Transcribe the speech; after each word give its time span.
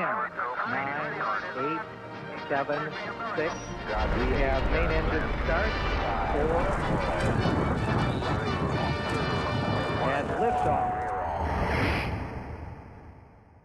10, 0.00 0.08
9, 0.08 1.20
8, 1.56 1.78
7, 2.48 2.90
6. 3.36 3.54
We 4.16 4.26
have 4.40 4.64
main 4.72 4.90
engine 4.90 5.28
start. 5.44 5.72
4. 6.32 6.56
And 10.16 10.28
liftoff. 10.40 10.92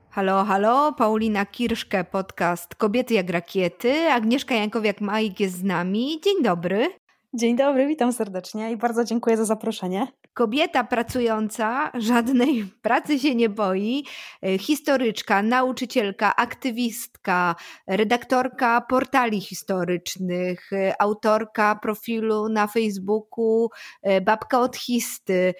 Halo, 0.09 0.43
halo, 0.43 0.93
Paulina 0.93 1.45
Kirszke, 1.45 2.03
podcast 2.03 2.75
Kobiety 2.75 3.13
jak 3.13 3.29
rakiety. 3.29 4.11
Agnieszka 4.11 4.55
Jankowiak-Majk 4.55 5.39
jest 5.39 5.57
z 5.57 5.63
nami. 5.63 6.21
Dzień 6.23 6.43
dobry. 6.43 6.87
Dzień 7.33 7.55
dobry, 7.55 7.87
witam 7.87 8.13
serdecznie 8.13 8.71
i 8.71 8.77
bardzo 8.77 9.03
dziękuję 9.03 9.37
za 9.37 9.45
zaproszenie. 9.45 10.07
Kobieta 10.35 10.83
pracująca, 10.83 11.91
żadnej 11.93 12.65
pracy 12.81 13.19
się 13.19 13.35
nie 13.35 13.49
boi, 13.49 14.05
e, 14.43 14.57
historyczka, 14.57 15.41
nauczycielka, 15.41 16.35
aktywistka, 16.35 17.55
redaktorka 17.87 18.81
portali 18.81 19.41
historycznych, 19.41 20.73
e, 20.73 21.01
autorka 21.01 21.75
profilu 21.75 22.49
na 22.49 22.67
Facebooku, 22.67 23.69
e, 24.01 24.21
babka 24.21 24.59
od 24.59 24.75
histy. 24.75 25.53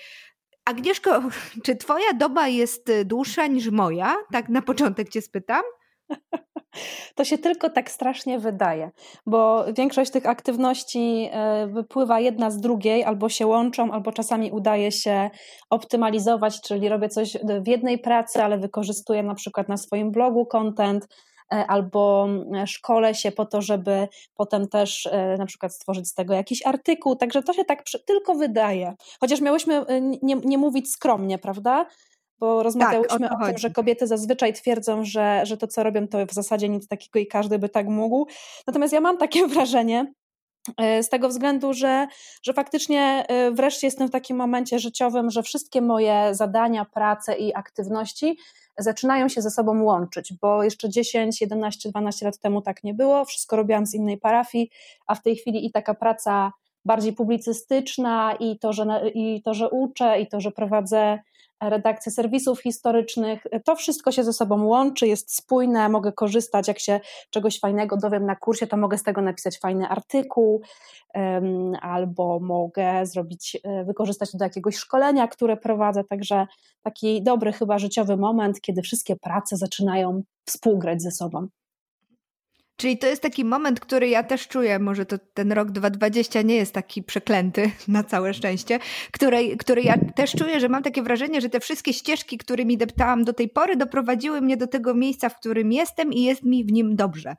Agnieszko, 0.65 1.21
czy 1.65 1.75
twoja 1.75 2.13
doba 2.13 2.47
jest 2.47 2.91
dłuższa 3.05 3.47
niż 3.47 3.69
moja? 3.69 4.15
Tak 4.31 4.49
na 4.49 4.61
początek 4.61 5.09
cię 5.09 5.21
spytam. 5.21 5.63
To 7.15 7.25
się 7.25 7.37
tylko 7.37 7.69
tak 7.69 7.91
strasznie 7.91 8.39
wydaje, 8.39 8.91
bo 9.25 9.65
większość 9.73 10.11
tych 10.11 10.25
aktywności 10.25 11.29
e, 11.31 11.67
wypływa 11.67 12.19
jedna 12.19 12.51
z 12.51 12.59
drugiej, 12.59 13.03
albo 13.03 13.29
się 13.29 13.47
łączą, 13.47 13.91
albo 13.91 14.11
czasami 14.11 14.51
udaje 14.51 14.91
się 14.91 15.29
optymalizować, 15.69 16.61
czyli 16.61 16.89
robię 16.89 17.09
coś 17.09 17.37
w 17.61 17.67
jednej 17.67 17.99
pracy, 17.99 18.43
ale 18.43 18.57
wykorzystuję 18.57 19.23
na 19.23 19.35
przykład 19.35 19.69
na 19.69 19.77
swoim 19.77 20.11
blogu 20.11 20.45
content, 20.45 21.07
e, 21.53 21.65
albo 21.67 22.27
e, 22.55 22.67
szkole 22.67 23.15
się 23.15 23.31
po 23.31 23.45
to, 23.45 23.61
żeby 23.61 24.07
potem 24.35 24.67
też 24.67 25.09
na 25.37 25.45
przykład 25.45 25.73
stworzyć 25.73 26.07
z 26.07 26.13
tego 26.13 26.33
jakiś 26.33 26.65
artykuł. 26.65 27.15
Także 27.15 27.43
to 27.43 27.53
się 27.53 27.65
tak 27.65 27.83
tylko 28.05 28.35
wydaje. 28.35 28.93
Chociaż 29.19 29.41
miałyśmy 29.41 29.85
nie, 30.21 30.35
nie 30.35 30.57
mówić 30.57 30.91
skromnie, 30.91 31.37
prawda? 31.37 31.85
Bo 32.39 32.63
rozmawiałyśmy 32.63 33.19
tak, 33.19 33.41
o, 33.41 33.43
o, 33.43 33.47
tym, 33.47 33.57
że 33.57 33.69
kobiety 33.69 34.07
zazwyczaj 34.07 34.53
twierdzą, 34.53 35.05
że, 35.05 35.41
że 35.45 35.57
to, 35.57 35.67
co 35.67 35.83
robią, 35.83 36.07
to 36.07 36.25
w 36.25 36.33
zasadzie 36.33 36.69
nic 36.69 36.87
takiego 36.87 37.19
i 37.19 37.27
każdy 37.27 37.59
by 37.59 37.69
tak 37.69 37.87
mógł. 37.87 38.27
Natomiast 38.67 38.93
ja 38.93 39.01
mam 39.01 39.17
takie 39.17 39.47
wrażenie, 39.53 40.13
e, 40.77 41.03
z 41.03 41.09
tego 41.09 41.29
względu, 41.29 41.73
że, 41.73 42.07
że 42.43 42.53
faktycznie 42.53 43.25
e, 43.27 43.51
wreszcie 43.51 43.87
jestem 43.87 44.07
w 44.07 44.11
takim 44.11 44.37
momencie 44.37 44.79
życiowym, 44.79 45.31
że 45.31 45.43
wszystkie 45.43 45.81
moje 45.81 46.35
zadania, 46.35 46.85
prace 46.85 47.35
i 47.35 47.53
aktywności 47.53 48.37
zaczynają 48.77 49.29
się 49.29 49.41
ze 49.41 49.51
sobą 49.51 49.83
łączyć, 49.83 50.33
bo 50.41 50.63
jeszcze 50.63 50.89
10, 50.89 51.41
11, 51.41 51.89
12 51.89 52.25
lat 52.25 52.39
temu 52.39 52.61
tak 52.61 52.83
nie 52.83 52.93
było, 52.93 53.25
wszystko 53.25 53.55
robiłam 53.55 53.85
z 53.85 53.93
innej 53.93 54.17
parafii, 54.17 54.69
a 55.07 55.15
w 55.15 55.21
tej 55.21 55.35
chwili 55.35 55.65
i 55.65 55.71
taka 55.71 55.93
praca 55.93 56.51
bardziej 56.85 57.13
publicystyczna 57.13 58.35
i 58.39 58.59
to, 58.59 58.73
że, 58.73 58.85
i 59.13 59.41
to, 59.41 59.53
że 59.53 59.69
uczę 59.69 60.21
i 60.21 60.27
to, 60.27 60.41
że 60.41 60.51
prowadzę 60.51 61.19
redakcję 61.63 62.11
serwisów 62.11 62.61
historycznych. 62.61 63.43
To 63.65 63.75
wszystko 63.75 64.11
się 64.11 64.23
ze 64.23 64.33
sobą 64.33 64.65
łączy, 64.65 65.07
jest 65.07 65.35
spójne, 65.35 65.89
mogę 65.89 66.11
korzystać, 66.11 66.67
jak 66.67 66.79
się 66.79 66.99
czegoś 67.29 67.59
fajnego 67.59 67.97
dowiem 67.97 68.25
na 68.25 68.35
kursie, 68.35 68.67
to 68.67 68.77
mogę 68.77 68.97
z 68.97 69.03
tego 69.03 69.21
napisać 69.21 69.59
fajny 69.59 69.87
artykuł, 69.87 70.61
albo 71.81 72.39
mogę 72.39 73.05
zrobić, 73.05 73.57
e, 73.63 73.85
wykorzystać 73.85 74.31
to 74.31 74.37
do 74.37 74.45
jakiegoś 74.45 74.75
szkolenia, 74.75 75.27
które 75.27 75.57
prowadzę. 75.57 76.03
Także 76.03 76.47
taki 76.83 77.23
dobry, 77.23 77.53
chyba 77.53 77.79
życiowy 77.79 78.17
moment, 78.17 78.61
kiedy 78.61 78.81
wszystkie 78.81 79.15
prace 79.15 79.57
zaczynają 79.57 80.21
współgrać 80.45 81.01
ze 81.01 81.11
sobą. 81.11 81.47
Czyli 82.77 82.97
to 82.97 83.07
jest 83.07 83.21
taki 83.21 83.45
moment, 83.45 83.79
który 83.79 84.09
ja 84.09 84.23
też 84.23 84.47
czuję, 84.47 84.79
może 84.79 85.05
to 85.05 85.17
ten 85.33 85.51
rok 85.51 85.71
2020 85.71 86.41
nie 86.41 86.55
jest 86.55 86.73
taki 86.73 87.03
przeklęty, 87.03 87.71
na 87.87 88.03
całe 88.03 88.33
szczęście, 88.33 88.79
który, 89.11 89.57
który 89.57 89.81
ja 89.81 89.97
też 90.15 90.31
czuję, 90.31 90.59
że 90.59 90.69
mam 90.69 90.83
takie 90.83 91.01
wrażenie, 91.01 91.41
że 91.41 91.49
te 91.49 91.59
wszystkie 91.59 91.93
ścieżki, 91.93 92.37
którymi 92.37 92.77
deptałam 92.77 93.23
do 93.23 93.33
tej 93.33 93.49
pory, 93.49 93.75
doprowadziły 93.75 94.41
mnie 94.41 94.57
do 94.57 94.67
tego 94.67 94.93
miejsca, 94.93 95.29
w 95.29 95.39
którym 95.39 95.71
jestem 95.71 96.13
i 96.13 96.23
jest 96.23 96.43
mi 96.43 96.65
w 96.65 96.71
nim 96.71 96.95
dobrze. 96.95 97.35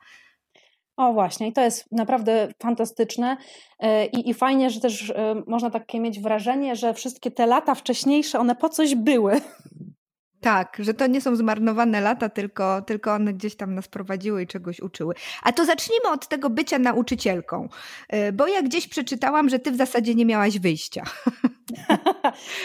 O 0.96 1.12
właśnie, 1.12 1.48
i 1.48 1.52
to 1.52 1.60
jest 1.60 1.92
naprawdę 1.92 2.48
fantastyczne 2.62 3.36
e, 3.78 4.06
i, 4.06 4.30
i 4.30 4.34
fajnie, 4.34 4.70
że 4.70 4.80
też 4.80 5.10
e, 5.10 5.42
można 5.46 5.70
takie 5.70 6.00
mieć 6.00 6.20
wrażenie, 6.20 6.76
że 6.76 6.94
wszystkie 6.94 7.30
te 7.30 7.46
lata 7.46 7.74
wcześniejsze, 7.74 8.38
one 8.38 8.56
po 8.56 8.68
coś 8.68 8.94
były. 8.94 9.40
Tak, 10.40 10.76
że 10.78 10.94
to 10.94 11.06
nie 11.06 11.20
są 11.20 11.36
zmarnowane 11.36 12.00
lata, 12.00 12.28
tylko, 12.28 12.82
tylko 12.82 13.12
one 13.12 13.34
gdzieś 13.34 13.56
tam 13.56 13.74
nas 13.74 13.88
prowadziły 13.88 14.42
i 14.42 14.46
czegoś 14.46 14.80
uczyły. 14.80 15.14
A 15.42 15.52
to 15.52 15.64
zacznijmy 15.64 16.08
od 16.08 16.28
tego 16.28 16.50
bycia 16.50 16.78
nauczycielką, 16.78 17.68
y, 18.14 18.32
bo 18.32 18.46
ja 18.46 18.62
gdzieś 18.62 18.88
przeczytałam, 18.88 19.48
że 19.48 19.58
ty 19.58 19.70
w 19.70 19.76
zasadzie 19.76 20.14
nie 20.14 20.26
miałaś 20.26 20.58
wyjścia. 20.58 21.02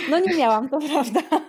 No 0.10 0.20
nie 0.20 0.36
miałam, 0.38 0.70
to 0.70 0.80
prawda. 0.80 1.22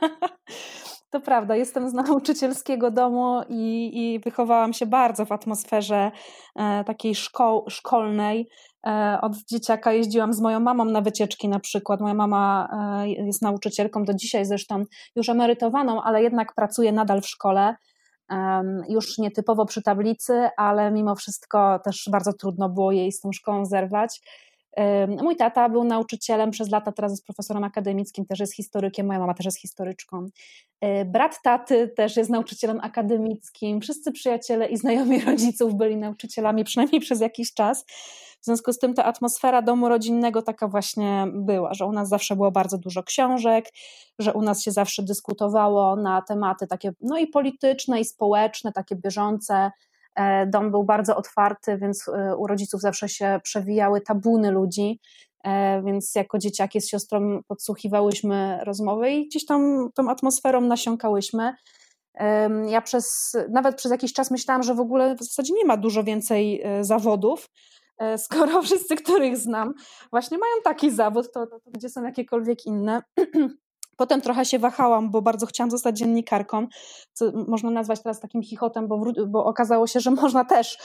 To 1.11 1.21
prawda, 1.21 1.57
jestem 1.57 1.91
z 1.91 1.93
nauczycielskiego 1.93 2.91
domu 2.91 3.41
i, 3.49 3.91
i 3.95 4.19
wychowałam 4.19 4.73
się 4.73 4.87
bardzo 4.87 5.27
w 5.27 5.33
atmosferze 5.33 6.11
e, 6.57 6.85
takiej 6.85 7.15
szkoł, 7.15 7.65
szkolnej. 7.69 8.49
E, 8.87 9.19
od 9.21 9.37
dzieciaka 9.37 9.93
jeździłam 9.93 10.33
z 10.33 10.41
moją 10.41 10.61
mamą 10.61 10.85
na 10.85 11.01
wycieczki 11.01 11.49
na 11.49 11.61
przykład. 11.61 12.01
Moja 12.01 12.15
mama 12.15 12.69
e, 13.03 13.09
jest 13.09 13.43
nauczycielką 13.43 14.05
do 14.05 14.15
dzisiaj 14.15 14.45
zresztą 14.47 14.85
już 15.17 15.29
emerytowaną, 15.29 16.03
ale 16.03 16.23
jednak 16.23 16.55
pracuje 16.55 16.93
nadal 16.93 17.21
w 17.21 17.27
szkole. 17.27 17.77
E, 18.31 18.63
już 18.89 19.19
nietypowo 19.19 19.67
przy 19.67 19.83
tablicy, 19.83 20.49
ale 20.57 20.91
mimo 20.91 21.15
wszystko 21.15 21.79
też 21.79 22.09
bardzo 22.13 22.33
trudno 22.33 22.69
było 22.69 22.93
jej 22.93 23.13
z 23.13 23.21
tą 23.21 23.33
szkołą 23.33 23.67
zerwać. 23.67 24.21
Mój 25.23 25.37
tata 25.37 25.69
był 25.69 25.85
nauczycielem 25.85 26.51
przez 26.51 26.71
lata, 26.71 26.93
teraz 26.93 27.13
jest 27.13 27.27
profesorem 27.27 27.65
akademickim, 27.65 28.27
też 28.27 28.41
jest 28.41 28.55
historykiem, 28.57 29.07
moja 29.07 29.19
mama 29.19 29.35
też 29.35 29.47
jest 29.47 29.61
historyczką. 29.61 30.27
Brat 31.07 31.43
taty 31.43 31.89
też 31.89 32.17
jest 32.17 32.31
nauczycielem 32.31 32.81
akademickim. 32.81 33.81
Wszyscy 33.81 34.13
przyjaciele 34.13 34.67
i 34.67 34.77
znajomi 34.77 35.21
rodziców 35.21 35.75
byli 35.75 35.97
nauczycielami, 35.97 36.65
przynajmniej 36.65 37.01
przez 37.01 37.21
jakiś 37.21 37.55
czas. 37.55 37.85
W 38.43 38.45
związku 38.45 38.73
z 38.73 38.79
tym 38.79 38.95
ta 38.95 39.05
atmosfera 39.05 39.63
domu 39.63 39.89
rodzinnego 39.89 40.43
taka 40.43 40.69
właśnie 40.69 41.27
była, 41.33 41.75
że 41.75 41.87
u 41.87 41.93
nas 41.93 42.09
zawsze 42.09 42.37
było 42.37 42.51
bardzo 42.51 42.79
dużo 42.79 43.03
książek, 43.03 43.65
że 44.19 44.33
u 44.33 44.43
nas 44.43 44.63
się 44.63 44.71
zawsze 44.71 45.03
dyskutowało 45.03 45.97
na 45.97 46.23
tematy 46.23 46.67
takie 46.67 46.93
no 47.01 47.19
i 47.19 47.27
polityczne, 47.27 48.01
i 48.01 48.05
społeczne, 48.05 48.73
takie 48.73 48.97
bieżące. 48.97 49.71
E, 50.15 50.47
dom 50.47 50.71
był 50.71 50.85
bardzo 50.85 51.17
otwarty, 51.17 51.79
więc 51.79 52.09
e, 52.09 52.37
u 52.37 52.47
rodziców 52.47 52.81
zawsze 52.81 53.09
się 53.09 53.41
przewijały 53.43 54.01
tabuny 54.01 54.51
ludzi, 54.51 55.01
e, 55.45 55.83
więc 55.83 56.15
jako 56.15 56.39
dzieciaki 56.39 56.81
z 56.81 56.89
siostrą 56.89 57.41
podsłuchiwałyśmy 57.49 58.59
rozmowy 58.63 59.11
i 59.11 59.27
gdzieś 59.29 59.47
tam 59.47 59.91
tą 59.95 60.11
atmosferą 60.11 60.61
nasiąkałyśmy. 60.61 61.55
Ja 62.69 62.81
przez, 62.81 63.37
nawet 63.51 63.77
przez 63.77 63.93
jakiś 63.93 64.13
czas 64.13 64.31
myślałam, 64.31 64.63
że 64.63 64.75
w 64.75 64.81
ogóle 64.81 65.15
w 65.15 65.23
zasadzie 65.23 65.55
nie 65.55 65.65
ma 65.65 65.77
dużo 65.77 66.05
więcej 66.05 66.65
zawodów, 66.81 67.51
skoro 68.17 68.63
wszyscy, 68.63 68.97
których 68.97 69.37
znam, 69.37 69.75
właśnie 70.11 70.39
mają 70.39 70.53
taki 70.65 70.91
zawód, 70.91 71.33
to, 71.33 71.47
to, 71.47 71.61
to 71.61 71.71
gdzie 71.71 71.89
są 71.89 72.05
jakiekolwiek 72.05 72.67
inne. 72.67 73.03
Potem 73.97 74.21
trochę 74.21 74.45
się 74.45 74.59
wahałam, 74.59 75.11
bo 75.11 75.23
bardzo 75.23 75.47
chciałam 75.47 75.71
zostać 75.71 75.99
dziennikarką, 75.99 76.67
co 77.13 77.33
można 77.49 77.71
nazwać 77.71 78.03
teraz 78.03 78.21
takim 78.21 78.43
chichotem, 78.43 78.89
bo, 78.89 79.05
bo 79.27 79.45
okazało 79.45 79.87
się, 79.87 80.01
że 80.01 80.11
można 80.23 80.45
też 80.45 80.79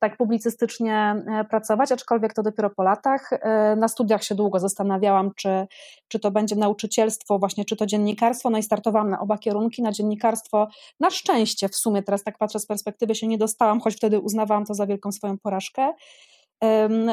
tak 0.00 0.16
publicystycznie 0.16 1.24
e, 1.26 1.44
pracować, 1.44 1.92
aczkolwiek 1.92 2.34
to 2.34 2.42
dopiero 2.42 2.70
po 2.70 2.82
latach. 2.82 3.32
E, 3.32 3.76
na 3.76 3.88
studiach 3.88 4.24
się 4.24 4.34
długo 4.34 4.58
zastanawiałam, 4.58 5.30
czy, 5.36 5.66
czy 6.08 6.20
to 6.20 6.30
będzie 6.30 6.56
nauczycielstwo, 6.56 7.38
właśnie 7.38 7.64
czy 7.64 7.76
to 7.76 7.86
dziennikarstwo. 7.86 8.50
No 8.50 8.58
i 8.58 8.62
startowałam 8.62 9.10
na 9.10 9.20
oba 9.20 9.38
kierunki, 9.38 9.82
na 9.82 9.92
dziennikarstwo. 9.92 10.68
Na 11.00 11.10
szczęście 11.10 11.68
w 11.68 11.76
sumie, 11.76 12.02
teraz 12.02 12.24
tak 12.24 12.38
patrzę 12.38 12.58
z 12.58 12.66
perspektywy, 12.66 13.14
się 13.14 13.26
nie 13.26 13.38
dostałam, 13.38 13.80
choć 13.80 13.96
wtedy 13.96 14.20
uznawałam 14.20 14.64
to 14.64 14.74
za 14.74 14.86
wielką 14.86 15.12
swoją 15.12 15.38
porażkę. 15.38 15.92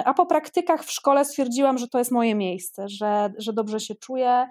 A 0.05 0.13
po 0.13 0.25
praktykach 0.25 0.83
w 0.83 0.91
szkole 0.91 1.25
stwierdziłam, 1.25 1.77
że 1.77 1.87
to 1.87 1.99
jest 1.99 2.11
moje 2.11 2.35
miejsce, 2.35 2.89
że, 2.89 3.33
że 3.37 3.53
dobrze 3.53 3.79
się 3.79 3.95
czuję, 3.95 4.47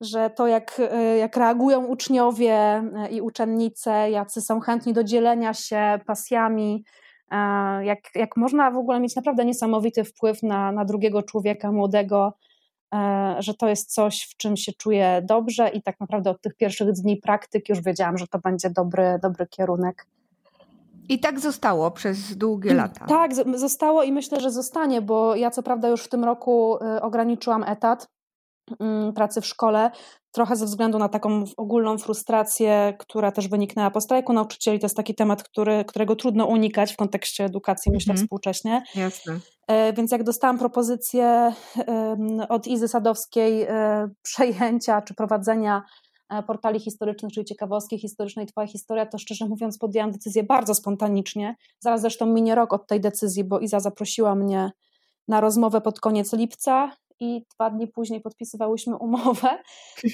że 0.00 0.30
to 0.30 0.46
jak, 0.46 0.80
e, 0.92 1.16
jak 1.16 1.36
reagują 1.36 1.86
uczniowie 1.86 2.54
e, 2.54 3.08
i 3.10 3.20
uczennice, 3.20 4.10
jacy 4.10 4.40
są 4.40 4.60
chętni 4.60 4.92
do 4.92 5.04
dzielenia 5.04 5.54
się 5.54 5.98
pasjami, 6.06 6.84
e, 7.30 7.36
jak, 7.84 7.98
jak 8.14 8.36
można 8.36 8.70
w 8.70 8.76
ogóle 8.76 9.00
mieć 9.00 9.16
naprawdę 9.16 9.44
niesamowity 9.44 10.04
wpływ 10.04 10.42
na, 10.42 10.72
na 10.72 10.84
drugiego 10.84 11.22
człowieka 11.22 11.72
młodego, 11.72 12.32
że 13.38 13.54
to 13.54 13.68
jest 13.68 13.94
coś, 13.94 14.22
w 14.22 14.36
czym 14.36 14.56
się 14.56 14.72
czuję 14.72 15.22
dobrze 15.24 15.68
i 15.68 15.82
tak 15.82 16.00
naprawdę 16.00 16.30
od 16.30 16.42
tych 16.42 16.56
pierwszych 16.56 16.92
dni 16.92 17.16
praktyk 17.16 17.68
już 17.68 17.80
wiedziałam, 17.80 18.18
że 18.18 18.26
to 18.26 18.38
będzie 18.38 18.70
dobry, 18.70 19.18
dobry 19.22 19.46
kierunek. 19.46 20.06
I 21.10 21.18
tak 21.18 21.40
zostało 21.40 21.90
przez 21.90 22.36
długie 22.36 22.70
mm, 22.70 22.82
lata. 22.82 23.06
Tak, 23.06 23.30
zostało 23.58 24.02
i 24.02 24.12
myślę, 24.12 24.40
że 24.40 24.50
zostanie, 24.50 25.02
bo 25.02 25.36
ja 25.36 25.50
co 25.50 25.62
prawda 25.62 25.88
już 25.88 26.02
w 26.02 26.08
tym 26.08 26.24
roku 26.24 26.78
y, 26.96 27.02
ograniczyłam 27.02 27.64
etat. 27.64 28.08
mm, 28.80 29.12
pracy 29.12 29.40
w 29.40 29.46
szkole, 29.46 29.90
trochę 30.32 30.56
ze 30.56 30.66
względu 30.66 30.98
na 30.98 31.08
taką 31.08 31.44
ogólną 31.56 31.98
frustrację, 31.98 32.94
która 32.98 33.32
też 33.32 33.48
wyniknęła 33.48 33.90
po 33.90 34.00
strajku 34.00 34.32
nauczycieli. 34.32 34.78
To 34.78 34.84
jest 34.84 34.96
taki 34.96 35.14
temat, 35.14 35.42
który, 35.42 35.84
którego 35.84 36.16
trudno 36.16 36.46
unikać 36.46 36.92
w 36.92 36.96
kontekście 36.96 37.44
edukacji, 37.44 37.92
myślę, 37.92 38.12
mhm. 38.12 38.26
współcześnie. 38.26 38.82
Jasne. 38.94 39.38
E, 39.68 39.92
więc 39.92 40.12
jak 40.12 40.24
dostałam 40.24 40.58
propozycję 40.58 41.52
od 42.48 42.66
Izy 42.66 42.88
Sadowskiej 42.88 43.62
e, 43.62 44.08
przejęcia 44.22 45.02
czy 45.02 45.14
prowadzenia 45.14 45.82
portali 46.46 46.80
historycznych, 46.80 47.32
czyli 47.32 47.46
ciekawostki 47.46 47.98
historycznej 47.98 48.46
Twoja 48.46 48.66
historia, 48.66 49.06
to 49.06 49.18
szczerze 49.18 49.46
mówiąc 49.46 49.78
podjęłam 49.78 50.10
decyzję 50.10 50.42
bardzo 50.42 50.74
spontanicznie. 50.74 51.56
Zaraz 51.80 52.00
zresztą 52.00 52.26
minie 52.26 52.54
rok 52.54 52.72
od 52.72 52.86
tej 52.86 53.00
decyzji, 53.00 53.44
bo 53.44 53.60
Iza 53.60 53.80
zaprosiła 53.80 54.34
mnie 54.34 54.70
na 55.28 55.40
rozmowę 55.40 55.80
pod 55.80 56.00
koniec 56.00 56.32
lipca 56.32 56.92
i 57.20 57.44
dwa 57.54 57.70
dni 57.70 57.88
później 57.88 58.20
podpisywałyśmy 58.20 58.96
umowę, 58.96 59.58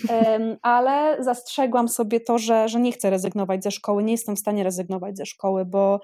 ale 0.62 1.16
zastrzegłam 1.24 1.88
sobie 1.88 2.20
to, 2.20 2.38
że, 2.38 2.69
że 2.69 2.80
nie 2.80 2.92
chcę 2.92 3.10
rezygnować 3.10 3.64
ze 3.64 3.70
szkoły, 3.70 4.04
nie 4.04 4.12
jestem 4.12 4.36
w 4.36 4.38
stanie 4.38 4.64
rezygnować 4.64 5.16
ze 5.16 5.26
szkoły, 5.26 5.64
bo 5.64 6.00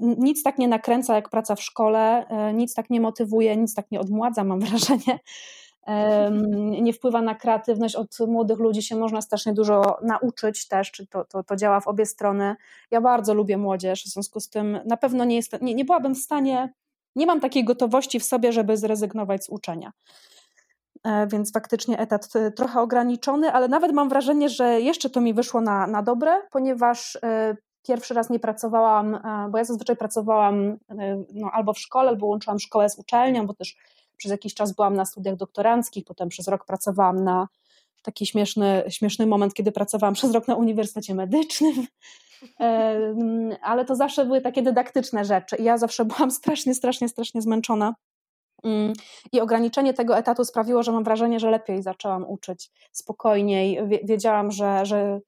nic 0.00 0.42
tak 0.42 0.58
nie 0.58 0.68
nakręca 0.68 1.14
jak 1.14 1.28
praca 1.28 1.54
w 1.54 1.62
szkole, 1.62 2.26
e, 2.28 2.54
nic 2.54 2.74
tak 2.74 2.90
nie 2.90 3.00
motywuje, 3.00 3.56
nic 3.56 3.74
tak 3.74 3.90
nie 3.90 4.00
odmładza, 4.00 4.44
mam 4.44 4.60
wrażenie. 4.66 5.18
Nie 6.80 6.92
wpływa 6.92 7.22
na 7.22 7.34
kreatywność. 7.34 7.96
Od 7.96 8.18
młodych 8.28 8.58
ludzi 8.58 8.82
się 8.82 8.96
można 8.96 9.20
strasznie 9.20 9.52
dużo 9.52 9.98
nauczyć 10.02 10.68
też, 10.68 10.90
czy 10.90 11.06
to, 11.06 11.24
to, 11.24 11.42
to 11.42 11.56
działa 11.56 11.80
w 11.80 11.86
obie 11.86 12.06
strony. 12.06 12.56
Ja 12.90 13.00
bardzo 13.00 13.34
lubię 13.34 13.56
młodzież, 13.58 14.04
w 14.04 14.08
związku 14.08 14.40
z 14.40 14.48
tym 14.48 14.78
na 14.84 14.96
pewno 14.96 15.24
nie, 15.24 15.36
jestem, 15.36 15.60
nie, 15.62 15.74
nie 15.74 15.84
byłabym 15.84 16.14
w 16.14 16.18
stanie 16.18 16.72
nie 17.16 17.26
mam 17.26 17.40
takiej 17.40 17.64
gotowości 17.64 18.20
w 18.20 18.24
sobie, 18.24 18.52
żeby 18.52 18.76
zrezygnować 18.76 19.44
z 19.44 19.48
uczenia. 19.48 19.92
E, 21.04 21.26
więc 21.26 21.52
faktycznie 21.52 21.98
etat 21.98 22.28
e, 22.36 22.50
trochę 22.50 22.80
ograniczony, 22.80 23.52
ale 23.52 23.68
nawet 23.68 23.92
mam 23.92 24.08
wrażenie, 24.08 24.48
że 24.48 24.80
jeszcze 24.80 25.10
to 25.10 25.20
mi 25.20 25.34
wyszło 25.34 25.60
na, 25.60 25.86
na 25.86 26.02
dobre, 26.02 26.42
ponieważ 26.50 27.18
e, 27.22 27.56
pierwszy 27.82 28.14
raz 28.14 28.30
nie 28.30 28.38
pracowałam, 28.38 29.18
bo 29.50 29.58
ja 29.58 29.64
zazwyczaj 29.64 29.96
pracowałam 29.96 30.78
no, 31.34 31.50
albo 31.52 31.72
w 31.72 31.78
szkole, 31.78 32.08
albo 32.08 32.26
łączyłam 32.26 32.58
szkołę 32.58 32.90
z 32.90 32.98
uczelnią, 32.98 33.46
bo 33.46 33.54
też 33.54 33.76
przez 34.22 34.30
jakiś 34.30 34.54
czas 34.54 34.72
byłam 34.72 34.94
na 34.94 35.04
studiach 35.04 35.36
doktoranckich, 35.36 36.04
potem 36.04 36.28
przez 36.28 36.48
rok 36.48 36.64
pracowałam 36.64 37.24
na 37.24 37.48
taki 38.02 38.26
śmieszny, 38.26 38.84
śmieszny 38.88 39.26
moment, 39.26 39.54
kiedy 39.54 39.72
pracowałam 39.72 40.14
przez 40.14 40.32
rok 40.32 40.48
na 40.48 40.54
Uniwersytecie 40.54 41.14
Medycznym 41.14 41.86
ale 43.62 43.84
to 43.84 43.96
zawsze 43.96 44.24
były 44.24 44.40
takie 44.40 44.62
dydaktyczne 44.62 45.24
rzeczy. 45.24 45.56
Ja 45.58 45.78
zawsze 45.78 46.04
byłam 46.04 46.30
strasznie, 46.30 46.74
strasznie, 46.74 47.08
strasznie 47.08 47.42
zmęczona. 47.42 47.94
Mm, 48.64 48.92
I 49.32 49.40
ograniczenie 49.40 49.94
tego 49.94 50.16
etatu 50.16 50.44
sprawiło, 50.44 50.82
że 50.82 50.92
mam 50.92 51.04
wrażenie, 51.04 51.40
że 51.40 51.50
lepiej 51.50 51.82
zaczęłam 51.82 52.24
uczyć 52.28 52.70
spokojniej. 52.92 53.78
Wiedziałam, 54.04 54.50
że, 54.50 54.86
że, 54.86 55.20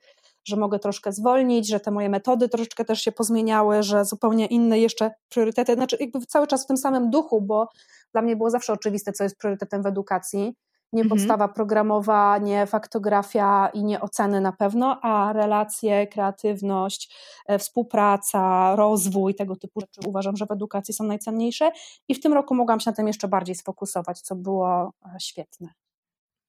że 0.44 0.56
mogę 0.56 0.78
troszkę 0.78 1.12
zwolnić, 1.12 1.68
że 1.68 1.80
te 1.80 1.90
moje 1.90 2.08
metody 2.08 2.48
troszeczkę 2.48 2.84
też 2.84 3.00
się 3.00 3.12
pozmieniały, 3.12 3.82
że 3.82 4.04
zupełnie 4.04 4.46
inne 4.46 4.78
jeszcze 4.78 5.10
priorytety, 5.28 5.74
znaczy 5.74 5.96
jakby 6.00 6.20
cały 6.20 6.46
czas 6.46 6.64
w 6.64 6.66
tym 6.66 6.76
samym 6.76 7.10
duchu, 7.10 7.40
bo 7.40 7.68
dla 8.12 8.22
mnie 8.22 8.36
było 8.36 8.50
zawsze 8.50 8.72
oczywiste, 8.72 9.12
co 9.12 9.24
jest 9.24 9.38
priorytetem 9.38 9.82
w 9.82 9.86
edukacji 9.86 10.54
nie 10.94 11.02
mhm. 11.02 11.08
podstawa 11.08 11.48
programowa, 11.48 12.38
nie 12.38 12.66
faktografia 12.66 13.68
i 13.74 13.84
nie 13.84 14.00
oceny 14.00 14.40
na 14.40 14.52
pewno, 14.52 15.00
a 15.02 15.32
relacje, 15.32 16.06
kreatywność, 16.06 17.14
e, 17.46 17.58
współpraca, 17.58 18.76
rozwój, 18.76 19.34
tego 19.34 19.56
typu 19.56 19.80
rzeczy 19.80 20.00
uważam, 20.06 20.36
że 20.36 20.46
w 20.46 20.50
edukacji 20.50 20.94
są 20.94 21.04
najcenniejsze 21.04 21.70
i 22.08 22.14
w 22.14 22.20
tym 22.20 22.32
roku 22.32 22.54
mogłam 22.54 22.80
się 22.80 22.90
na 22.90 22.96
tym 22.96 23.06
jeszcze 23.06 23.28
bardziej 23.28 23.54
sfokusować, 23.54 24.20
co 24.20 24.36
było 24.36 24.92
e, 25.06 25.20
świetne. 25.20 25.68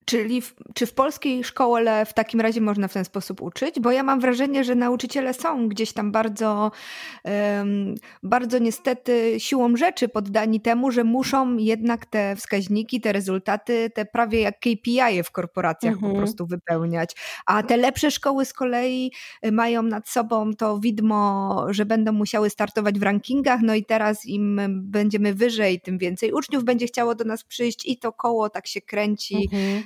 Czyli 0.06 0.42
w, 0.42 0.56
czy 0.74 0.86
w 0.86 0.94
polskiej 0.94 1.44
szkole 1.44 2.06
w 2.06 2.14
takim 2.14 2.42
razie 2.42 2.62
można 2.62 2.88
w 2.88 2.94
ten 2.94 3.06
sposób 3.06 3.42
uczyć? 3.42 3.80
Bo 3.80 3.92
ja 3.92 4.04
mam 4.04 4.20
wrażenie, 4.20 4.64
że 4.64 4.76
nauczyciele 4.76 5.34
są 5.34 5.70
gdzieś 5.70 5.94
tam 5.94 6.12
bardzo, 6.12 6.72
um, 7.24 7.96
bardzo 8.24 8.60
niestety 8.60 9.36
siłą 9.38 9.76
rzeczy 9.76 10.10
poddani 10.10 10.62
temu, 10.62 10.92
że 10.92 11.04
muszą 11.04 11.58
jednak 11.58 12.06
te 12.06 12.36
wskaźniki, 12.36 13.02
te 13.02 13.14
rezultaty, 13.14 13.90
te 13.90 14.06
prawie 14.06 14.42
jak 14.42 14.60
KPI 14.60 15.24
w 15.24 15.32
korporacjach 15.32 15.94
mhm. 15.94 16.12
po 16.14 16.18
prostu 16.18 16.46
wypełniać. 16.46 17.16
A 17.46 17.64
te 17.64 17.78
lepsze 17.78 18.12
szkoły 18.12 18.46
z 18.46 18.54
kolei 18.54 19.12
y, 19.46 19.52
mają 19.52 19.84
nad 19.84 20.10
sobą 20.10 20.54
to 20.54 20.80
widmo, 20.80 21.66
że 21.70 21.86
będą 21.86 22.12
musiały 22.12 22.50
startować 22.50 23.00
w 23.00 23.04
rankingach, 23.04 23.60
no 23.62 23.76
i 23.76 23.86
teraz 23.86 24.26
im 24.26 24.62
będziemy 24.70 25.34
wyżej, 25.34 25.82
tym 25.82 25.98
więcej 25.98 26.32
uczniów 26.32 26.64
będzie 26.64 26.88
chciało 26.88 27.16
do 27.16 27.24
nas 27.24 27.44
przyjść 27.44 27.86
i 27.86 27.98
to 27.98 28.14
koło 28.14 28.50
tak 28.50 28.68
się 28.68 28.82
kręci. 28.82 29.50
Mhm 29.54 29.84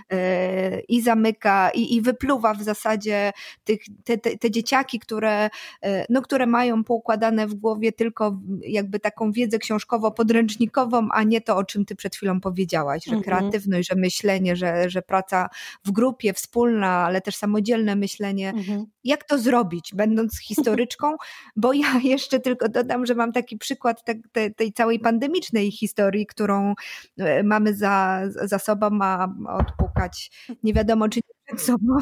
i 0.87 1.01
zamyka 1.01 1.69
i, 1.69 1.95
i 1.95 2.01
wypluwa 2.01 2.53
w 2.53 2.63
zasadzie 2.63 3.31
tych, 3.63 3.81
te, 4.03 4.17
te, 4.17 4.37
te 4.37 4.51
dzieciaki, 4.51 4.99
które, 4.99 5.49
e, 5.81 6.05
no, 6.09 6.21
które 6.21 6.45
mają 6.45 6.83
poukładane 6.83 7.47
w 7.47 7.53
głowie 7.53 7.91
tylko 7.91 8.39
jakby 8.61 8.99
taką 8.99 9.31
wiedzę 9.31 9.57
książkowo-podręcznikową, 9.59 11.07
a 11.11 11.23
nie 11.23 11.41
to, 11.41 11.57
o 11.57 11.63
czym 11.63 11.85
ty 11.85 11.95
przed 11.95 12.15
chwilą 12.15 12.41
powiedziałaś, 12.41 13.03
że 13.05 13.15
mhm. 13.15 13.23
kreatywność, 13.23 13.89
że 13.89 13.95
myślenie, 13.95 14.55
że, 14.55 14.89
że 14.89 15.01
praca 15.01 15.49
w 15.85 15.91
grupie, 15.91 16.33
wspólna, 16.33 16.89
ale 16.89 17.21
też 17.21 17.35
samodzielne 17.35 17.95
myślenie. 17.95 18.49
Mhm. 18.49 18.85
Jak 19.09 19.23
to 19.23 19.39
zrobić, 19.39 19.91
będąc 19.95 20.39
historyczką? 20.47 21.15
Bo 21.55 21.73
ja 21.73 21.99
jeszcze 22.13 22.39
tylko 22.39 22.69
dodam, 22.69 23.05
że 23.05 23.15
mam 23.15 23.31
taki 23.31 23.57
przykład 23.57 24.03
te, 24.03 24.15
te, 24.31 24.51
tej 24.51 24.73
całej 24.73 24.99
pandemicznej 24.99 25.71
historii, 25.71 26.25
którą 26.25 26.73
e, 27.17 27.43
mamy 27.43 27.73
za, 27.73 28.21
za 28.29 28.59
sobą, 28.59 28.89
a 29.01 29.33
odpukać 29.47 30.31
nie 30.63 30.73
wiadomo 30.73 31.09
czy 31.09 31.19
nie 31.19 31.39
przed 31.45 31.65
sobą, 31.65 31.97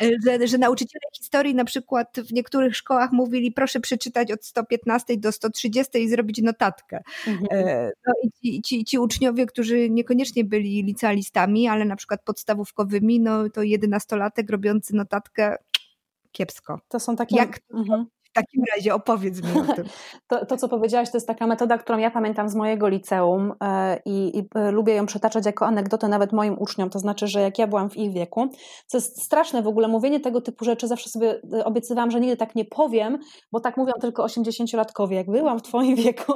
że, 0.26 0.46
że 0.46 0.58
nauczyciele 0.58 1.02
historii 1.16 1.54
na 1.54 1.64
przykład 1.64 2.16
w 2.28 2.32
niektórych 2.32 2.76
szkołach 2.76 3.12
mówili 3.12 3.52
proszę 3.52 3.80
przeczytać 3.80 4.32
od 4.32 4.44
115 4.44 5.16
do 5.16 5.32
130 5.32 5.98
i 5.98 6.08
zrobić 6.08 6.42
notatkę. 6.42 7.02
Mhm. 7.26 7.46
E, 7.50 7.90
no 8.06 8.12
i 8.22 8.30
ci, 8.32 8.62
ci, 8.62 8.84
ci 8.84 8.98
uczniowie, 8.98 9.46
którzy 9.46 9.90
niekoniecznie 9.90 10.44
byli 10.44 10.82
licealistami, 10.82 11.68
ale 11.68 11.84
na 11.84 11.96
przykład 11.96 12.22
podstawówkowymi, 12.24 13.20
no 13.20 13.50
to 13.50 13.62
jedenastolatek 13.62 14.50
robiący 14.50 14.96
notatkę 14.96 15.56
kiepsko. 16.36 16.78
To 16.88 17.00
są 17.00 17.16
takie... 17.16 17.36
Jak 17.36 17.58
mhm 17.74 18.06
takim 18.34 18.62
razie 18.76 18.94
opowiedz 18.94 19.42
mi 19.42 19.60
o 19.60 19.64
tym. 19.76 19.84
To, 20.26 20.46
to, 20.46 20.56
co 20.56 20.68
powiedziałaś, 20.68 21.10
to 21.10 21.16
jest 21.16 21.26
taka 21.26 21.46
metoda, 21.46 21.78
którą 21.78 21.98
ja 21.98 22.10
pamiętam 22.10 22.48
z 22.48 22.54
mojego 22.54 22.88
liceum 22.88 23.52
e, 23.62 24.00
i, 24.04 24.38
i, 24.38 24.48
e, 24.54 24.70
lubię 24.70 24.94
ją 24.94 25.06
przetaczać 25.06 25.46
jako 25.46 25.66
anegdotę 25.66 26.08
nawet 26.08 26.32
moim 26.32 26.58
uczniom. 26.58 26.90
To 26.90 26.98
znaczy, 26.98 27.26
że 27.26 27.40
jak 27.40 27.58
ja 27.58 27.66
byłam 27.66 27.90
w 27.90 27.96
ich 27.96 28.12
wieku, 28.12 28.48
co 28.86 28.96
jest 28.96 29.22
straszne 29.22 29.62
w 29.62 29.66
ogóle, 29.66 29.88
mówienie 29.88 30.20
tego 30.20 30.40
typu 30.40 30.64
rzeczy, 30.64 30.88
zawsze 30.88 31.10
sobie 31.10 31.40
e, 31.52 31.64
obiecywałam, 31.64 32.10
że 32.10 32.20
nigdy 32.20 32.36
tak 32.36 32.54
nie 32.54 32.64
powiem, 32.64 33.18
bo 33.52 33.60
tak 33.60 33.76
mówią 33.76 33.92
tylko 34.00 34.24
80-latkowie. 34.24 35.12
Jak 35.12 35.30
byłam 35.30 35.58
w 35.58 35.62
Twoim 35.62 35.96
wieku, 36.04 36.32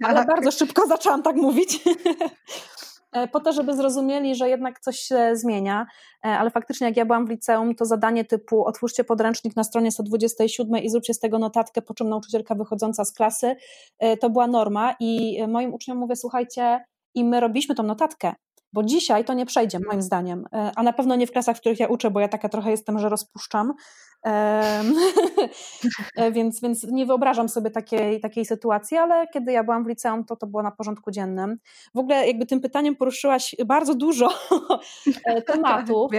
tak. 0.00 0.10
ale 0.10 0.24
bardzo 0.24 0.50
szybko 0.50 0.86
zaczęłam 0.86 1.22
tak 1.22 1.36
mówić. 1.36 1.78
E, 3.16 3.28
po 3.28 3.40
to, 3.40 3.52
żeby 3.52 3.76
zrozumieli, 3.76 4.34
że 4.34 4.48
jednak 4.48 4.80
coś 4.80 4.98
się 4.98 5.30
zmienia, 5.36 5.86
e, 6.24 6.28
ale 6.28 6.50
faktycznie 6.50 6.86
jak 6.86 6.96
ja 6.96 7.04
byłam 7.04 7.26
w 7.26 7.30
liceum, 7.30 7.74
to 7.74 7.84
zadanie 7.84 8.24
typu 8.24 8.64
otwórzcie 8.64 9.04
podręcznik 9.04 9.56
na 9.56 9.64
stronie 9.64 9.92
127 9.92 10.82
i 10.82 10.90
zróbcie 10.90 11.14
z 11.14 11.18
tego 11.18 11.38
notatkę, 11.38 11.82
po 11.82 11.94
czym 11.94 12.08
nauczycielka 12.08 12.54
wychodząca 12.54 13.04
z 13.04 13.12
klasy, 13.12 13.56
e, 13.98 14.16
to 14.16 14.30
była 14.30 14.46
norma. 14.46 14.94
I 15.00 15.38
moim 15.48 15.74
uczniom 15.74 15.98
mówię, 15.98 16.16
słuchajcie, 16.16 16.84
i 17.14 17.24
my 17.24 17.40
robiliśmy 17.40 17.74
tą 17.74 17.82
notatkę, 17.82 18.32
bo 18.72 18.82
dzisiaj 18.82 19.24
to 19.24 19.34
nie 19.34 19.46
przejdzie, 19.46 19.78
moim 19.86 20.02
zdaniem, 20.02 20.44
a 20.76 20.82
na 20.82 20.92
pewno 20.92 21.16
nie 21.16 21.26
w 21.26 21.32
klasach, 21.32 21.56
w 21.56 21.60
których 21.60 21.80
ja 21.80 21.86
uczę, 21.86 22.10
bo 22.10 22.20
ja 22.20 22.28
taka 22.28 22.48
trochę 22.48 22.70
jestem, 22.70 22.98
że 22.98 23.08
rozpuszczam, 23.08 23.72
więc, 26.32 26.60
więc 26.60 26.84
nie 26.84 27.06
wyobrażam 27.06 27.48
sobie 27.48 27.70
takiej, 27.70 28.20
takiej 28.20 28.44
sytuacji, 28.44 28.96
ale 28.96 29.28
kiedy 29.28 29.52
ja 29.52 29.64
byłam 29.64 29.84
w 29.84 29.86
liceum, 29.86 30.24
to 30.24 30.36
to 30.36 30.46
było 30.46 30.62
na 30.62 30.70
porządku 30.70 31.10
dziennym. 31.10 31.58
W 31.94 31.98
ogóle 31.98 32.26
jakby 32.26 32.46
tym 32.46 32.60
pytaniem 32.60 32.96
poruszyłaś 32.96 33.56
bardzo 33.66 33.94
dużo 33.94 34.28
e, 35.24 35.42
tematów. 35.52 36.12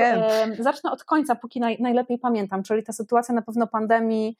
Zacznę 0.60 0.92
od 0.92 1.04
końca, 1.04 1.36
póki 1.36 1.60
naj, 1.60 1.78
najlepiej 1.80 2.18
pamiętam, 2.18 2.64
czyli 2.64 2.84
ta 2.84 2.94
sytuacja 2.94 3.36
na 3.36 3.42
pewno 3.42 3.68
pandemii 3.68 4.38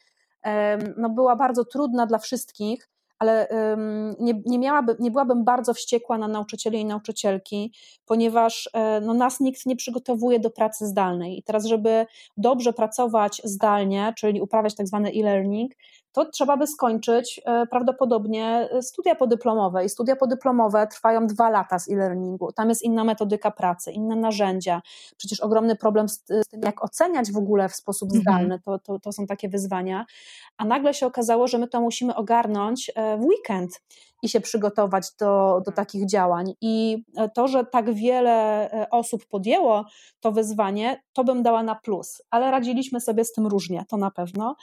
no, 0.98 1.10
była 1.10 1.36
bardzo 1.36 1.66
trudna 1.66 2.06
dla 2.06 2.18
wszystkich 2.18 2.90
ale 3.20 3.48
nie, 4.20 4.42
nie, 4.46 4.60
miałaby, 4.60 4.96
nie 5.00 5.12
byłabym 5.12 5.44
bardzo 5.44 5.74
wściekła 5.74 6.18
na 6.18 6.28
nauczycieli 6.28 6.80
i 6.80 6.86
nauczycielki, 6.86 7.74
ponieważ 8.06 8.70
e, 8.74 9.02
no, 9.02 9.14
nas 9.14 9.40
nikt 9.40 9.66
nie 9.66 9.76
przygotowuje 9.76 10.40
do 10.40 10.50
pracy 10.50 10.88
zdalnej. 10.88 11.40
I 11.40 11.44
teraz, 11.44 11.66
żeby 11.66 12.06
dobrze 12.38 12.74
pracować 12.74 13.42
zdalnie, 13.44 14.14
czyli 14.18 14.42
uprawiać 14.42 14.76
tak 14.76 14.88
zwany 14.88 15.10
e-learning, 15.10 15.72
to 16.18 16.32
trzeba 16.32 16.58
by 16.58 16.68
skończyć 16.68 17.42
prawdopodobnie 17.70 18.70
studia 18.82 19.16
podyplomowe. 19.16 19.86
I 19.86 19.90
studia 19.90 20.16
podyplomowe 20.16 20.88
trwają 20.88 21.28
dwa 21.28 21.50
lata 21.50 21.80
z 21.80 21.90
e-learningu. 21.92 22.52
Tam 22.52 22.70
jest 22.70 22.84
inna 22.84 23.04
metodyka 23.04 23.52
pracy, 23.52 23.92
inne 23.92 24.16
narzędzia. 24.16 24.82
Przecież 25.18 25.40
ogromny 25.40 25.76
problem 25.76 26.10
z, 26.10 26.24
tym, 26.24 26.62
jak 26.66 26.84
oceniać 26.84 27.32
w 27.32 27.38
ogóle 27.38 27.70
w 27.70 27.76
sposób 27.76 28.10
mhm. 28.14 28.22
zdalny, 28.22 28.60
to, 28.66 28.80
to, 28.80 29.00
to 29.00 29.12
są 29.12 29.26
takie 29.28 29.50
wyzwania. 29.50 30.06
A 30.58 30.66
nagle 30.66 30.94
się 30.94 31.06
okazało, 31.06 31.48
że 31.48 31.58
my 31.58 31.68
to 31.68 31.82
musimy 31.82 32.16
ogarnąć 32.16 32.92
w 33.20 33.26
weekend 33.26 33.82
i 34.24 34.30
się 34.30 34.42
przygotować 34.42 35.12
do, 35.20 35.62
do 35.66 35.72
takich 35.72 36.10
działań. 36.10 36.54
I 36.62 37.04
to, 37.34 37.48
że 37.48 37.66
tak 37.66 37.94
wiele 37.94 38.72
e, 38.72 38.90
osób 38.90 39.26
podjęło 39.26 39.86
to 40.20 40.32
wyzwanie, 40.32 41.04
to 41.14 41.24
bym 41.24 41.44
dała 41.44 41.64
na 41.64 41.76
plus, 41.76 42.22
ale 42.30 42.52
radziliśmy 42.52 43.02
sobie 43.02 43.26
z 43.26 43.34
tym 43.34 43.48
różnie, 43.48 43.86
to 43.90 43.98
na 43.98 44.12
pewno. 44.12 44.56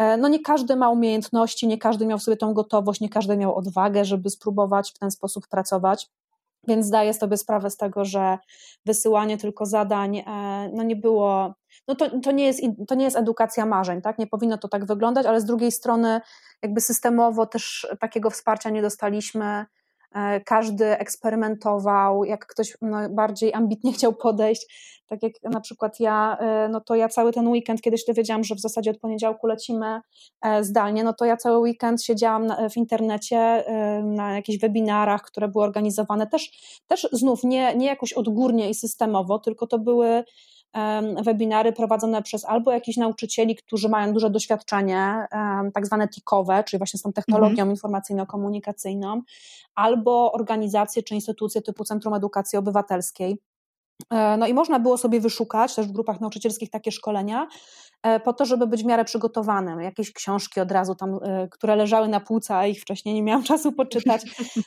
E, 0.00 0.16
no 0.16 0.28
nie 0.28 0.40
każdy 0.40 0.76
ma 0.76 0.90
umiejętności, 0.90 1.68
nie 1.68 1.78
każdy 1.78 2.06
miał 2.06 2.18
sobie 2.18 2.36
tą 2.36 2.54
gotowość, 2.54 3.00
nie 3.00 3.08
każdy 3.08 3.36
miał 3.36 3.56
odwagę, 3.56 4.04
żeby 4.04 4.30
spróbować 4.30 4.90
w 4.90 4.98
ten 4.98 5.10
sposób 5.10 5.48
pracować. 5.48 6.10
Więc 6.68 6.86
zdaję 6.86 7.14
sobie 7.14 7.36
sprawę 7.36 7.70
z 7.70 7.76
tego, 7.76 8.04
że 8.04 8.38
wysyłanie 8.86 9.38
tylko 9.38 9.66
zadań 9.66 10.18
e, 10.18 10.22
no 10.72 10.82
nie 10.82 10.96
było, 10.96 11.54
no 11.88 11.94
to, 11.94 12.20
to, 12.20 12.32
nie 12.32 12.46
jest, 12.46 12.60
to 12.88 12.94
nie 12.94 13.04
jest 13.04 13.16
edukacja 13.16 13.66
marzeń, 13.66 14.02
tak? 14.02 14.18
Nie 14.18 14.26
powinno 14.26 14.58
to 14.58 14.68
tak 14.68 14.84
wyglądać, 14.84 15.26
ale 15.26 15.40
z 15.40 15.44
drugiej 15.44 15.72
strony 15.72 16.20
jakby 16.62 16.80
systemowo 16.80 17.46
też 17.46 17.88
takiego 18.00 18.30
wsparcia 18.30 18.70
nie 18.70 18.82
dostaliśmy 18.82 19.66
każdy 20.44 20.98
eksperymentował, 20.98 22.24
jak 22.24 22.46
ktoś 22.46 22.76
no, 22.82 22.98
bardziej 23.10 23.54
ambitnie 23.54 23.92
chciał 23.96 24.12
podejść, 24.14 24.66
tak 25.06 25.22
jak 25.22 25.32
na 25.42 25.60
przykład 25.60 26.00
ja, 26.00 26.36
e, 26.40 26.68
no 26.68 26.80
to 26.80 26.94
ja 26.94 27.08
cały 27.08 27.32
ten 27.32 27.48
weekend, 27.48 27.80
kiedyś 27.80 28.04
dowiedziałam, 28.04 28.44
że 28.44 28.54
w 28.54 28.60
zasadzie 28.60 28.90
od 28.90 28.98
poniedziałku 28.98 29.46
lecimy 29.46 30.00
e, 30.42 30.64
zdalnie, 30.64 31.04
no 31.04 31.12
to 31.12 31.24
ja 31.24 31.36
cały 31.36 31.58
weekend 31.58 32.02
siedziałam 32.02 32.48
w 32.70 32.76
internecie 32.76 33.64
na 34.04 34.34
jakichś 34.34 34.58
webinarach, 34.58 35.22
które 35.22 35.48
były 35.48 35.64
organizowane, 35.64 36.26
też, 36.26 36.50
też 36.86 37.08
znów 37.12 37.44
nie, 37.44 37.76
nie 37.76 37.86
jakoś 37.86 38.12
odgórnie 38.12 38.70
i 38.70 38.74
systemowo, 38.74 39.38
tylko 39.38 39.66
to 39.66 39.78
były 39.78 40.24
webinary 41.24 41.72
prowadzone 41.72 42.22
przez 42.22 42.44
albo 42.44 42.72
jakichś 42.72 42.98
nauczycieli, 42.98 43.56
którzy 43.56 43.88
mają 43.88 44.12
duże 44.12 44.30
doświadczenie, 44.30 45.26
tak 45.74 45.86
zwane 45.86 46.08
TIK-owe, 46.08 46.64
czyli 46.64 46.78
właśnie 46.78 46.98
z 46.98 47.02
tą 47.02 47.12
technologią 47.12 47.62
mhm. 47.62 47.70
informacyjno-komunikacyjną, 47.70 49.20
albo 49.74 50.32
organizacje 50.32 51.02
czy 51.02 51.14
instytucje 51.14 51.62
typu 51.62 51.84
Centrum 51.84 52.14
Edukacji 52.14 52.58
Obywatelskiej. 52.58 53.38
E, 54.10 54.36
no 54.36 54.46
i 54.46 54.54
można 54.54 54.80
było 54.80 54.98
sobie 54.98 55.20
wyszukać 55.20 55.74
też 55.74 55.86
w 55.86 55.92
grupach 55.92 56.20
nauczycielskich 56.20 56.70
takie 56.70 56.92
szkolenia, 56.92 57.48
e, 58.02 58.20
po 58.20 58.32
to, 58.32 58.44
żeby 58.44 58.66
być 58.66 58.82
w 58.82 58.86
miarę 58.86 59.04
przygotowanym. 59.04 59.80
Jakieś 59.80 60.12
książki 60.12 60.60
od 60.60 60.72
razu 60.72 60.94
tam, 60.94 61.18
e, 61.22 61.48
które 61.48 61.76
leżały 61.76 62.08
na 62.08 62.20
półce, 62.20 62.56
a 62.56 62.66
ich 62.66 62.80
wcześniej 62.80 63.14
nie 63.14 63.22
miałam 63.22 63.42
czasu 63.52 63.72
poczytać. 63.72 64.22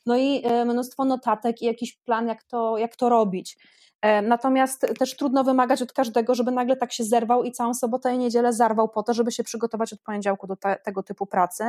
No 0.06 0.18
i 0.18 0.44
mnóstwo 0.66 1.06
notatek 1.06 1.62
i 1.62 1.66
jakiś 1.66 1.98
plan, 1.98 2.28
jak 2.28 2.44
to, 2.44 2.78
jak 2.78 2.96
to 2.96 3.10
robić. 3.10 3.58
E, 4.04 4.22
natomiast 4.22 4.88
też 5.00 5.18
trudno 5.18 5.44
wymagać 5.44 5.82
od 5.82 5.94
każdego, 5.94 6.36
żeby 6.36 6.52
nagle 6.52 6.76
tak 6.76 6.94
się 6.94 7.04
zerwał 7.04 7.44
i 7.44 7.52
całą 7.52 7.74
sobotę 7.74 8.16
i 8.16 8.18
niedzielę 8.18 8.54
zarwał 8.54 8.90
po 8.90 9.04
to, 9.04 9.14
żeby 9.14 9.32
się 9.32 9.44
przygotować 9.44 9.94
od 9.94 10.00
poniedziałku 10.00 10.48
do 10.48 10.56
te, 10.56 10.76
tego 10.84 11.04
typu 11.04 11.26
pracy. 11.26 11.64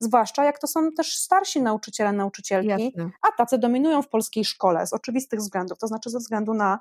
Zwłaszcza 0.00 0.44
jak 0.44 0.58
to 0.58 0.66
są 0.66 0.92
też 0.92 1.18
starsi 1.18 1.62
nauczyciele, 1.62 2.12
nauczycielki, 2.12 2.68
Jasne. 2.68 3.10
a 3.22 3.32
tacy 3.32 3.58
dominują 3.58 4.02
w 4.02 4.08
polskiej 4.08 4.44
szkole 4.44 4.86
z 4.86 4.92
oczywistych 4.92 5.40
względów, 5.40 5.78
to 5.78 5.86
znaczy 5.86 6.10
ze 6.10 6.18
względu 6.18 6.54
na 6.54 6.78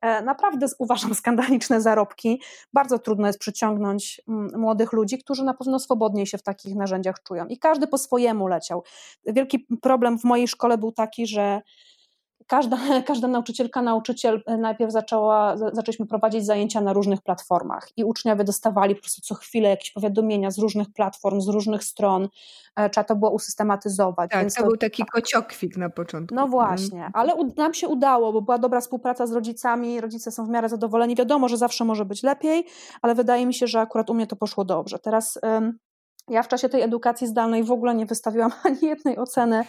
e, 0.00 0.22
naprawdę 0.22 0.66
uważam 0.78 1.14
skandaliczne 1.14 1.80
zarobki. 1.80 2.42
Bardzo 2.72 2.98
trudno 2.98 3.26
jest 3.26 3.38
przyciągnąć 3.38 4.20
mm, 4.28 4.60
młodych 4.60 4.92
ludzi, 4.92 5.18
którzy 5.18 5.44
na 5.44 5.54
pewno 5.54 5.78
swobodniej 5.78 6.26
się 6.26 6.38
w 6.38 6.42
takich 6.42 6.74
narzędziach 6.74 7.22
czują. 7.22 7.46
I 7.46 7.58
każdy 7.58 7.86
po 7.86 7.98
swojemu 7.98 8.48
leciał. 8.48 8.82
Wielki 9.26 9.66
problem 9.82 10.18
w 10.18 10.24
mojej 10.24 10.48
szkole 10.48 10.78
był 10.78 10.92
taki, 10.92 11.26
że 11.26 11.62
każda, 12.48 12.78
każda 13.06 13.28
nauczycielka, 13.28 13.82
nauczyciel 13.82 14.42
e, 14.46 14.56
najpierw 14.56 14.92
zaczęła, 14.92 15.56
zaczęliśmy 15.56 16.06
prowadzić 16.06 16.46
zajęcia 16.46 16.80
na 16.80 16.92
różnych 16.92 17.22
platformach 17.22 17.88
i 17.96 18.04
uczniowie 18.04 18.44
dostawali 18.44 18.94
po 18.94 19.00
prostu 19.00 19.20
co 19.20 19.34
chwilę 19.34 19.68
jakieś 19.68 19.90
powiadomienia 19.90 20.50
z 20.50 20.58
różnych 20.58 20.92
platform, 20.92 21.40
z 21.40 21.48
różnych 21.48 21.84
stron, 21.84 22.28
e, 22.76 22.90
trzeba 22.90 23.04
to 23.04 23.16
było 23.16 23.30
usystematyzować. 23.30 24.30
Tak, 24.30 24.48
to, 24.48 24.62
to 24.62 24.66
był 24.66 24.76
taki 24.76 25.04
kociokwik 25.12 25.76
na 25.76 25.90
początku. 25.90 26.34
No 26.34 26.48
właśnie, 26.48 27.04
mhm. 27.04 27.12
ale 27.14 27.32
nam 27.56 27.74
się 27.74 27.88
udało, 27.88 28.32
bo 28.32 28.42
była 28.42 28.58
dobra 28.58 28.80
współpraca 28.80 29.26
z 29.26 29.32
rodzicami, 29.32 30.00
rodzice 30.00 30.30
są 30.30 30.46
w 30.46 30.48
miarę 30.48 30.68
zadowoleni, 30.68 31.16
wiadomo, 31.16 31.48
że 31.48 31.56
zawsze 31.56 31.84
może 31.84 32.04
być 32.04 32.22
lepiej, 32.22 32.66
ale 33.02 33.14
wydaje 33.14 33.46
mi 33.46 33.54
się, 33.54 33.66
że 33.66 33.80
akurat 33.80 34.10
u 34.10 34.14
mnie 34.14 34.26
to 34.26 34.36
poszło 34.36 34.64
dobrze. 34.64 34.98
Teraz 34.98 35.38
ja 36.30 36.42
w 36.42 36.48
czasie 36.48 36.68
tej 36.68 36.82
edukacji 36.82 37.26
zdalnej 37.26 37.64
w 37.64 37.70
ogóle 37.70 37.94
nie 37.94 38.06
wystawiłam 38.06 38.50
ani 38.64 38.78
jednej 38.82 39.18
oceny 39.18 39.64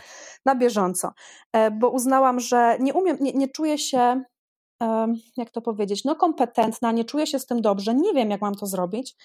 na 0.45 0.55
bieżąco, 0.55 1.11
e, 1.53 1.71
bo 1.71 1.89
uznałam, 1.89 2.39
że 2.39 2.77
nie 2.79 2.93
umiem, 2.93 3.17
nie, 3.19 3.33
nie 3.33 3.47
czuję 3.47 3.77
się, 3.77 4.23
jak 5.37 5.49
to 5.49 5.61
powiedzieć, 5.61 6.03
no 6.05 6.15
kompetentna, 6.15 6.91
nie 6.91 7.05
czuję 7.05 7.27
się 7.27 7.39
z 7.39 7.45
tym 7.45 7.61
dobrze, 7.61 7.93
nie 7.93 8.13
wiem 8.13 8.29
jak 8.29 8.41
mam 8.41 8.55
to 8.55 8.65
zrobić. 8.65 9.15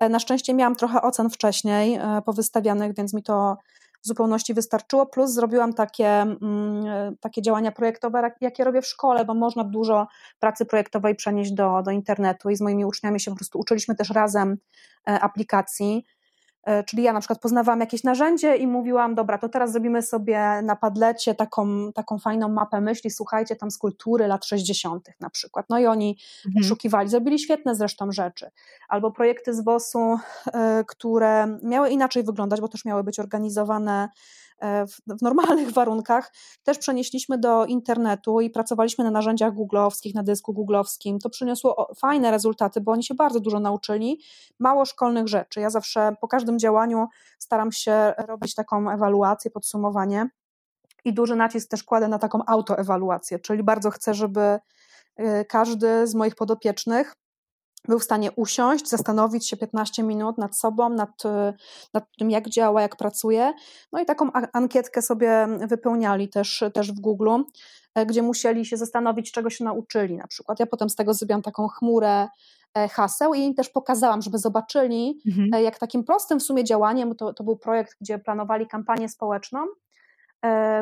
E, 0.00 0.08
na 0.08 0.18
szczęście 0.18 0.54
miałam 0.54 0.76
trochę 0.76 1.02
ocen 1.02 1.30
wcześniej 1.30 1.94
e, 1.94 2.22
powystawianych, 2.26 2.96
więc 2.96 3.14
mi 3.14 3.22
to 3.22 3.56
w 4.02 4.06
zupełności 4.06 4.54
wystarczyło, 4.54 5.06
plus 5.06 5.30
zrobiłam 5.30 5.72
takie, 5.72 6.08
mm, 6.08 7.16
takie 7.20 7.42
działania 7.42 7.72
projektowe, 7.72 8.30
jakie 8.40 8.64
robię 8.64 8.82
w 8.82 8.86
szkole, 8.86 9.24
bo 9.24 9.34
można 9.34 9.64
dużo 9.64 10.06
pracy 10.38 10.66
projektowej 10.66 11.14
przenieść 11.14 11.52
do, 11.52 11.82
do 11.82 11.90
internetu 11.90 12.50
i 12.50 12.56
z 12.56 12.60
moimi 12.60 12.84
uczniami 12.84 13.20
się 13.20 13.30
po 13.30 13.36
prostu 13.36 13.58
uczyliśmy 13.58 13.94
też 13.94 14.10
razem 14.10 14.56
aplikacji. 15.04 16.04
E, 16.64 16.84
czyli 16.84 17.02
ja 17.02 17.12
na 17.12 17.20
przykład 17.20 17.38
poznawałam 17.38 17.80
jakieś 17.80 18.04
narzędzie 18.04 18.56
i 18.56 18.66
mówiłam, 18.66 19.14
dobra, 19.14 19.38
to 19.38 19.48
teraz 19.48 19.72
zrobimy 19.72 20.02
sobie 20.02 20.62
na 20.62 20.76
padlecie 20.76 21.34
taką, 21.34 21.92
taką 21.92 22.18
fajną 22.18 22.48
mapę 22.48 22.80
myśli, 22.80 23.10
słuchajcie, 23.10 23.56
tam 23.56 23.70
z 23.70 23.78
kultury 23.78 24.26
lat 24.26 24.44
60. 24.44 25.08
na 25.20 25.30
przykład. 25.30 25.66
No 25.70 25.78
i 25.78 25.86
oni 25.86 26.18
mhm. 26.46 26.62
poszukiwali, 26.62 27.08
zrobili 27.08 27.38
świetne 27.38 27.74
zresztą 27.74 28.12
rzeczy. 28.12 28.50
Albo 28.88 29.10
projekty 29.10 29.54
z 29.54 29.64
WOS-u, 29.64 30.18
e, 30.52 30.84
które 30.88 31.58
miały 31.62 31.90
inaczej 31.90 32.22
wyglądać, 32.22 32.60
bo 32.60 32.68
też 32.68 32.84
miały 32.84 33.04
być 33.04 33.20
organizowane 33.20 34.08
w, 34.86 35.18
w 35.18 35.22
normalnych 35.22 35.72
warunkach, 35.78 36.32
też 36.62 36.78
przenieśliśmy 36.78 37.38
do 37.38 37.66
internetu 37.66 38.40
i 38.40 38.50
pracowaliśmy 38.50 39.04
na 39.04 39.10
narzędziach 39.10 39.54
googlowskich, 39.54 40.14
na 40.14 40.22
dysku 40.22 40.52
googlowskim. 40.52 41.18
To 41.18 41.30
przyniosło 41.30 41.88
fajne 41.96 42.30
rezultaty, 42.30 42.80
bo 42.80 42.92
oni 42.92 43.04
się 43.04 43.14
bardzo 43.14 43.40
dużo 43.40 43.60
nauczyli, 43.60 44.20
mało 44.58 44.84
szkolnych 44.84 45.28
rzeczy. 45.28 45.60
Ja 45.60 45.70
zawsze 45.70 46.16
po 46.20 46.28
każdym 46.28 46.58
działaniu 46.58 47.06
staram 47.38 47.72
się 47.72 48.12
robić 48.18 48.54
taką 48.54 48.90
ewaluację, 48.90 49.50
podsumowanie 49.50 50.28
i 51.04 51.14
duży 51.14 51.36
nacisk 51.36 51.70
też 51.70 51.84
kładę 51.84 52.08
na 52.08 52.18
taką 52.18 52.38
autoewaluację, 52.46 53.38
czyli 53.38 53.62
bardzo 53.62 53.90
chcę, 53.90 54.14
żeby 54.14 54.58
e, 55.16 55.44
każdy 55.44 56.06
z 56.06 56.14
moich 56.14 56.34
podopiecznych 56.34 57.14
był 57.88 57.98
w 57.98 58.04
stanie 58.04 58.32
usiąść, 58.32 58.88
zastanowić 58.88 59.48
się 59.48 59.56
15 59.56 60.02
minut 60.02 60.38
nad 60.38 60.56
sobą, 60.56 60.88
nad, 60.88 61.22
nad 61.94 62.04
tym, 62.18 62.30
jak 62.30 62.48
działa, 62.48 62.82
jak 62.82 62.96
pracuje. 62.96 63.52
No 63.92 64.00
i 64.00 64.06
taką 64.06 64.30
ankietkę 64.52 65.02
sobie 65.02 65.48
wypełniali 65.68 66.28
też, 66.28 66.64
też 66.74 66.92
w 66.92 67.00
Google, 67.00 67.30
e, 67.94 68.06
gdzie 68.06 68.22
musieli 68.22 68.66
się 68.66 68.76
zastanowić, 68.76 69.32
czego 69.32 69.50
się 69.50 69.64
nauczyli 69.64 70.16
na 70.16 70.26
przykład. 70.26 70.60
Ja 70.60 70.66
potem 70.66 70.90
z 70.90 70.94
tego 70.94 71.14
zrobiłam 71.14 71.42
taką 71.42 71.68
chmurę 71.68 72.28
e, 72.74 72.88
haseł 72.88 73.34
i 73.34 73.40
im 73.40 73.54
też 73.54 73.68
pokazałam, 73.68 74.22
żeby 74.22 74.38
zobaczyli, 74.38 75.20
mhm. 75.26 75.54
E, 75.54 75.62
jak 75.62 75.78
takim 75.78 76.04
prostym 76.04 76.40
w 76.40 76.42
sumie 76.42 76.64
działaniem, 76.64 77.14
to, 77.14 77.34
to 77.34 77.44
był 77.44 77.56
projekt, 77.56 77.96
gdzie 78.00 78.18
planowali 78.18 78.66
kampanię 78.66 79.08
społeczną, 79.08 79.66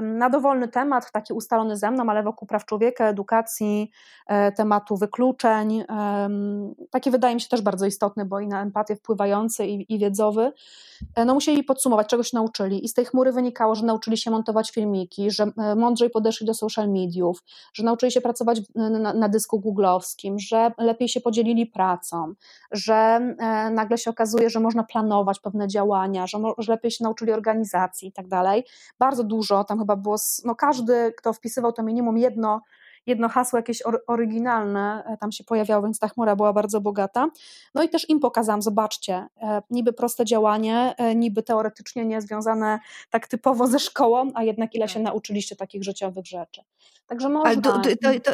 na 0.03 0.31
dowolny 0.31 0.69
temat, 0.69 1.13
taki 1.13 1.33
ustalony 1.33 1.77
ze 1.77 1.91
mną, 1.91 2.11
ale 2.11 2.23
wokół 2.23 2.49
praw 2.49 2.65
człowieka, 2.65 3.09
edukacji, 3.09 3.91
e, 4.27 4.53
tematu 4.53 4.97
wykluczeń. 4.97 5.85
Taki 6.91 7.11
wydaje 7.11 7.35
mi 7.35 7.41
się 7.41 7.49
też 7.49 7.63
bardzo 7.63 7.87
istotny, 7.87 8.25
bo 8.25 8.41
i 8.41 8.49
na 8.49 8.63
empatię 8.63 8.97
wpływający 8.97 9.67
i, 9.67 9.99
wiedzowy. 9.99 10.53
E, 11.15 11.25
no 11.25 11.35
musieli 11.35 11.65
podsumować, 11.65 12.07
czego 12.07 12.23
się 12.23 12.37
nauczyli 12.37 12.85
i 12.85 12.89
z 12.89 12.95
tej 12.95 13.05
chmury 13.05 13.33
wynikało, 13.33 13.75
że 13.75 13.87
nauczyli 13.87 14.17
się 14.17 14.31
montować 14.31 14.71
filmiki, 14.71 15.31
że 15.31 15.53
e, 15.59 15.75
mądrzej 15.75 16.11
podeszli 16.11 16.47
do 16.47 16.55
social 16.55 16.89
mediów, 16.89 17.45
że 17.75 17.85
nauczyli 17.85 18.13
się 18.13 18.21
pracować 18.21 18.61
na, 18.75 19.15
na 19.15 19.29
dysku 19.29 19.61
googlowskim, 19.61 20.39
że 20.39 20.73
lepiej 20.79 21.09
się 21.09 21.21
podzielili 21.21 21.67
pracą, 21.67 22.35
że 22.73 23.21
nagle 23.71 23.99
się 23.99 24.11
okazuje, 24.11 24.51
że 24.51 24.61
można 24.61 24.85
planować 24.85 25.41
pewne 25.41 25.69
działania, 25.69 26.27
że, 26.27 26.39
że 26.59 26.73
lepiej 26.73 26.91
się 26.91 27.05
nauczyli 27.05 27.33
organizacji 27.33 28.09
i 28.09 28.13
tak 28.13 28.29
dalej. 28.29 28.65
Bardzo 28.99 29.25
dużo 29.25 29.52
dużo, 29.53 29.65
tam 29.65 29.79
chyba 29.79 29.97
było, 29.97 30.17
no 30.45 30.55
każdy, 30.55 31.13
kto 31.17 31.33
wpisywał 31.33 31.73
to 31.73 31.83
minimum 31.83 32.19
jedno, 32.19 32.63
jedno 33.07 33.29
hasło 33.29 33.59
jakieś 33.59 33.83
oryginalne 34.07 35.05
e, 35.07 35.17
tam 35.17 35.33
się 35.33 35.45
pojawiało, 35.45 35.83
więc 35.83 35.99
ta 35.99 36.09
chmura 36.09 36.37
była 36.37 36.53
bardzo 36.53 36.81
bogata. 36.81 37.29
No 37.75 37.83
i 37.83 37.89
też 37.89 38.09
im 38.09 38.21
pokazałam, 38.21 38.63
zobaczcie, 38.63 39.27
e, 39.37 39.63
niby 39.71 39.93
proste 39.93 40.25
działanie, 40.25 40.95
e, 40.99 41.15
niby 41.15 41.43
teoretycznie 41.43 42.05
nie 42.05 42.21
związane 42.21 42.81
tak 43.11 43.29
typowo 43.29 43.67
ze 43.67 43.79
szkołą, 43.79 44.31
a 44.35 44.43
jednak 44.43 44.75
ile 44.75 44.89
się 44.89 44.95
tak. 44.95 45.03
nauczyliście 45.03 45.57
takich 45.57 45.85
życiowych 45.85 46.27
rzeczy. 46.27 46.63
Także 47.07 47.29
można. 47.29 47.63
To, 47.63 47.81
to, 47.81 47.91
to, 48.25 48.33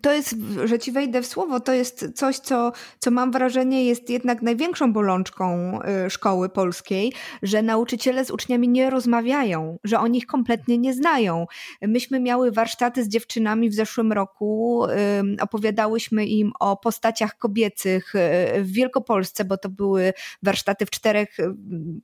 to, 0.00 0.12
jest, 0.12 0.34
że 0.64 0.78
ci 0.78 0.92
wejdę 0.92 1.22
w 1.22 1.26
słowo, 1.26 1.60
to 1.60 1.72
jest 1.72 2.12
coś, 2.14 2.38
co, 2.38 2.72
co 2.98 3.10
mam 3.10 3.32
wrażenie 3.32 3.84
jest 3.84 4.10
jednak 4.10 4.42
największą 4.42 4.92
bolączką 4.92 5.78
y, 6.06 6.10
szkoły 6.10 6.48
polskiej, 6.48 7.12
że 7.42 7.62
nauczyciele 7.62 8.24
z 8.24 8.30
uczniami 8.30 8.68
nie 8.68 8.90
rozmawiają, 8.90 9.78
że 9.84 10.00
oni 10.00 10.18
ich 10.18 10.26
kompletnie 10.26 10.78
nie 10.78 10.94
znają. 10.94 11.46
Myśmy 11.82 12.20
miały 12.20 12.52
warsztaty 12.52 13.04
z 13.04 13.08
dziewczynami 13.08 13.70
w 13.70 13.74
zeszłym 13.74 14.12
roku, 14.12 14.86
opowiadałyśmy 15.40 16.26
im 16.26 16.52
o 16.60 16.76
postaciach 16.76 17.38
kobiecych 17.38 18.14
y, 18.14 18.18
w 18.62 18.72
Wielkopolsce, 18.72 19.44
bo 19.44 19.56
to 19.56 19.68
były 19.68 20.12
warsztaty 20.42 20.86
w 20.86 20.90
czterech 20.90 21.40
y, 21.40 21.54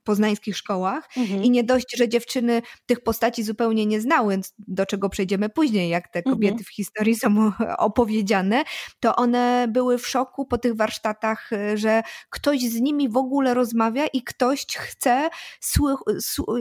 poznańskich 0.04 0.56
szkołach 0.56 1.08
mhm. 1.16 1.42
i 1.44 1.50
nie 1.50 1.64
dość, 1.64 1.96
że 1.96 2.08
dziewczyny 2.08 2.62
tych 2.86 3.00
postaci 3.00 3.42
zupełnie 3.42 3.86
nie 3.86 4.00
znały, 4.00 4.40
do 4.58 4.86
czego 4.86 5.08
przejdziemy 5.08 5.48
później, 5.48 5.90
jak 5.96 6.08
te 6.08 6.22
kobiety 6.22 6.52
mhm. 6.52 6.64
w 6.64 6.74
historii 6.74 7.16
są 7.16 7.52
opowiedziane, 7.78 8.64
to 9.00 9.16
one 9.16 9.66
były 9.68 9.98
w 9.98 10.08
szoku 10.08 10.46
po 10.46 10.58
tych 10.58 10.76
warsztatach, 10.76 11.50
że 11.74 12.02
ktoś 12.30 12.60
z 12.60 12.80
nimi 12.80 13.08
w 13.08 13.16
ogóle 13.16 13.54
rozmawia 13.54 14.06
i 14.06 14.22
ktoś 14.22 14.66
chce 14.66 15.28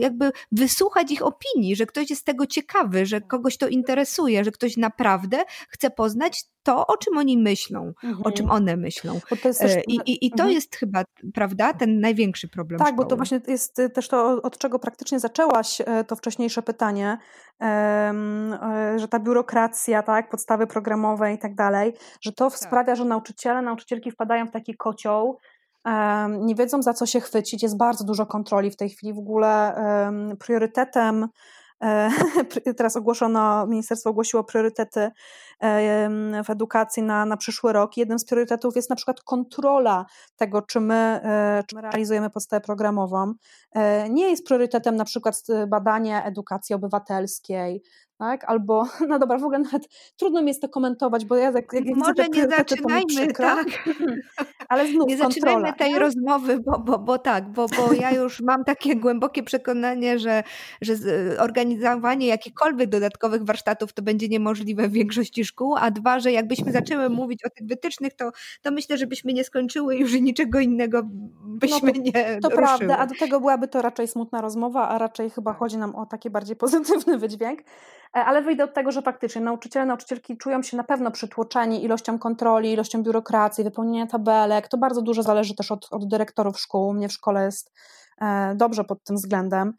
jakby 0.00 0.32
wysłuchać 0.52 1.10
ich 1.10 1.22
opinii, 1.22 1.76
że 1.76 1.86
ktoś 1.86 2.10
jest 2.10 2.24
tego 2.24 2.46
ciekawy, 2.46 3.06
że 3.06 3.20
kogoś 3.20 3.56
to 3.56 3.68
interesuje, 3.68 4.44
że 4.44 4.50
ktoś 4.50 4.76
naprawdę 4.76 5.44
chce 5.68 5.90
poznać 5.90 6.44
to, 6.66 6.86
o 6.86 6.96
czym 6.96 7.18
oni 7.18 7.38
myślą, 7.38 7.92
mhm. 8.04 8.22
o 8.24 8.30
czym 8.30 8.44
mhm. 8.44 8.62
one 8.62 8.76
myślą. 8.76 9.20
Też... 9.42 9.60
E, 9.60 9.80
I, 9.80 9.94
i, 9.94 10.26
I, 10.26 10.30
to 10.30 10.42
mhm. 10.42 10.50
jest 10.50 10.76
chyba, 10.76 11.04
prawda, 11.34 11.72
ten 11.72 12.00
największy 12.00 12.48
problem. 12.48 12.78
Tak, 12.78 12.88
szkoły. 12.88 13.04
bo 13.04 13.10
to 13.10 13.16
właśnie 13.16 13.40
jest 13.46 13.80
też 13.94 14.08
to, 14.08 14.42
od 14.42 14.58
czego 14.58 14.78
praktycznie 14.78 15.20
zaczęłaś 15.20 15.80
e, 15.80 16.04
to 16.04 16.16
wcześniejsze 16.16 16.62
pytanie, 16.62 17.18
e, 17.62 18.12
że 18.96 19.08
ta 19.08 19.18
biurokracja, 19.18 20.02
tak, 20.02 20.30
podstawy 20.30 20.66
programowe 20.66 21.34
i 21.34 21.38
tak 21.38 21.54
dalej, 21.54 21.92
że 22.20 22.32
to 22.32 22.50
tak. 22.50 22.58
sprawia, 22.58 22.94
że 22.94 23.04
nauczyciele, 23.04 23.62
nauczycielki 23.62 24.10
wpadają 24.10 24.46
w 24.46 24.50
taki 24.50 24.76
kocioł, 24.76 25.38
nie 26.38 26.54
wiedzą 26.54 26.82
za 26.82 26.94
co 26.94 27.06
się 27.06 27.20
chwycić, 27.20 27.62
jest 27.62 27.76
bardzo 27.76 28.04
dużo 28.04 28.26
kontroli 28.26 28.70
w 28.70 28.76
tej 28.76 28.90
chwili. 28.90 29.14
W 29.14 29.18
ogóle 29.18 29.74
priorytetem 30.38 31.28
teraz 32.78 32.96
ogłoszono, 32.96 33.66
ministerstwo 33.66 34.10
ogłosiło 34.10 34.44
priorytety 34.44 35.10
w 36.44 36.50
edukacji 36.50 37.02
na, 37.02 37.26
na 37.26 37.36
przyszły 37.36 37.72
rok. 37.72 37.96
Jednym 37.96 38.18
z 38.18 38.24
priorytetów 38.24 38.76
jest 38.76 38.90
na 38.90 38.96
przykład 38.96 39.20
kontrola 39.20 40.06
tego, 40.36 40.62
czy 40.62 40.80
my, 40.80 40.94
e, 40.94 41.64
czy 41.66 41.76
my 41.76 41.82
realizujemy 41.82 42.30
podstawę 42.30 42.60
programową. 42.60 43.34
E, 43.72 44.10
nie 44.10 44.30
jest 44.30 44.46
priorytetem 44.46 44.96
na 44.96 45.04
przykład 45.04 45.42
badanie 45.68 46.24
edukacji 46.24 46.74
obywatelskiej, 46.74 47.82
tak? 48.18 48.44
Albo, 48.44 48.84
no 49.08 49.18
dobra, 49.18 49.38
w 49.38 49.44
ogóle 49.44 49.58
nawet 49.58 49.88
trudno 50.16 50.42
mi 50.42 50.48
jest 50.48 50.62
to 50.62 50.68
komentować, 50.68 51.24
bo 51.24 51.36
ja 51.36 51.50
jak, 51.50 51.72
jak 51.72 51.84
Może 51.96 52.12
widzę 52.12 52.28
nie 52.28 52.48
zaczynajmy, 52.56 53.32
tak? 53.32 53.66
Ale 54.68 54.86
znów 54.86 55.08
Nie 55.08 55.18
kontrola. 55.18 55.54
zaczynajmy 55.54 55.78
tej 55.78 55.98
rozmowy, 55.98 56.60
bo, 56.60 56.78
bo, 56.78 56.98
bo 56.98 57.18
tak, 57.18 57.52
bo, 57.52 57.66
bo 57.68 57.92
ja 57.92 58.10
już 58.10 58.40
mam 58.40 58.64
takie 58.64 58.96
głębokie 58.96 59.42
przekonanie, 59.42 60.18
że, 60.18 60.42
że 60.80 60.94
organizowanie 61.38 62.26
jakichkolwiek 62.26 62.90
dodatkowych 62.90 63.44
warsztatów 63.44 63.92
to 63.92 64.02
będzie 64.02 64.28
niemożliwe 64.28 64.88
w 64.88 64.92
większości 64.92 65.44
a 65.78 65.90
dwa, 65.90 66.20
że 66.20 66.32
jakbyśmy 66.32 66.72
zaczęły 66.72 67.10
mówić 67.10 67.44
o 67.44 67.50
tych 67.50 67.66
wytycznych, 67.66 68.14
to, 68.14 68.30
to 68.62 68.70
myślę, 68.70 68.98
że 68.98 69.06
byśmy 69.06 69.32
nie 69.32 69.44
skończyły 69.44 69.96
już 69.96 70.14
i 70.14 70.22
niczego 70.22 70.60
innego 70.60 71.02
byśmy 71.44 71.88
no 71.88 71.94
to, 71.94 72.00
nie 72.00 72.12
To 72.12 72.48
ruszyły. 72.48 72.54
prawda, 72.56 72.98
a 72.98 73.06
do 73.06 73.14
tego 73.14 73.40
byłaby 73.40 73.68
to 73.68 73.82
raczej 73.82 74.08
smutna 74.08 74.40
rozmowa, 74.40 74.88
a 74.88 74.98
raczej 74.98 75.30
chyba 75.30 75.52
chodzi 75.52 75.78
nam 75.78 75.94
o 75.94 76.06
taki 76.06 76.30
bardziej 76.30 76.56
pozytywny 76.66 77.18
wydźwięk. 77.18 77.60
E, 77.60 77.64
ale 78.12 78.42
wyjdę 78.42 78.64
od 78.64 78.74
tego, 78.74 78.92
że 78.92 79.02
faktycznie 79.02 79.40
nauczyciele, 79.40 79.86
nauczycielki 79.86 80.36
czują 80.36 80.62
się 80.62 80.76
na 80.76 80.84
pewno 80.84 81.10
przytłoczeni 81.10 81.84
ilością 81.84 82.18
kontroli, 82.18 82.72
ilością 82.72 83.02
biurokracji, 83.02 83.64
wypełnienia 83.64 84.06
tabelek. 84.06 84.68
To 84.68 84.78
bardzo 84.78 85.02
dużo 85.02 85.22
zależy 85.22 85.54
też 85.54 85.72
od, 85.72 85.88
od 85.90 86.08
dyrektorów 86.08 86.60
szkół. 86.60 86.92
Mnie 86.92 87.08
w 87.08 87.12
szkole 87.12 87.44
jest 87.44 87.72
e, 88.20 88.54
dobrze 88.54 88.84
pod 88.84 89.04
tym 89.04 89.16
względem 89.16 89.74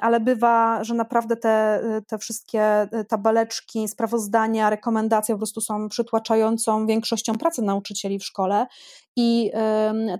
ale 0.00 0.20
bywa, 0.20 0.84
że 0.84 0.94
naprawdę 0.94 1.36
te, 1.36 1.82
te 2.06 2.18
wszystkie 2.18 2.62
e, 2.62 3.04
tabeleczki, 3.04 3.88
sprawozdania, 3.88 4.70
rekomendacje 4.70 5.34
po 5.34 5.38
prostu 5.38 5.60
są 5.60 5.88
przytłaczającą 5.88 6.86
większością 6.86 7.32
pracy 7.34 7.62
nauczycieli 7.62 8.18
w 8.18 8.24
szkole. 8.24 8.66
I 9.16 9.50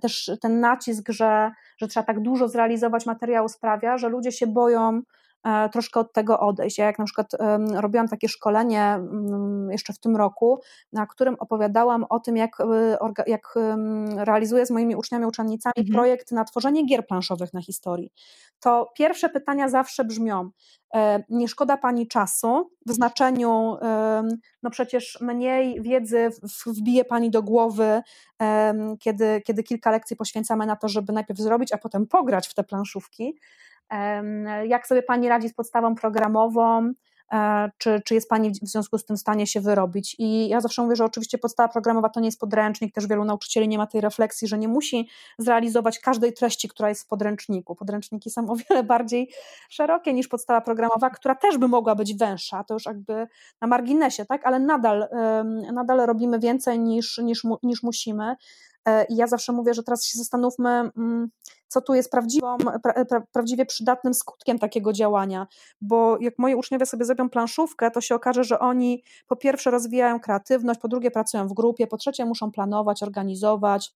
też 0.00 0.30
ten 0.40 0.60
nacisk, 0.60 1.08
że, 1.08 1.50
że 1.78 1.88
trzeba 1.88 2.06
tak 2.06 2.20
dużo 2.20 2.48
zrealizować 2.48 3.06
materiału 3.06 3.48
sprawia, 3.48 3.98
że 3.98 4.08
ludzie 4.08 4.32
się 4.32 4.46
boją 4.46 5.02
troszkę 5.72 6.00
od 6.00 6.12
tego 6.12 6.40
odejść. 6.40 6.78
Ja 6.78 6.86
jak 6.86 6.98
na 6.98 7.04
przykład 7.04 7.32
robiłam 7.74 8.08
takie 8.08 8.28
szkolenie 8.28 8.82
mm, 8.82 9.70
jeszcze 9.70 9.92
w 9.92 9.98
tym 9.98 10.16
roku, 10.16 10.60
na 10.92 11.06
którym 11.06 11.36
opowiadałam 11.38 12.04
o 12.08 12.20
tym, 12.20 12.36
jak, 12.36 12.60
e, 12.60 12.98
jak 13.26 13.54
realizuję 14.16 14.66
z 14.66 14.70
moimi 14.70 14.96
uczniami, 14.96 15.26
uczennicami 15.26 15.74
mhm. 15.78 15.94
projekt 15.94 16.32
na 16.32 16.44
tworzenie 16.44 16.86
gier 16.86 17.06
planszowych 17.06 17.54
na 17.54 17.62
historii, 17.62 18.12
to 18.60 18.92
pierwsze 18.96 19.28
pytania 19.28 19.68
zawsze 19.68 20.04
brzmią, 20.04 20.50
e, 20.94 21.24
nie 21.28 21.48
szkoda 21.48 21.76
Pani 21.76 22.08
czasu 22.08 22.70
w 22.86 22.92
znaczeniu, 22.92 23.76
no 24.62 24.70
przecież 24.70 25.18
mniej 25.20 25.82
wiedzy 25.82 26.30
wbije 26.66 27.04
Pani 27.04 27.30
do 27.30 27.42
głowy, 27.42 28.02
kiedy, 29.00 29.42
kiedy 29.46 29.62
kilka 29.62 29.90
lekcji 29.90 30.16
poświęcamy 30.16 30.66
na 30.66 30.76
to, 30.76 30.88
żeby 30.88 31.12
najpierw 31.12 31.40
zrobić, 31.40 31.72
a 31.72 31.78
potem 31.78 32.06
pograć 32.06 32.48
w 32.48 32.54
te 32.54 32.64
planszówki, 32.64 33.38
jak 34.66 34.86
sobie 34.86 35.02
Pani 35.02 35.28
radzi 35.28 35.48
z 35.48 35.54
podstawą 35.54 35.94
programową? 35.94 36.92
E, 37.32 37.70
czy, 37.78 38.00
czy 38.04 38.14
jest 38.14 38.28
Pani 38.28 38.50
w 38.50 38.68
związku 38.68 38.98
z 38.98 39.04
tym 39.04 39.16
w 39.16 39.20
stanie 39.20 39.46
się 39.46 39.60
wyrobić? 39.60 40.16
I 40.18 40.48
ja 40.48 40.60
zawsze 40.60 40.82
mówię, 40.82 40.96
że 40.96 41.04
oczywiście 41.04 41.38
podstawa 41.38 41.68
programowa 41.68 42.08
to 42.08 42.20
nie 42.20 42.28
jest 42.28 42.40
podręcznik, 42.40 42.94
też 42.94 43.06
wielu 43.06 43.24
nauczycieli 43.24 43.68
nie 43.68 43.78
ma 43.78 43.86
tej 43.86 44.00
refleksji, 44.00 44.48
że 44.48 44.58
nie 44.58 44.68
musi 44.68 45.08
zrealizować 45.38 45.98
każdej 45.98 46.32
treści, 46.32 46.68
która 46.68 46.88
jest 46.88 47.02
w 47.02 47.06
podręczniku. 47.06 47.74
Podręczniki 47.74 48.30
są 48.30 48.50
o 48.50 48.56
wiele 48.56 48.82
bardziej 48.82 49.30
szerokie 49.70 50.12
niż 50.12 50.28
podstawa 50.28 50.60
programowa, 50.60 51.10
która 51.10 51.34
też 51.34 51.58
by 51.58 51.68
mogła 51.68 51.94
być 51.94 52.14
węższa, 52.14 52.64
to 52.64 52.74
już 52.74 52.86
jakby 52.86 53.26
na 53.60 53.66
marginesie, 53.66 54.24
tak? 54.24 54.46
ale 54.46 54.58
nadal, 54.58 55.08
nadal 55.72 56.06
robimy 56.06 56.38
więcej 56.38 56.78
niż, 56.78 57.18
niż, 57.18 57.42
niż 57.62 57.82
musimy. 57.82 58.36
E, 58.84 59.04
I 59.04 59.16
ja 59.16 59.26
zawsze 59.26 59.52
mówię, 59.52 59.74
że 59.74 59.82
teraz 59.82 60.04
się 60.04 60.18
zastanówmy, 60.18 60.70
mm, 60.70 61.28
co 61.72 61.80
tu 61.80 61.94
jest 61.94 62.10
prawdziwą, 62.10 62.56
pra, 62.82 63.04
pra, 63.04 63.22
prawdziwie 63.32 63.66
przydatnym 63.66 64.14
skutkiem 64.14 64.58
takiego 64.58 64.92
działania, 64.92 65.46
bo 65.80 66.16
jak 66.20 66.38
moi 66.38 66.54
uczniowie 66.54 66.86
sobie 66.86 67.04
zrobią 67.04 67.30
planszówkę, 67.30 67.90
to 67.90 68.00
się 68.00 68.14
okaże, 68.14 68.44
że 68.44 68.58
oni 68.58 69.02
po 69.26 69.36
pierwsze 69.36 69.70
rozwijają 69.70 70.20
kreatywność, 70.20 70.80
po 70.80 70.88
drugie 70.88 71.10
pracują 71.10 71.48
w 71.48 71.52
grupie, 71.52 71.86
po 71.86 71.96
trzecie 71.96 72.24
muszą 72.24 72.50
planować, 72.50 73.02
organizować. 73.02 73.94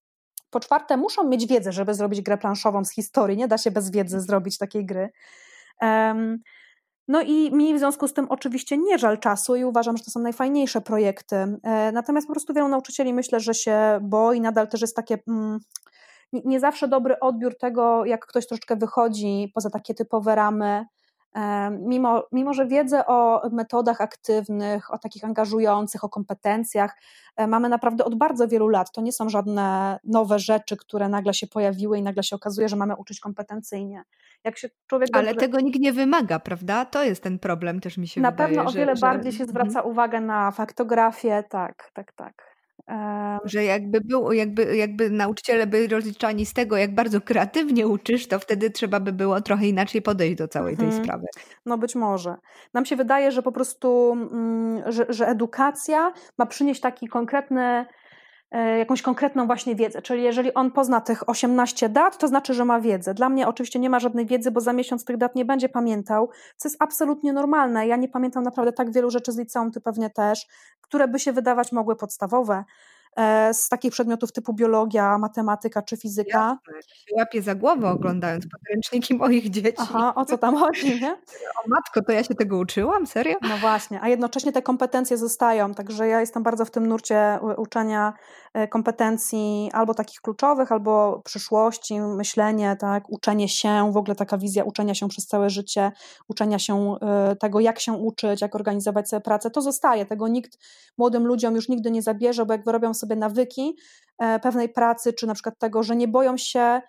Po 0.50 0.60
czwarte, 0.60 0.96
muszą 0.96 1.28
mieć 1.28 1.46
wiedzę, 1.46 1.72
żeby 1.72 1.94
zrobić 1.94 2.20
grę 2.22 2.38
planszową 2.38 2.84
z 2.84 2.92
historii. 2.92 3.36
Nie 3.36 3.48
da 3.48 3.58
się 3.58 3.70
bez 3.70 3.90
wiedzy 3.90 4.20
zrobić 4.20 4.58
takiej 4.58 4.86
gry. 4.86 5.10
No 7.08 7.22
i 7.22 7.52
mi 7.52 7.74
w 7.74 7.78
związku 7.78 8.08
z 8.08 8.12
tym 8.12 8.26
oczywiście 8.28 8.78
nie 8.78 8.98
żal 8.98 9.18
czasu 9.18 9.56
i 9.56 9.64
uważam, 9.64 9.96
że 9.96 10.04
to 10.04 10.10
są 10.10 10.20
najfajniejsze 10.20 10.80
projekty. 10.80 11.36
E, 11.36 11.92
natomiast 11.92 12.26
po 12.26 12.32
prostu 12.32 12.54
wielu 12.54 12.68
nauczycieli 12.68 13.14
myślę, 13.14 13.40
że 13.40 13.54
się 13.54 13.98
boi, 14.02 14.40
nadal 14.40 14.68
też 14.68 14.80
jest 14.80 14.96
takie 14.96 15.18
mm, 15.28 15.60
nie 16.44 16.60
zawsze 16.60 16.88
dobry 16.88 17.20
odbiór 17.20 17.58
tego, 17.58 18.04
jak 18.04 18.26
ktoś 18.26 18.46
troszeczkę 18.46 18.76
wychodzi 18.76 19.50
poza 19.54 19.70
takie 19.70 19.94
typowe 19.94 20.34
ramy 20.34 20.86
mimo, 21.70 22.26
mimo 22.32 22.54
że 22.54 22.66
wiedzę 22.66 23.06
o 23.06 23.48
metodach 23.52 24.00
aktywnych, 24.00 24.94
o 24.94 24.98
takich 24.98 25.24
angażujących, 25.24 26.04
o 26.04 26.08
kompetencjach 26.08 26.96
e, 27.36 27.46
mamy 27.46 27.68
naprawdę 27.68 28.04
od 28.04 28.14
bardzo 28.14 28.48
wielu 28.48 28.68
lat. 28.68 28.92
To 28.92 29.00
nie 29.00 29.12
są 29.12 29.28
żadne 29.28 29.98
nowe 30.04 30.38
rzeczy, 30.38 30.76
które 30.76 31.08
nagle 31.08 31.34
się 31.34 31.46
pojawiły 31.46 31.98
i 31.98 32.02
nagle 32.02 32.22
się 32.22 32.36
okazuje, 32.36 32.68
że 32.68 32.76
mamy 32.76 32.96
uczyć 32.96 33.20
kompetencyjnie. 33.20 34.02
Jak 34.44 34.58
się 34.58 34.68
człowiek 34.86 35.08
Ale 35.12 35.26
dobrze... 35.26 35.40
tego 35.40 35.60
nikt 35.60 35.80
nie 35.80 35.92
wymaga, 35.92 36.38
prawda? 36.38 36.84
To 36.84 37.04
jest 37.04 37.22
ten 37.22 37.38
problem, 37.38 37.80
też 37.80 37.98
mi 37.98 38.08
się 38.08 38.20
na 38.20 38.30
wydaje. 38.30 38.50
Na 38.50 38.56
pewno 38.56 38.70
o 38.70 38.74
wiele 38.74 38.96
że, 38.96 39.00
bardziej 39.00 39.32
się 39.32 39.44
zwraca 39.44 39.78
mhm. 39.78 39.86
uwagę 39.86 40.20
na 40.20 40.50
faktografię, 40.50 41.44
tak, 41.48 41.90
tak, 41.94 42.12
tak. 42.12 42.55
Że 43.44 43.64
jakby 43.64 44.00
był, 44.00 44.32
jakby, 44.32 44.76
jakby 44.76 45.10
nauczyciele 45.10 45.66
byli 45.66 45.88
rozliczani 45.88 46.46
z 46.46 46.52
tego, 46.52 46.76
jak 46.76 46.94
bardzo 46.94 47.20
kreatywnie 47.20 47.86
uczysz, 47.86 48.26
to 48.28 48.38
wtedy 48.38 48.70
trzeba 48.70 49.00
by 49.00 49.12
było 49.12 49.40
trochę 49.40 49.66
inaczej 49.66 50.02
podejść 50.02 50.36
do 50.36 50.48
całej 50.48 50.76
tej 50.76 50.86
mhm. 50.86 51.04
sprawy. 51.04 51.26
No 51.66 51.78
być 51.78 51.94
może. 51.94 52.36
Nam 52.74 52.84
się 52.84 52.96
wydaje, 52.96 53.32
że 53.32 53.42
po 53.42 53.52
prostu, 53.52 54.12
mm, 54.12 54.92
że, 54.92 55.06
że 55.08 55.28
edukacja 55.28 56.12
ma 56.38 56.46
przynieść 56.46 56.80
taki 56.80 57.08
konkretny 57.08 57.86
jakąś 58.78 59.02
konkretną 59.02 59.46
właśnie 59.46 59.74
wiedzę. 59.74 60.02
Czyli 60.02 60.22
jeżeli 60.22 60.54
on 60.54 60.70
pozna 60.70 61.00
tych 61.00 61.28
18 61.28 61.88
dat, 61.88 62.18
to 62.18 62.28
znaczy, 62.28 62.54
że 62.54 62.64
ma 62.64 62.80
wiedzę. 62.80 63.14
Dla 63.14 63.28
mnie 63.28 63.48
oczywiście 63.48 63.78
nie 63.78 63.90
ma 63.90 64.00
żadnej 64.00 64.26
wiedzy, 64.26 64.50
bo 64.50 64.60
za 64.60 64.72
miesiąc 64.72 65.04
tych 65.04 65.16
dat 65.16 65.34
nie 65.34 65.44
będzie 65.44 65.68
pamiętał, 65.68 66.30
co 66.56 66.68
jest 66.68 66.82
absolutnie 66.82 67.32
normalne. 67.32 67.86
Ja 67.86 67.96
nie 67.96 68.08
pamiętam 68.08 68.42
naprawdę 68.42 68.72
tak 68.72 68.92
wielu 68.92 69.10
rzeczy 69.10 69.32
z 69.32 69.38
liceum, 69.38 69.72
ty 69.72 69.80
pewnie 69.80 70.10
też, 70.10 70.46
które 70.80 71.08
by 71.08 71.18
się 71.18 71.32
wydawać 71.32 71.72
mogły 71.72 71.96
podstawowe. 71.96 72.64
E, 73.16 73.54
z 73.54 73.68
takich 73.68 73.92
przedmiotów 73.92 74.32
typu 74.32 74.54
biologia, 74.54 75.18
matematyka 75.18 75.82
czy 75.82 75.96
fizyka. 75.96 76.58
Jasne. 76.66 76.82
Się 76.82 77.14
łapię 77.16 77.42
za 77.42 77.54
głowę 77.54 77.90
oglądając 77.90 78.46
podręczniki 78.48 79.14
moich 79.14 79.50
dzieci. 79.50 79.76
Aha, 79.78 80.12
o 80.14 80.24
co 80.24 80.38
tam 80.38 80.56
chodzi, 80.56 81.00
nie? 81.00 81.16
O 81.64 81.68
matko, 81.68 82.02
to 82.02 82.12
ja 82.12 82.24
się 82.24 82.34
tego 82.34 82.58
uczyłam? 82.58 83.06
Serio? 83.06 83.36
No 83.42 83.56
właśnie, 83.56 84.00
a 84.02 84.08
jednocześnie 84.08 84.52
te 84.52 84.62
kompetencje 84.62 85.16
zostają, 85.16 85.74
także 85.74 86.08
ja 86.08 86.20
jestem 86.20 86.42
bardzo 86.42 86.64
w 86.64 86.70
tym 86.70 86.86
nurcie 86.86 87.38
uczenia 87.56 88.12
e, 88.54 88.68
kompetencji 88.68 89.70
albo 89.72 89.94
takich 89.94 90.20
kluczowych, 90.20 90.72
albo 90.72 91.22
przyszłości, 91.24 92.00
myślenie, 92.00 92.76
tak, 92.80 93.10
uczenie 93.10 93.48
się, 93.48 93.92
w 93.92 93.96
ogóle 93.96 94.14
taka 94.14 94.38
wizja 94.38 94.64
uczenia 94.64 94.94
się 94.94 95.08
przez 95.08 95.26
całe 95.26 95.50
życie, 95.50 95.92
uczenia 96.28 96.58
się 96.58 96.96
e, 97.02 97.36
tego, 97.36 97.60
jak 97.60 97.80
się 97.80 97.92
uczyć, 97.92 98.40
jak 98.40 98.54
organizować 98.54 99.08
sobie 99.08 99.20
pracę, 99.20 99.50
to 99.50 99.62
zostaje, 99.62 100.06
tego 100.06 100.28
nikt 100.28 100.58
młodym 100.98 101.26
ludziom 101.26 101.54
już 101.54 101.68
nigdy 101.68 101.90
nie 101.90 102.02
zabierze, 102.02 102.46
bo 102.46 102.52
jak 102.52 102.64
wyrobią 102.64 102.94
sobie 102.94 103.05
nawyki 103.14 103.76
e, 104.18 104.40
pewnej 104.40 104.68
pracy, 104.68 105.12
czy 105.12 105.26
na 105.26 105.34
przykład 105.34 105.58
tego, 105.58 105.82
że 105.82 105.96
nie 105.96 106.08
boją 106.08 106.36
się 106.36 106.80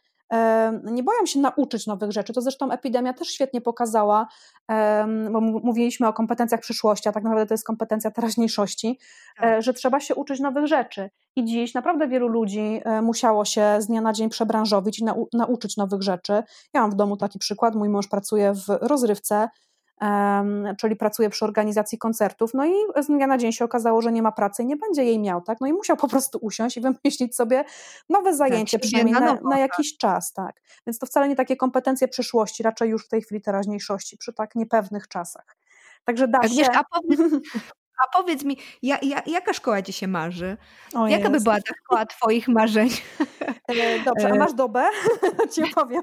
nie 0.84 1.04
boją 1.04 1.26
się 1.26 1.40
nauczyć 1.40 1.88
nowych 1.88 2.12
rzeczy. 2.12 2.34
To 2.34 2.42
zresztą 2.42 2.72
epidemia 2.72 3.14
też 3.14 3.28
świetnie 3.28 3.62
pokazała, 3.62 4.28
bo 5.32 5.42
mówiliśmy 5.42 6.08
o 6.08 6.14
kompetencjach 6.14 6.62
przyszłości, 6.62 7.10
a 7.10 7.12
tak 7.12 7.24
naprawdę 7.24 7.46
to 7.46 7.54
jest 7.54 7.66
kompetencja 7.66 8.12
teraźniejszości, 8.12 9.00
tak. 9.38 9.60
E, 9.60 9.62
że 9.62 9.74
trzeba 9.74 10.00
się 10.00 10.16
uczyć 10.16 10.40
nowych 10.40 10.68
rzeczy. 10.68 11.10
I 11.36 11.46
dziś 11.46 11.74
naprawdę 11.74 12.08
wielu 12.08 12.28
ludzi 12.28 12.82
e, 12.86 13.02
musiało 13.02 13.46
się 13.46 13.76
z 13.80 13.88
dnia 13.88 14.02
na 14.02 14.14
dzień 14.14 14.30
przebranżowić 14.30 15.00
i 15.00 15.06
nauczyć 15.34 15.78
nowych 15.78 16.02
rzeczy. 16.02 16.44
Ja 16.74 16.82
mam 16.82 16.92
w 16.92 16.96
domu 16.96 17.18
taki 17.18 17.40
przykład, 17.40 17.76
mój 17.76 17.90
mąż 17.90 18.08
pracuje 18.08 18.54
w 18.54 18.68
rozrywce, 18.82 19.50
czyli 20.78 20.96
pracuje 20.96 21.30
przy 21.30 21.46
organizacji 21.46 21.98
koncertów, 21.98 22.54
no 22.54 22.66
i 22.66 22.74
z 23.02 23.08
dnia 23.08 23.28
na 23.28 23.38
dzień 23.38 23.52
się 23.52 23.66
okazało, 23.66 24.02
że 24.02 24.12
nie 24.12 24.22
ma 24.22 24.32
pracy 24.32 24.64
i 24.64 24.66
nie 24.66 24.76
będzie 24.76 25.04
jej 25.04 25.20
miał, 25.20 25.42
tak? 25.42 25.62
No 25.62 25.68
i 25.68 25.74
musiał 25.74 25.98
po 25.98 26.08
prostu 26.08 26.40
usiąść 26.42 26.78
i 26.78 26.82
wymyślić 26.82 27.36
sobie 27.36 27.64
nowe 28.10 28.30
tak, 28.30 28.38
zajęcie, 28.38 28.80
tak, 28.80 28.88
przynajmniej 28.88 29.14
na, 29.14 29.20
nowo, 29.20 29.44
na 29.44 29.52
tak. 29.52 29.60
jakiś 29.60 29.98
tak. 29.98 30.00
czas, 30.00 30.34
tak. 30.34 30.62
Więc 30.88 31.00
to 31.00 31.06
wcale 31.06 31.30
nie 31.30 31.36
takie 31.36 31.56
kompetencje 31.56 32.08
przyszłości, 32.08 32.64
raczej 32.64 32.90
już 32.90 33.06
w 33.06 33.10
tej 33.10 33.22
chwili 33.22 33.42
teraźniejszości, 33.42 34.18
przy 34.18 34.34
tak 34.34 34.56
niepewnych 34.56 35.08
czasach. 35.08 35.58
Także 36.06 36.28
da 36.28 36.48
się... 36.48 36.66
A 36.76 36.84
powiedz, 36.84 37.20
a 38.04 38.18
powiedz 38.18 38.44
mi, 38.44 38.58
ja, 38.82 38.98
ja, 39.02 39.22
jaka 39.26 39.54
szkoła 39.54 39.82
ci 39.82 39.94
się 39.94 40.08
marzy? 40.08 40.58
O 40.96 41.08
jaka 41.08 41.30
by 41.30 41.40
była 41.40 41.56
ta 41.56 41.74
szkoła 41.84 42.06
twoich 42.06 42.48
marzeń? 42.48 42.90
E, 43.68 44.04
dobrze, 44.04 44.28
a 44.28 44.36
e. 44.36 44.40
masz 44.40 44.54
dobę? 44.54 44.88
Ci 45.54 45.64
opowiem. 45.72 46.02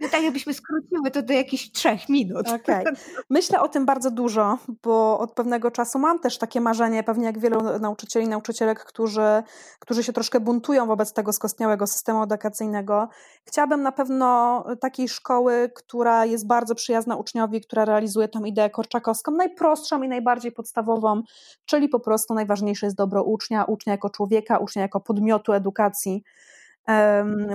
No 0.00 0.08
tak 0.08 0.22
jakbyśmy 0.22 0.54
skróciły 0.54 1.10
to 1.10 1.22
do 1.22 1.32
jakichś 1.32 1.70
trzech 1.70 2.08
minut. 2.08 2.48
Okay. 2.48 2.84
Myślę 3.30 3.60
o 3.60 3.68
tym 3.68 3.86
bardzo 3.86 4.10
dużo, 4.10 4.58
bo 4.82 5.18
od 5.18 5.32
pewnego 5.32 5.70
czasu 5.70 5.98
mam 5.98 6.18
też 6.18 6.38
takie 6.38 6.60
marzenie, 6.60 7.02
pewnie 7.02 7.26
jak 7.26 7.38
wielu 7.38 7.78
nauczycieli 7.78 8.26
i 8.26 8.28
nauczycielek, 8.28 8.84
którzy, 8.84 9.42
którzy 9.78 10.04
się 10.04 10.12
troszkę 10.12 10.40
buntują 10.40 10.86
wobec 10.86 11.12
tego 11.12 11.32
skostniałego 11.32 11.86
systemu 11.86 12.22
edukacyjnego. 12.22 13.08
Chciałabym 13.44 13.82
na 13.82 13.92
pewno 13.92 14.64
takiej 14.80 15.08
szkoły, 15.08 15.70
która 15.74 16.24
jest 16.24 16.46
bardzo 16.46 16.74
przyjazna 16.74 17.16
uczniowi, 17.16 17.60
która 17.60 17.84
realizuje 17.84 18.28
tą 18.28 18.44
ideę 18.44 18.70
korczakowską, 18.70 19.32
najprostszą 19.32 20.02
i 20.02 20.08
najbardziej 20.08 20.52
podstawową, 20.52 21.22
czyli 21.64 21.88
po 21.88 22.00
prostu 22.00 22.34
najważniejsze 22.34 22.86
jest 22.86 22.96
dobro 22.96 23.22
ucznia, 23.22 23.64
ucznia 23.64 23.92
jako 23.92 24.10
człowieka, 24.10 24.58
ucznia 24.58 24.82
jako 24.82 25.00
podmiotu 25.00 25.52
edukacji 25.52 26.22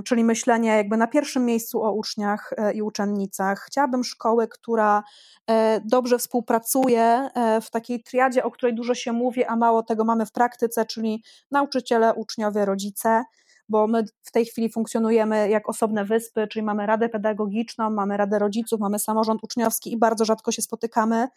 czyli 0.06 0.24
myślenie 0.24 0.70
jakby 0.70 0.98
na 0.98 1.08
pierwszym 1.08 1.46
miejscu 1.46 1.84
o 1.84 1.92
uczniach 1.92 2.54
e, 2.58 2.74
i 2.74 2.82
uczennicach. 2.82 3.64
Chciałabym 3.68 4.04
szkoły, 4.04 4.48
która 4.48 5.04
e, 5.50 5.82
dobrze 5.86 6.18
współpracuje 6.18 7.02
e, 7.04 7.62
w 7.62 7.70
takiej 7.70 8.04
triadzie, 8.04 8.44
o 8.44 8.52
której 8.52 8.76
dużo 8.76 8.96
się 8.96 9.12
mówi, 9.12 9.46
a 9.46 9.56
mało 9.56 9.84
tego 9.84 10.04
mamy 10.04 10.26
w 10.26 10.32
praktyce, 10.32 10.86
czyli 10.86 11.24
nauczyciele, 11.52 12.14
uczniowie, 12.14 12.66
rodzice 12.66 13.24
bo 13.70 13.88
my 13.88 14.04
w 14.24 14.32
tej 14.32 14.46
chwili 14.46 14.70
funkcjonujemy 14.70 15.50
jak 15.50 15.70
osobne 15.70 16.06
wyspy, 16.06 16.48
czyli 16.48 16.64
mamy 16.64 16.86
radę 16.86 17.10
pedagogiczną, 17.10 17.90
mamy 17.90 18.18
radę 18.18 18.40
rodziców, 18.40 18.80
mamy 18.80 19.00
samorząd 19.00 19.44
uczniowski 19.44 19.94
i 19.94 19.98
bardzo 19.98 20.26
rzadko 20.26 20.52
się 20.52 20.62
spotykamy. 20.62 21.28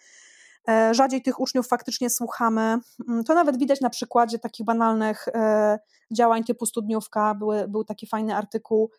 E, 0.68 0.94
rzadziej 0.94 1.22
tych 1.22 1.40
uczniów 1.40 1.68
faktycznie 1.68 2.10
słuchamy. 2.10 2.78
Mm, 3.08 3.24
to 3.24 3.34
nawet 3.34 3.58
widać 3.58 3.80
na 3.80 3.90
przykładzie 3.90 4.38
takich 4.38 4.66
banalnych 4.66 5.28
e, 5.28 5.78
działań 6.12 6.44
typu 6.44 6.66
studniówka. 6.66 7.34
Były, 7.34 7.68
był 7.68 7.84
taki 7.84 8.06
fajny 8.06 8.36
artykuł, 8.36 8.90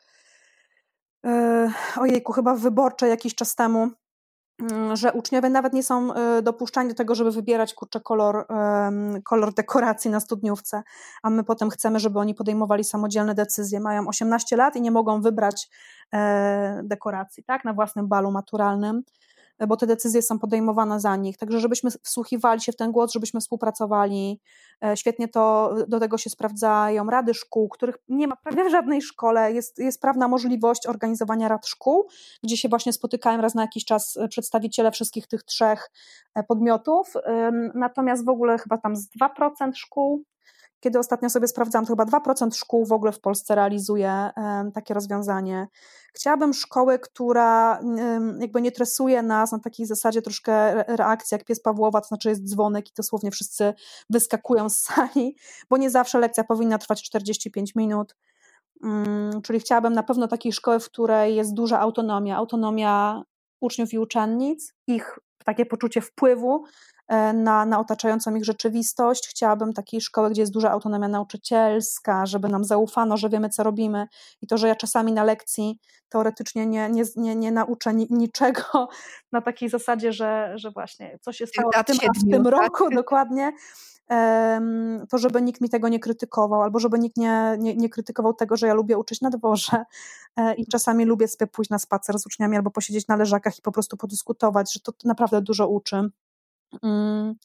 e, 1.26 1.72
ojejku, 2.00 2.34
chyba 2.34 2.56
w 2.56 2.60
Wyborczej 2.60 3.10
jakiś 3.10 3.36
czas 3.36 3.56
temu, 3.56 3.90
mm, 4.60 4.96
że 4.96 5.14
uczniowie 5.14 5.50
nawet 5.50 5.74
nie 5.74 5.84
są 5.84 6.10
dopuszczani 6.44 6.90
do 6.90 6.96
tego, 6.96 7.16
żeby 7.16 7.32
wybierać 7.32 7.74
kurczę 7.74 8.02
kolor, 8.02 8.46
kolor 9.26 9.54
dekoracji 9.54 10.12
na 10.12 10.20
studniówce, 10.20 10.84
a 11.24 11.30
my 11.30 11.44
potem 11.44 11.70
chcemy, 11.70 12.00
żeby 12.00 12.20
oni 12.20 12.36
podejmowali 12.36 12.84
samodzielne 12.84 13.36
decyzje. 13.36 13.80
Mają 13.80 14.08
18 14.08 14.56
lat 14.56 14.76
i 14.76 14.82
nie 14.82 14.92
mogą 14.92 15.22
wybrać 15.22 15.70
dekoracji 16.84 17.44
tak, 17.44 17.66
na 17.66 17.74
własnym 17.74 18.08
balu 18.08 18.32
maturalnym 18.32 19.04
bo 19.68 19.78
te 19.78 19.88
decyzje 19.88 20.22
są 20.22 20.40
podejmowane 20.40 21.00
za 21.00 21.16
nich. 21.16 21.38
Także 21.38 21.60
żebyśmy 21.60 21.92
wsłuchiwali 22.04 22.62
się 22.62 22.72
w 22.72 22.76
ten 22.76 22.92
głos, 22.92 23.12
żebyśmy 23.12 23.40
współpracowali. 23.40 24.42
E, 24.84 24.98
świetnie 24.98 25.28
to 25.28 25.76
do 25.88 26.00
tego 26.00 26.18
się 26.18 26.30
sprawdzają 26.30 27.06
rady 27.06 27.34
szkół, 27.34 27.70
których 27.70 27.96
nie 28.10 28.28
ma 28.28 28.36
prawie 28.36 28.70
w 28.70 28.72
żadnej 28.72 29.02
szkole. 29.02 29.54
Jest, 29.54 29.80
jest 29.80 30.02
prawna 30.02 30.28
możliwość 30.28 30.88
organizowania 30.88 31.48
rad 31.48 31.68
szkół, 31.68 32.08
gdzie 32.44 32.58
się 32.58 32.70
właśnie 32.70 32.94
spotykają 32.94 33.42
raz 33.42 33.56
na 33.56 33.62
jakiś 33.62 33.86
czas 33.86 34.18
e, 34.18 34.28
przedstawiciele 34.28 34.92
wszystkich 34.92 35.28
tych 35.28 35.44
trzech 35.44 35.92
e, 36.36 36.44
podmiotów. 36.44 37.14
Natomiast 37.74 38.26
w 38.26 38.30
ogóle 38.30 38.58
chyba 38.58 38.78
tam 38.78 38.96
z 38.96 39.10
2% 39.10 39.72
szkół 39.74 40.24
kiedy 40.88 41.00
ostatnio 41.00 41.30
sobie 41.30 41.48
sprawdzałam, 41.48 41.86
to 41.86 41.92
chyba 41.92 42.06
2% 42.06 42.56
szkół 42.56 42.86
w 42.86 42.92
ogóle 42.92 43.12
w 43.12 43.20
Polsce 43.20 43.56
realizuje 43.56 44.30
takie 44.74 44.94
rozwiązanie. 44.94 45.68
Chciałabym 46.14 46.54
szkoły, 46.54 47.00
która 47.00 47.80
jakby 48.40 48.62
nie 48.62 48.72
tresuje 48.72 49.24
nas 49.24 49.52
na 49.52 49.60
takiej 49.60 49.86
zasadzie 49.86 50.22
troszkę 50.22 50.84
reakcji 50.84 51.36
jak 51.36 51.46
pies 51.46 51.62
Pawłowa, 51.62 52.02
to 52.02 52.08
znaczy 52.08 52.30
jest 52.30 52.44
dzwonek 52.44 52.90
i 52.90 52.94
dosłownie 52.98 53.32
wszyscy 53.32 53.74
wyskakują 54.10 54.70
z 54.70 54.78
sali, 54.78 55.36
bo 55.70 55.78
nie 55.78 55.90
zawsze 55.90 56.20
lekcja 56.20 56.44
powinna 56.44 56.78
trwać 56.78 57.04
45 57.04 57.76
minut. 57.76 58.16
Mm, 58.84 59.42
czyli 59.42 59.60
chciałabym 59.60 59.94
na 59.94 60.04
pewno 60.04 60.28
takiej 60.28 60.54
szkoły, 60.54 60.80
w 60.80 60.86
której 60.86 61.36
jest 61.36 61.54
duża 61.54 61.80
autonomia, 61.80 62.38
autonomia 62.38 63.24
uczniów 63.60 63.94
i 63.94 64.00
uczennic, 64.00 64.74
ich 64.88 65.20
takie 65.48 65.66
poczucie 65.66 66.02
wpływu 66.02 66.64
E, 67.08 67.34
na, 67.34 67.66
na 67.66 67.80
otaczającą 67.80 68.36
ich 68.36 68.46
rzeczywistość. 68.46 69.28
Chciałabym 69.28 69.74
takiej 69.74 70.02
szkoły, 70.02 70.30
gdzie 70.30 70.42
jest 70.42 70.54
duża 70.54 70.72
autonomia 70.72 71.08
nauczycielska, 71.08 72.26
żeby 72.26 72.50
nam 72.50 72.64
zaufano, 72.64 73.18
że 73.18 73.30
wiemy, 73.30 73.50
co 73.50 73.64
robimy 73.64 74.08
i 74.42 74.48
to, 74.48 74.58
że 74.58 74.68
ja 74.68 74.76
czasami 74.76 75.14
na 75.14 75.24
lekcji 75.24 75.80
teoretycznie 76.10 76.66
nie, 76.66 76.90
nie, 76.90 77.04
nie, 77.16 77.36
nie 77.36 77.52
nauczę 77.52 77.94
niczego 77.94 78.62
na 79.32 79.42
takiej 79.42 79.70
zasadzie, 79.70 80.14
że, 80.14 80.54
że 80.56 80.72
właśnie 80.72 81.20
coś 81.22 81.38
się 81.38 81.48
stało 81.48 81.72
w 81.72 81.86
tym, 81.86 81.96
w 81.96 82.32
tym 82.32 82.44
tak? 82.44 82.54
roku 82.54 82.90
dokładnie, 82.90 83.52
to 85.10 85.18
żeby 85.18 85.42
nikt 85.42 85.62
mi 85.62 85.70
tego 85.70 85.90
nie 85.90 86.00
krytykował, 86.00 86.62
albo 86.62 86.80
żeby 86.80 87.00
nikt 87.00 87.18
nie, 87.18 87.56
nie, 87.60 87.76
nie, 87.76 87.90
krytykował 87.90 88.34
tego, 88.34 88.58
że 88.58 88.68
ja 88.68 88.74
lubię 88.74 88.98
uczyć 88.98 89.22
na 89.22 89.30
dworze 89.30 89.86
e, 90.36 90.56
i 90.56 90.68
czasami 90.68 91.06
lubię 91.06 91.28
sobie 91.28 91.48
pójść 91.48 91.70
na 91.70 91.80
spacer 91.80 92.20
z 92.20 92.26
uczniami 92.26 92.56
albo 92.56 92.72
posiedzieć 92.72 93.08
na 93.08 93.16
leżakach 93.16 93.60
i 93.60 93.62
po 93.62 93.72
prostu 93.72 93.98
podyskutować, 93.98 94.74
że 94.74 94.80
to 94.80 94.92
naprawdę 95.06 95.42
dużo 95.42 95.68
uczy. 95.68 96.10
Mm, 96.84 97.36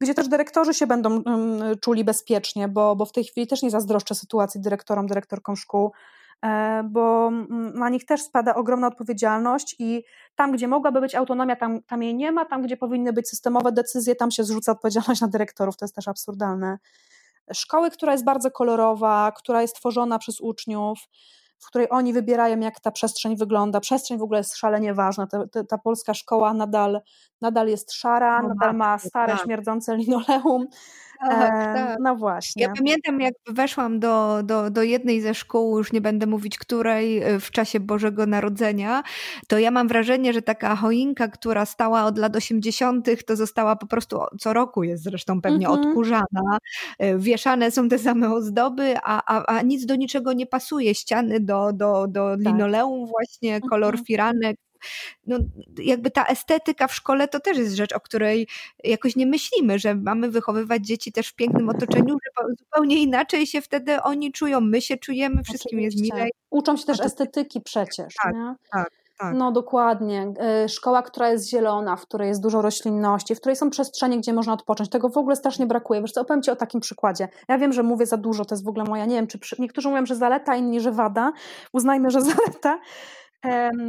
gdzie 0.00 0.14
też 0.14 0.28
dyrektorzy 0.28 0.74
się 0.74 0.86
będą 0.86 1.22
mm, 1.22 1.78
czuli 1.78 2.04
bezpiecznie, 2.04 2.68
bo, 2.68 2.96
bo 2.96 3.06
w 3.06 3.12
tej 3.12 3.24
chwili 3.24 3.46
też 3.46 3.62
nie 3.62 3.70
zazdroszczę 3.70 4.14
sytuacji 4.14 4.60
dyrektorom, 4.60 5.06
dyrektorkom 5.06 5.56
szkół, 5.56 5.92
bo 6.84 7.28
mm, 7.28 7.78
na 7.78 7.88
nich 7.88 8.04
też 8.04 8.22
spada 8.22 8.54
ogromna 8.54 8.86
odpowiedzialność 8.86 9.76
i 9.78 10.04
tam, 10.34 10.52
gdzie 10.52 10.68
mogłaby 10.68 11.00
być 11.00 11.14
autonomia, 11.14 11.56
tam, 11.56 11.82
tam 11.82 12.02
jej 12.02 12.14
nie 12.14 12.32
ma, 12.32 12.44
tam, 12.44 12.62
gdzie 12.62 12.76
powinny 12.76 13.12
być 13.12 13.28
systemowe 13.28 13.72
decyzje, 13.72 14.14
tam 14.14 14.30
się 14.30 14.44
zrzuca 14.44 14.72
odpowiedzialność 14.72 15.20
na 15.20 15.28
dyrektorów, 15.28 15.76
to 15.76 15.84
jest 15.84 15.94
też 15.94 16.08
absurdalne. 16.08 16.78
Szkoły, 17.52 17.90
która 17.90 18.12
jest 18.12 18.24
bardzo 18.24 18.50
kolorowa, 18.50 19.32
która 19.36 19.62
jest 19.62 19.76
tworzona 19.76 20.18
przez 20.18 20.40
uczniów, 20.40 20.98
w 21.58 21.66
której 21.66 21.86
oni 21.90 22.12
wybierają, 22.12 22.60
jak 22.60 22.80
ta 22.80 22.90
przestrzeń 22.90 23.36
wygląda. 23.36 23.80
Przestrzeń 23.80 24.18
w 24.18 24.22
ogóle 24.22 24.40
jest 24.40 24.56
szalenie 24.56 24.94
ważna. 24.94 25.26
Ta, 25.26 25.46
ta, 25.46 25.64
ta 25.64 25.78
polska 25.78 26.14
szkoła 26.14 26.54
nadal, 26.54 27.00
nadal 27.40 27.68
jest 27.68 27.92
szara, 27.92 28.42
no 28.42 28.48
nadal 28.48 28.76
ma 28.76 28.98
stare, 28.98 29.32
tak. 29.32 29.42
śmierdzące 29.44 29.96
linoleum. 29.96 30.66
Tak, 31.20 31.74
tak. 31.74 31.96
No 32.00 32.16
właśnie. 32.16 32.62
Ja 32.62 32.72
pamiętam, 32.78 33.20
jak 33.20 33.34
weszłam 33.48 34.00
do, 34.00 34.42
do, 34.44 34.70
do 34.70 34.82
jednej 34.82 35.20
ze 35.20 35.34
szkół, 35.34 35.78
już 35.78 35.92
nie 35.92 36.00
będę 36.00 36.26
mówić 36.26 36.58
której, 36.58 37.22
e, 37.22 37.40
w 37.40 37.50
czasie 37.50 37.80
Bożego 37.80 38.26
Narodzenia, 38.26 39.02
to 39.48 39.58
ja 39.58 39.70
mam 39.70 39.88
wrażenie, 39.88 40.32
że 40.32 40.42
taka 40.42 40.76
choinka, 40.76 41.28
która 41.28 41.66
stała 41.66 42.04
od 42.04 42.18
lat 42.18 42.36
80., 42.36 43.08
to 43.26 43.36
została 43.36 43.76
po 43.76 43.86
prostu 43.86 44.20
co 44.40 44.52
roku 44.52 44.82
jest 44.82 45.02
zresztą 45.02 45.40
pewnie 45.40 45.68
mhm. 45.68 45.86
odkurzana. 45.86 46.58
E, 46.98 47.18
wieszane 47.18 47.70
są 47.70 47.88
te 47.88 47.98
same 47.98 48.32
ozdoby, 48.32 48.94
a, 49.02 49.36
a, 49.36 49.56
a 49.56 49.62
nic 49.62 49.86
do 49.86 49.96
niczego 49.96 50.32
nie 50.32 50.46
pasuje. 50.46 50.94
Ściany 50.94 51.40
do, 51.40 51.72
do, 51.72 52.06
do 52.08 52.36
tak. 52.36 52.46
linoleum, 52.46 53.06
właśnie 53.06 53.60
kolor 53.60 53.94
mhm. 53.94 54.04
firanek, 54.04 54.56
no, 55.26 55.38
jakby 55.78 56.10
ta 56.10 56.24
estetyka 56.24 56.86
w 56.86 56.94
szkole 56.94 57.28
to 57.28 57.40
też 57.40 57.58
jest 57.58 57.74
rzecz, 57.74 57.92
o 57.92 58.00
której 58.00 58.48
jakoś 58.84 59.16
nie 59.16 59.26
myślimy, 59.26 59.78
że 59.78 59.94
mamy 59.94 60.30
wychowywać 60.30 60.86
dzieci 60.86 61.12
też 61.12 61.28
w 61.28 61.34
pięknym 61.34 61.68
otoczeniu, 61.68 62.16
że 62.24 62.54
zupełnie 62.58 63.02
inaczej 63.02 63.46
się 63.46 63.60
wtedy 63.60 64.02
oni 64.02 64.32
czują, 64.32 64.60
my 64.60 64.80
się 64.80 64.96
czujemy, 64.96 65.42
wszystkim 65.42 65.78
Oczywiście. 65.78 66.00
jest 66.00 66.14
milej. 66.14 66.30
Uczą 66.50 66.76
się 66.76 66.84
też 66.84 67.00
estetyki 67.00 67.60
przecież. 67.60 68.14
Tak, 68.22 68.34
nie? 68.34 68.54
tak. 68.72 68.90
Tak. 69.18 69.34
No 69.36 69.52
dokładnie. 69.52 70.32
E, 70.40 70.68
szkoła, 70.68 71.02
która 71.02 71.30
jest 71.30 71.50
zielona, 71.50 71.96
w 71.96 72.02
której 72.02 72.28
jest 72.28 72.42
dużo 72.42 72.62
roślinności, 72.62 73.34
w 73.34 73.40
której 73.40 73.56
są 73.56 73.70
przestrzenie, 73.70 74.18
gdzie 74.18 74.32
można 74.32 74.52
odpocząć. 74.52 74.90
Tego 74.90 75.08
w 75.08 75.16
ogóle 75.16 75.36
strasznie 75.36 75.66
brakuje. 75.66 76.00
Wiesz 76.00 76.12
co, 76.12 76.20
opowiem 76.20 76.42
Ci 76.42 76.50
o 76.50 76.56
takim 76.56 76.80
przykładzie. 76.80 77.28
Ja 77.48 77.58
wiem, 77.58 77.72
że 77.72 77.82
mówię 77.82 78.06
za 78.06 78.16
dużo, 78.16 78.44
to 78.44 78.54
jest 78.54 78.64
w 78.64 78.68
ogóle 78.68 78.84
moja, 78.84 79.06
nie 79.06 79.14
wiem, 79.14 79.26
czy 79.26 79.38
przy... 79.38 79.56
niektórzy 79.58 79.88
mówią, 79.88 80.06
że 80.06 80.16
zaleta, 80.16 80.56
inni, 80.56 80.80
że 80.80 80.92
wada. 80.92 81.32
Uznajmy, 81.72 82.10
że 82.10 82.22
zaleta. 82.30 82.78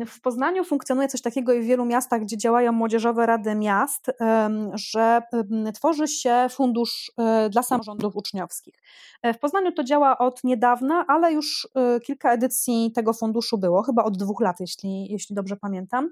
W 0.08 0.22
Poznaniu 0.22 0.64
funkcjonuje 0.64 1.08
coś 1.08 1.22
takiego 1.22 1.54
i 1.54 1.62
w 1.62 1.66
wielu 1.66 1.86
miastach, 1.86 2.22
gdzie 2.22 2.38
działają 2.38 2.72
młodzieżowe 2.72 3.26
rady 3.26 3.56
miast, 3.56 4.12
że 4.74 5.22
tworzy 5.74 6.08
się 6.08 6.48
fundusz 6.50 7.12
e, 7.18 7.50
dla 7.50 7.64
samorządów 7.64 8.16
uczniowskich. 8.16 8.76
E, 9.22 9.34
w 9.34 9.40
Poznaniu 9.40 9.72
to 9.72 9.84
działa 9.84 10.18
od 10.18 10.44
niedawna, 10.44 11.06
ale 11.08 11.34
już 11.34 11.68
e, 11.76 12.00
kilka 12.00 12.32
edycji 12.32 12.92
tego 12.96 13.14
funduszu 13.14 13.58
było, 13.58 13.84
chyba 13.84 14.04
od 14.04 14.18
dwóch 14.18 14.42
lat, 14.42 14.60
jeśli, 14.60 15.12
jeśli 15.12 15.36
dobrze 15.36 15.56
pamiętam. 15.58 16.10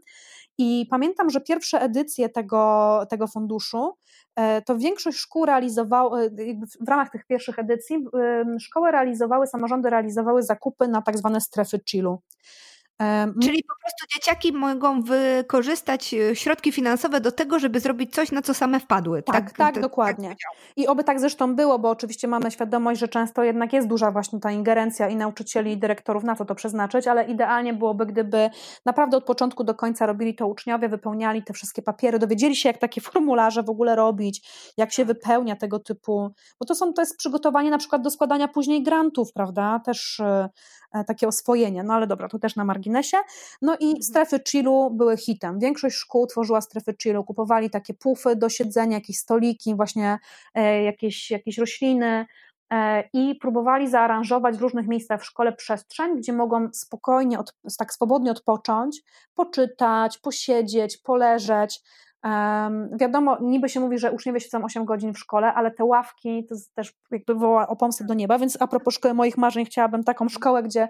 I 0.58 0.88
pamiętam, 0.90 1.30
że 1.30 1.42
pierwsze 1.42 1.82
edycje 1.82 2.30
tego, 2.30 3.02
tego 3.10 3.28
funduszu 3.28 3.98
to 4.66 4.78
większość 4.78 5.18
szkół 5.18 5.46
realizowało, 5.46 6.18
w 6.82 6.90
ramach 6.90 7.10
tych 7.10 7.26
pierwszych 7.26 7.60
edycji, 7.60 8.06
szkoły 8.60 8.92
realizowały, 8.92 9.48
samorządy 9.48 9.90
realizowały 9.90 10.44
zakupy 10.44 10.88
na 10.88 11.02
tak 11.02 11.18
zwane 11.18 11.42
strefy 11.42 11.80
chillu. 11.90 12.22
Czyli 13.42 13.64
po 13.64 13.74
prostu 13.82 14.06
dzieciaki 14.16 14.54
mogą 14.54 15.02
wykorzystać 15.02 16.14
e, 16.14 16.36
środki 16.36 16.72
finansowe 16.72 17.22
do 17.22 17.32
tego, 17.32 17.60
żeby 17.60 17.80
zrobić 17.80 18.14
coś, 18.14 18.32
na 18.32 18.42
co 18.42 18.54
same 18.54 18.80
wpadły. 18.80 19.24
Tak, 19.24 19.36
tak, 19.36 19.58
tak 19.58 19.80
dokładnie. 19.80 20.30
Tak 20.30 20.38
I 20.76 20.88
oby 20.88 21.04
tak 21.04 21.20
zresztą 21.20 21.56
było, 21.56 21.80
bo 21.80 21.90
oczywiście 21.90 22.28
mamy 22.28 22.52
świadomość, 22.52 23.00
że 23.00 23.08
często 23.08 23.44
jednak 23.44 23.74
jest 23.74 23.88
duża 23.88 24.12
właśnie 24.12 24.40
ta 24.40 24.52
ingerencja 24.52 25.10
i 25.10 25.16
nauczycieli, 25.16 25.72
i 25.72 25.78
dyrektorów 25.78 26.24
na 26.24 26.36
co 26.36 26.46
to 26.46 26.56
przeznaczyć, 26.56 27.08
ale 27.08 27.24
idealnie 27.24 27.74
byłoby, 27.74 28.06
gdyby 28.06 28.50
naprawdę 28.86 29.18
od 29.18 29.24
początku 29.24 29.64
do 29.64 29.76
końca 29.76 30.06
robili 30.06 30.36
to 30.36 30.48
uczniowie, 30.48 30.90
wypełniali 30.90 31.44
te 31.44 31.54
wszystkie 31.54 31.82
papiery, 31.82 32.20
dowiedzieli 32.20 32.56
się, 32.56 32.70
jak 32.70 32.78
takie 32.78 33.02
formularze 33.12 33.64
w 33.64 33.70
ogóle 33.70 33.96
robić, 33.96 34.42
jak 34.78 34.92
się 34.92 35.06
wypełnia 35.06 35.56
tego 35.56 35.80
typu, 35.80 36.32
bo 36.60 36.66
to 36.66 36.76
są, 36.76 36.94
to 36.94 37.02
jest 37.02 37.18
przygotowanie 37.18 37.70
na 37.70 37.78
przykład 37.78 38.02
do 38.02 38.10
składania 38.10 38.48
później 38.48 38.84
grantów, 38.84 39.34
prawda, 39.34 39.82
też 39.86 40.20
e, 40.20 40.50
E, 40.96 41.04
takie 41.04 41.28
oswojenie. 41.28 41.84
No 41.84 41.94
ale 41.94 42.08
dobra, 42.08 42.28
to 42.28 42.40
też 42.40 42.56
na 42.56 42.66
marginesie. 42.66 42.85
No 43.62 43.78
i 43.80 43.86
mhm. 43.86 44.04
strefy 44.04 44.40
chillu 44.48 44.92
były 44.92 45.18
hitem. 45.18 45.60
Większość 45.60 45.96
szkół 45.96 46.28
tworzyła 46.28 46.62
strefy 46.62 46.96
chillu, 47.04 47.24
kupowali 47.24 47.70
takie 47.70 47.94
pufy 47.94 48.36
do 48.36 48.50
siedzenia, 48.50 48.98
jakieś 48.98 49.18
stoliki, 49.18 49.76
właśnie 49.76 50.20
e, 50.54 50.84
jakieś, 50.84 51.32
jakieś 51.32 51.58
rośliny, 51.58 52.26
e, 52.74 53.04
i 53.14 53.36
próbowali 53.36 53.90
zaaranżować 53.90 54.58
w 54.58 54.62
różnych 54.62 54.88
miejscach 54.88 55.22
w 55.22 55.26
szkole 55.26 55.54
przestrzeń, 55.54 56.18
gdzie 56.18 56.34
mogą 56.34 56.70
spokojnie, 56.74 57.38
tak 57.78 57.94
swobodnie 57.94 58.32
odpocząć, 58.32 59.02
poczytać, 59.36 60.18
posiedzieć, 60.18 60.98
poleżeć, 60.98 61.82
wiadomo, 62.92 63.38
niby 63.42 63.70
się 63.70 63.80
mówi, 63.80 63.98
że 63.98 64.12
uczniowie 64.12 64.40
siedzą 64.40 64.66
8 64.66 64.86
godzin 64.86 65.14
w 65.14 65.20
szkole, 65.20 65.54
ale 65.54 65.72
te 65.72 65.86
ławki 65.86 66.46
to 66.50 66.56
też 66.76 66.94
jakby 67.12 67.36
woła 67.36 67.68
o 67.68 67.76
pomstę 67.76 68.06
do 68.06 68.14
nieba, 68.14 68.40
więc 68.40 68.58
a 68.62 68.68
propos 68.68 68.94
szkoły 68.94 69.14
moich 69.14 69.38
marzeń 69.38 69.66
chciałabym 69.66 70.04
taką 70.04 70.30
szkołę, 70.30 70.64
gdzie 70.64 70.88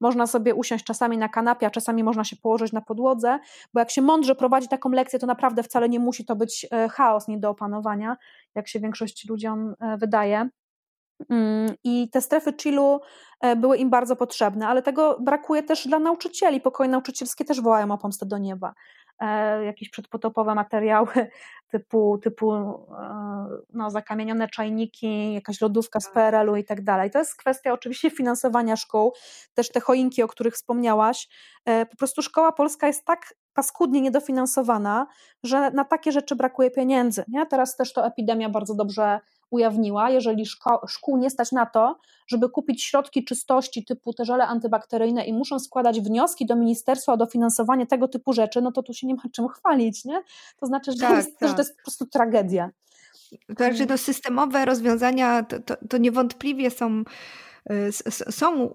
można 0.00 0.26
sobie 0.26 0.54
usiąść 0.54 0.84
czasami 0.84 1.18
na 1.18 1.28
kanapie, 1.28 1.66
a 1.66 1.70
czasami 1.70 2.04
można 2.04 2.24
się 2.24 2.36
położyć 2.36 2.72
na 2.72 2.80
podłodze, 2.80 3.38
bo 3.74 3.80
jak 3.80 3.90
się 3.90 4.02
mądrze 4.02 4.34
prowadzi 4.34 4.68
taką 4.68 4.90
lekcję, 4.90 5.18
to 5.18 5.26
naprawdę 5.26 5.62
wcale 5.62 5.88
nie 5.88 6.00
musi 6.00 6.24
to 6.24 6.36
być 6.36 6.66
e, 6.72 6.88
chaos 6.88 7.28
nie 7.28 7.38
do 7.38 7.50
opanowania, 7.50 8.16
jak 8.54 8.68
się 8.68 8.80
większości 8.80 9.28
ludziom 9.28 9.74
e, 9.80 9.96
wydaje. 9.96 10.48
Mm, 11.30 11.74
I 11.84 12.10
te 12.10 12.20
strefy 12.20 12.52
chillu 12.62 13.00
e, 13.40 13.56
były 13.56 13.76
im 13.76 13.90
bardzo 13.90 14.16
potrzebne, 14.16 14.68
ale 14.68 14.82
tego 14.82 15.18
brakuje 15.20 15.62
też 15.62 15.88
dla 15.88 15.98
nauczycieli. 15.98 16.60
Pokoje 16.60 16.90
nauczycielskie 16.90 17.44
też 17.44 17.60
wołają 17.60 17.92
o 17.92 17.98
pomstę 17.98 18.26
do 18.26 18.38
nieba. 18.38 18.74
E, 19.20 19.64
jakieś 19.64 19.90
przedpotopowe 19.90 20.54
materiały 20.54 21.08
typu, 21.68 22.18
typu 22.18 22.52
e, 22.52 22.68
no, 23.72 23.90
zakamienione 23.90 24.48
czajniki, 24.48 25.34
jakaś 25.34 25.60
lodówka 25.60 26.00
z 26.00 26.04
tak. 26.04 26.14
PRL-u 26.14 26.56
i 26.56 26.64
tak 26.64 26.84
dalej. 26.84 27.10
To 27.10 27.18
jest 27.18 27.36
kwestia 27.36 27.72
oczywiście 27.72 28.10
finansowania 28.10 28.76
szkół, 28.76 29.12
też 29.54 29.72
te 29.72 29.80
choinki, 29.80 30.22
o 30.22 30.28
których 30.28 30.54
wspomniałaś. 30.54 31.28
E, 31.64 31.86
po 31.86 31.96
prostu 31.96 32.22
szkoła 32.22 32.52
polska 32.52 32.86
jest 32.86 33.04
tak 33.04 33.34
paskudnie 33.54 34.00
niedofinansowana, 34.00 35.06
że 35.42 35.70
na 35.70 35.84
takie 35.84 36.12
rzeczy 36.12 36.36
brakuje 36.36 36.70
pieniędzy. 36.70 37.24
Nie? 37.28 37.46
Teraz 37.46 37.76
też 37.76 37.92
to 37.92 38.06
epidemia 38.06 38.48
bardzo 38.48 38.74
dobrze 38.74 39.20
ujawniła, 39.50 40.10
jeżeli 40.10 40.46
szko 40.46 40.80
szkół 40.88 41.16
nie 41.16 41.30
stać 41.30 41.52
na 41.52 41.66
to, 41.66 41.98
żeby 42.26 42.48
kupić 42.48 42.84
środki 42.84 43.24
czystości 43.24 43.84
typu 43.84 44.12
te 44.12 44.24
żele 44.24 44.46
antybakteryjne 44.46 45.24
i 45.24 45.32
muszą 45.32 45.58
składać 45.58 46.00
wnioski 46.00 46.46
do 46.46 46.56
ministerstwa 46.56 47.12
o 47.12 47.16
dofinansowanie 47.16 47.86
tego 47.86 48.08
typu 48.08 48.32
rzeczy, 48.32 48.60
no 48.60 48.72
to 48.72 48.82
tu 48.82 48.94
się 48.94 49.06
nie 49.06 49.14
ma 49.14 49.22
czym 49.32 49.48
chwalić, 49.48 50.04
nie? 50.04 50.22
To 50.60 50.66
znaczy, 50.66 50.92
że, 50.92 50.98
tak, 50.98 51.16
jest, 51.16 51.38
tak. 51.38 51.48
że 51.48 51.54
to 51.56 51.62
jest 51.62 51.76
po 51.76 51.82
prostu 51.82 52.06
tragedia. 52.06 52.70
Także 53.56 53.86
no, 53.86 53.98
systemowe 53.98 54.64
rozwiązania 54.64 55.42
to, 55.42 55.60
to, 55.60 55.76
to 55.88 55.98
niewątpliwie 55.98 56.70
są 56.70 57.04
są 58.30 58.70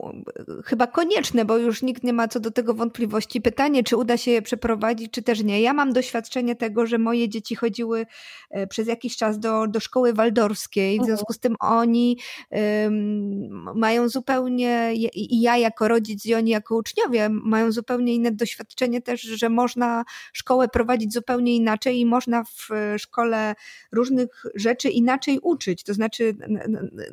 chyba 0.65 0.87
konieczne, 0.87 1.45
bo 1.45 1.57
już 1.57 1.81
nikt 1.81 2.03
nie 2.03 2.13
ma 2.13 2.27
co 2.27 2.39
do 2.39 2.51
tego 2.51 2.73
wątpliwości. 2.73 3.41
Pytanie, 3.41 3.83
czy 3.83 3.97
uda 3.97 4.17
się 4.17 4.31
je 4.31 4.41
przeprowadzić, 4.41 5.11
czy 5.11 5.23
też 5.23 5.43
nie. 5.43 5.61
Ja 5.61 5.73
mam 5.73 5.93
doświadczenie 5.93 6.55
tego, 6.55 6.85
że 6.85 6.97
moje 6.97 7.29
dzieci 7.29 7.55
chodziły 7.55 8.05
e, 8.49 8.67
przez 8.67 8.87
jakiś 8.87 9.17
czas 9.17 9.39
do, 9.39 9.67
do 9.67 9.79
szkoły 9.79 10.13
waldorskiej, 10.13 10.99
w 10.99 11.05
związku 11.05 11.33
z 11.33 11.39
tym 11.39 11.55
oni 11.59 12.17
um, 12.49 13.79
mają 13.79 14.09
zupełnie, 14.09 14.91
i 15.13 15.41
ja 15.41 15.57
jako 15.57 15.87
rodzic, 15.87 16.25
i 16.25 16.35
oni 16.35 16.51
jako 16.51 16.75
uczniowie 16.75 17.29
mają 17.29 17.71
zupełnie 17.71 18.13
inne 18.15 18.31
doświadczenie 18.31 19.01
też, 19.01 19.21
że 19.21 19.49
można 19.49 20.03
szkołę 20.33 20.67
prowadzić 20.67 21.13
zupełnie 21.13 21.55
inaczej 21.55 21.99
i 21.99 22.05
można 22.05 22.43
w 22.43 22.69
szkole 22.97 23.55
różnych 23.91 24.43
rzeczy 24.55 24.89
inaczej 24.89 25.39
uczyć. 25.39 25.83
To 25.83 25.93
znaczy, 25.93 26.35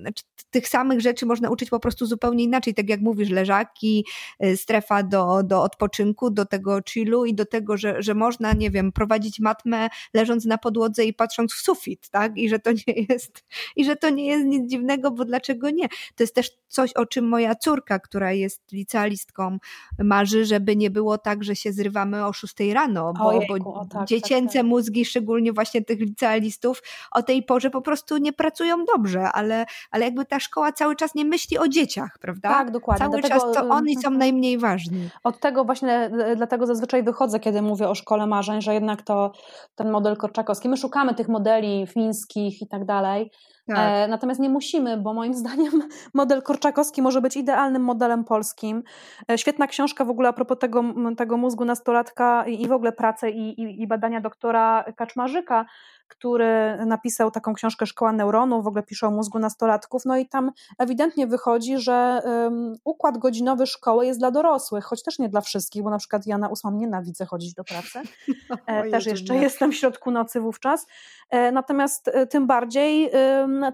znaczy 0.01 0.23
tych 0.51 0.69
samych 0.69 1.01
rzeczy 1.01 1.27
można 1.27 1.51
uczyć 1.51 1.68
po 1.71 1.81
prostu 1.81 2.07
zupełnie 2.07 2.45
inaczej, 2.45 2.75
tak 2.75 2.89
jak 2.89 3.01
mówisz, 3.01 3.31
leżaki, 3.31 4.07
y, 4.45 4.57
strefa 4.57 5.03
do, 5.03 5.43
do 5.43 5.63
odpoczynku, 5.63 6.31
do 6.31 6.47
tego 6.47 6.81
chillu 6.89 7.25
i 7.25 7.35
do 7.35 7.47
tego, 7.47 7.77
że, 7.77 8.03
że 8.03 8.15
można, 8.15 8.53
nie 8.53 8.71
wiem, 8.71 8.93
prowadzić 8.93 9.41
matmę 9.41 9.89
leżąc 10.15 10.45
na 10.45 10.59
podłodze 10.59 11.05
i 11.05 11.15
patrząc 11.15 11.55
w 11.55 11.61
sufit, 11.61 12.09
tak? 12.09 12.39
I 12.39 12.49
że 12.49 12.59
to 12.59 12.73
nie 12.73 13.07
jest, 13.09 13.45
i 13.77 13.85
że 13.85 13.97
to 13.97 14.11
nie 14.11 14.27
jest 14.27 14.45
nic 14.45 14.71
dziwnego, 14.71 15.11
bo 15.11 15.25
dlaczego 15.25 15.71
nie? 15.71 15.89
To 15.89 16.23
jest 16.23 16.35
też 16.35 16.51
coś, 16.69 16.93
o 16.93 17.07
czym 17.07 17.29
moja 17.29 17.55
córka, 17.55 17.99
która 17.99 18.33
jest 18.33 18.73
licealistką, 18.73 19.59
marzy, 19.99 20.45
żeby 20.45 20.77
nie 20.77 20.91
było 20.91 21.19
tak, 21.19 21.45
że 21.45 21.57
się 21.57 21.73
zrywamy 21.73 22.27
o 22.27 22.33
6 22.33 22.55
rano, 22.73 23.13
bo, 23.19 23.27
Ojejku, 23.27 23.59
bo 23.65 23.81
tak, 23.81 23.93
tak, 23.93 24.09
dziecięce 24.09 24.53
tak, 24.53 24.63
tak. 24.63 24.67
mózgi, 24.67 25.05
szczególnie 25.05 25.53
właśnie 25.53 25.85
tych 25.85 26.01
licealistów, 26.01 26.83
o 27.11 27.23
tej 27.23 27.43
porze 27.43 27.71
po 27.71 27.83
prostu 27.83 28.17
nie 28.17 28.33
pracują 28.33 28.85
dobrze, 28.85 29.33
ale, 29.33 29.67
ale 29.91 30.05
jakby 30.05 30.25
ta 30.25 30.41
szkoła 30.41 30.73
cały 30.73 30.97
czas 30.97 31.15
nie 31.15 31.25
myśli 31.25 31.58
o 31.59 31.69
dzieciach, 31.69 32.19
prawda? 32.21 32.49
Tak, 32.49 32.71
dokładnie. 32.71 33.07
Cały 33.07 33.21
Dlatego, 33.21 33.41
czas 33.41 33.55
to 33.55 33.69
oni 33.69 33.97
są 33.97 34.11
najmniej 34.11 34.59
ważni. 34.59 35.09
Od 35.25 35.41
tego 35.41 35.65
właśnie, 35.65 35.93
e, 35.93 36.37
dlatego 36.37 36.67
zazwyczaj 36.67 37.03
wychodzę, 37.03 37.41
kiedy 37.41 37.63
mówię 37.63 37.89
o 37.89 37.95
szkole 37.95 38.27
marzeń, 38.27 38.63
że 38.63 38.75
jednak 38.75 39.03
to 39.03 39.33
ten 39.75 39.91
model 39.91 40.17
korczakowski, 40.17 40.69
my 40.69 40.77
szukamy 40.77 41.15
tych 41.15 41.29
modeli 41.29 41.87
fińskich 41.87 42.63
i 42.63 42.67
tak 42.67 42.85
dalej, 42.85 43.31
tak. 43.69 43.79
E, 43.79 44.09
natomiast 44.09 44.41
nie 44.41 44.49
musimy, 44.49 44.97
bo 44.97 45.15
moim 45.15 45.35
zdaniem 45.45 45.73
model 46.15 46.43
korczakowski 46.43 47.03
może 47.03 47.21
być 47.21 47.37
idealnym 47.37 47.83
modelem 47.83 48.25
polskim. 48.25 48.83
E, 49.31 49.39
świetna 49.39 49.67
książka 49.67 50.05
w 50.05 50.11
ogóle 50.11 50.29
a 50.29 50.33
propos 50.33 50.59
tego, 50.59 50.85
tego 51.17 51.37
mózgu 51.37 51.65
nastolatka 51.65 52.45
i, 52.47 52.63
i 52.63 52.69
w 52.69 52.73
ogóle 52.73 52.93
prace 52.93 53.31
i, 53.31 53.61
i, 53.61 53.83
i 53.83 53.87
badania 53.87 54.21
doktora 54.21 54.85
Kaczmarzyka, 54.97 55.67
który 56.09 56.79
napisał 56.87 57.31
taką 57.31 57.55
książkę 57.55 57.87
Szkoła 57.87 58.13
Neuronów, 58.13 58.65
w 58.65 58.67
ogóle 58.67 58.83
pisze 58.83 59.07
o 59.07 59.11
mózgu 59.11 59.39
nastolatków, 59.39 60.05
no 60.05 60.17
i 60.17 60.29
tam 60.29 60.53
ewidentnie 60.79 61.27
wychodzi, 61.27 61.79
że 61.79 62.23
um, 62.25 62.75
układ 62.85 63.19
godzinowy 63.19 63.67
szkoły 63.67 64.07
jest 64.07 64.19
dla 64.19 64.31
dorosłych, 64.31 64.85
choć 64.85 65.03
też 65.03 65.19
nie 65.19 65.29
dla 65.29 65.41
wszystkich, 65.41 65.83
bo 65.83 65.91
na 65.91 65.99
przykład 65.99 66.27
ja 66.27 66.39
na 66.39 66.49
ósmą 66.49 66.71
nienawidzę 66.71 67.27
chodzić 67.27 67.55
do 67.55 67.65
pracy, 67.65 68.01
e, 68.67 68.91
też 68.91 69.07
jeszcze 69.07 69.35
nie. 69.35 69.43
jestem 69.43 69.73
w 69.73 69.77
środku 69.77 70.11
nocy 70.11 70.41
wówczas, 70.41 70.87
e, 71.31 71.53
natomiast 71.53 72.09
e, 72.09 72.27
tym 72.27 72.47
bardziej, 72.47 73.11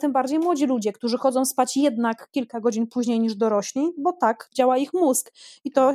tym 0.01 0.13
bardziej 0.13 0.39
młodzi 0.39 0.67
ludzie, 0.67 0.93
którzy 0.93 1.19
chodzą 1.19 1.45
spać 1.45 1.77
jednak 1.77 2.29
kilka 2.31 2.61
godzin 2.61 2.87
później 2.87 3.21
niż 3.21 3.35
dorośli, 3.35 3.93
bo 3.99 4.13
tak 4.13 4.49
działa 4.55 4.77
ich 4.77 4.93
mózg. 4.93 5.33
I 5.65 5.73
to 5.73 5.93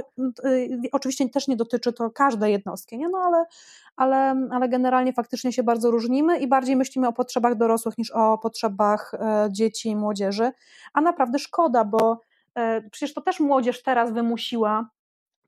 oczywiście 0.92 1.30
też 1.30 1.48
nie 1.48 1.56
dotyczy 1.56 1.94
to 1.94 2.10
każdej 2.10 2.52
jednostki, 2.52 2.98
nie? 2.98 3.10
no 3.10 3.18
ale, 3.18 3.46
ale, 3.96 4.48
ale 4.52 4.70
generalnie 4.70 5.14
faktycznie 5.14 5.54
się 5.54 5.64
bardzo 5.64 5.92
różnimy 5.92 6.29
i 6.38 6.48
bardziej 6.48 6.76
myślimy 6.76 7.08
o 7.08 7.14
potrzebach 7.14 7.56
dorosłych 7.56 7.98
niż 7.98 8.12
o 8.12 8.38
potrzebach 8.38 9.14
e, 9.14 9.48
dzieci 9.52 9.90
i 9.90 9.96
młodzieży, 9.96 10.52
a 10.94 11.02
naprawdę 11.02 11.40
szkoda, 11.40 11.86
bo 11.86 12.22
e, 12.56 12.90
przecież 12.90 13.14
to 13.14 13.22
też 13.22 13.40
młodzież 13.40 13.84
teraz 13.84 14.12
wymusiła 14.12 14.90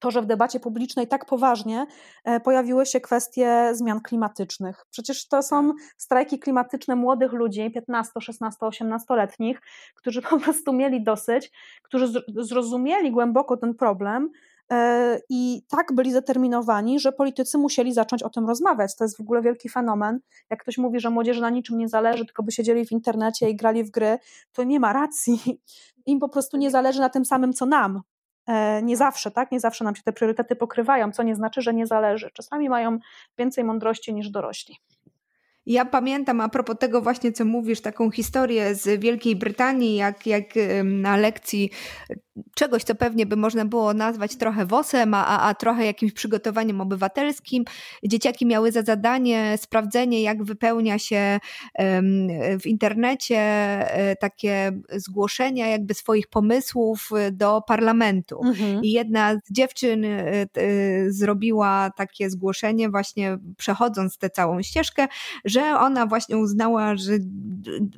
to, 0.02 0.12
że 0.12 0.22
w 0.22 0.26
debacie 0.26 0.60
publicznej 0.60 1.08
tak 1.08 1.26
poważnie 1.26 1.86
e, 2.24 2.39
pojawiły 2.39 2.86
się 2.86 3.02
kwestie 3.02 3.70
zmian 3.74 4.02
klimatycznych. 4.02 4.86
Przecież 4.89 5.28
to 5.28 5.44
są 5.44 5.67
tak. 5.67 5.78
strajki 5.98 6.39
klimatyczne 6.39 6.96
młodych 6.96 7.34
ludzi, 7.34 7.72
15, 7.72 8.12
16, 8.22 8.58
18-letnich, 8.65 9.62
którzy 9.96 10.22
po 10.22 10.39
prostu 10.39 10.74
mieli 10.74 11.04
dosyć, 11.04 11.52
którzy 11.84 12.08
zrozumieli 12.36 13.12
głęboko 13.12 13.58
ten 13.58 13.76
problem 13.76 14.30
i 15.30 15.62
tak 15.70 15.94
byli 15.94 16.12
zdeterminowani, 16.12 17.00
że 17.00 17.12
politycy 17.12 17.58
musieli 17.58 17.94
zacząć 17.94 18.24
o 18.24 18.30
tym 18.30 18.48
rozmawiać. 18.48 18.96
To 18.96 19.04
jest 19.04 19.18
w 19.18 19.22
ogóle 19.22 19.42
wielki 19.42 19.70
fenomen. 19.70 20.20
Jak 20.50 20.62
ktoś 20.62 20.78
mówi, 20.78 21.00
że 21.00 21.10
młodzieży 21.10 21.42
na 21.42 21.50
niczym 21.50 21.78
nie 21.78 21.90
zależy, 21.90 22.26
tylko 22.26 22.44
by 22.44 22.52
siedzieli 22.52 22.86
w 22.86 22.92
internecie 22.92 23.50
i 23.50 23.56
grali 23.56 23.84
w 23.84 23.92
gry, 23.92 24.18
to 24.52 24.64
nie 24.64 24.80
ma 24.80 24.94
racji. 24.94 25.40
Im 26.06 26.20
po 26.20 26.30
prostu 26.30 26.58
nie 26.58 26.72
zależy 26.72 27.00
na 27.00 27.10
tym 27.10 27.26
samym, 27.26 27.54
co 27.54 27.66
nam. 27.66 28.02
E, 28.48 28.84
nie 28.84 28.98
zawsze, 28.98 29.32
tak? 29.32 29.52
Nie 29.52 29.60
zawsze 29.60 29.84
nam 29.84 29.96
się 29.96 30.04
te 30.04 30.14
priorytety 30.14 30.56
pokrywają, 30.56 31.12
co 31.12 31.24
nie 31.24 31.36
znaczy, 31.36 31.62
że 31.62 31.74
nie 31.74 31.88
zależy. 31.88 32.30
Czasami 32.34 32.70
mają 32.70 33.00
więcej 33.38 33.64
mądrości 33.64 34.14
niż 34.14 34.30
dorośli. 34.30 34.78
Ja 35.66 35.86
pamiętam 35.86 36.42
a 36.42 36.50
propos 36.50 36.78
tego 36.80 37.02
właśnie, 37.02 37.32
co 37.32 37.46
mówisz, 37.46 37.82
taką 37.82 38.12
historię 38.12 38.76
z 38.76 39.02
Wielkiej 39.02 39.36
Brytanii, 39.36 39.96
jak, 39.96 40.28
jak 40.28 40.46
na 40.84 41.18
lekcji 41.18 41.70
czegoś, 42.56 42.84
co 42.84 42.96
pewnie 42.96 43.26
by 43.26 43.36
można 43.36 43.66
było 43.66 43.94
nazwać 43.94 44.36
trochę 44.36 44.66
WOS-em, 44.66 45.14
a, 45.14 45.42
a 45.42 45.54
trochę 45.54 45.86
jakimś 45.86 46.12
przygotowaniem 46.14 46.82
obywatelskim. 46.82 47.66
Dzieciaki 48.04 48.46
miały 48.46 48.72
za 48.72 48.82
zadanie 48.82 49.58
sprawdzenie, 49.58 50.22
jak 50.22 50.44
wypełnia 50.44 51.00
się 51.00 51.40
w 52.62 52.66
internecie 52.66 53.38
e, 53.38 54.16
takie 54.16 54.72
zgłoszenia 54.96 55.68
jakby 55.68 55.94
swoich 55.94 56.28
pomysłów 56.28 57.10
do 57.32 57.62
parlamentu. 57.68 58.42
Mhm. 58.46 58.84
I 58.84 58.92
jedna 58.92 59.36
z 59.36 59.52
dziewczyn 59.52 60.06
e, 60.06 60.32
e, 60.32 60.48
zrobiła 61.08 61.92
takie 61.98 62.30
zgłoszenie 62.30 62.90
właśnie 62.90 63.38
przechodząc 63.58 64.18
tę 64.18 64.30
całą 64.30 64.62
ścieżkę, 64.62 65.08
że 65.46 65.62
ona 65.62 66.06
właśnie 66.06 66.38
uznała, 66.38 66.96
że 66.96 67.14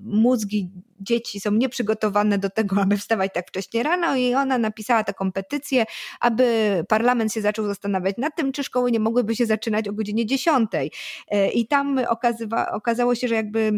mózgi 0.02 0.70
dzieci 1.00 1.40
są 1.40 1.52
nieprzygotowane 1.52 2.38
do 2.38 2.50
tego, 2.50 2.76
aby 2.82 2.98
wstawać 2.98 3.32
tak 3.34 3.48
wcześnie 3.48 3.84
rano 3.84 4.16
i 4.16 4.34
ona 4.36 4.58
napisała 4.58 5.04
taką 5.04 5.32
petycję, 5.32 5.86
aby 6.20 6.46
parlament 6.90 7.34
się 7.34 7.42
zaczął 7.42 7.66
zastanawiać 7.66 8.16
nad 8.18 8.36
tym, 8.36 8.52
czy 8.52 8.64
szkoły 8.64 8.92
nie 8.92 9.00
mogłyby 9.00 9.36
się 9.36 9.46
zaczynać 9.46 9.88
o 9.88 9.94
godzinie 9.94 10.26
10. 10.26 10.70
E, 11.28 11.52
I 11.52 11.68
tam 11.68 12.00
okazywa, 12.10 12.72
okazało 12.72 13.16
się, 13.16 13.28
że 13.28 13.36
jakby 13.36 13.72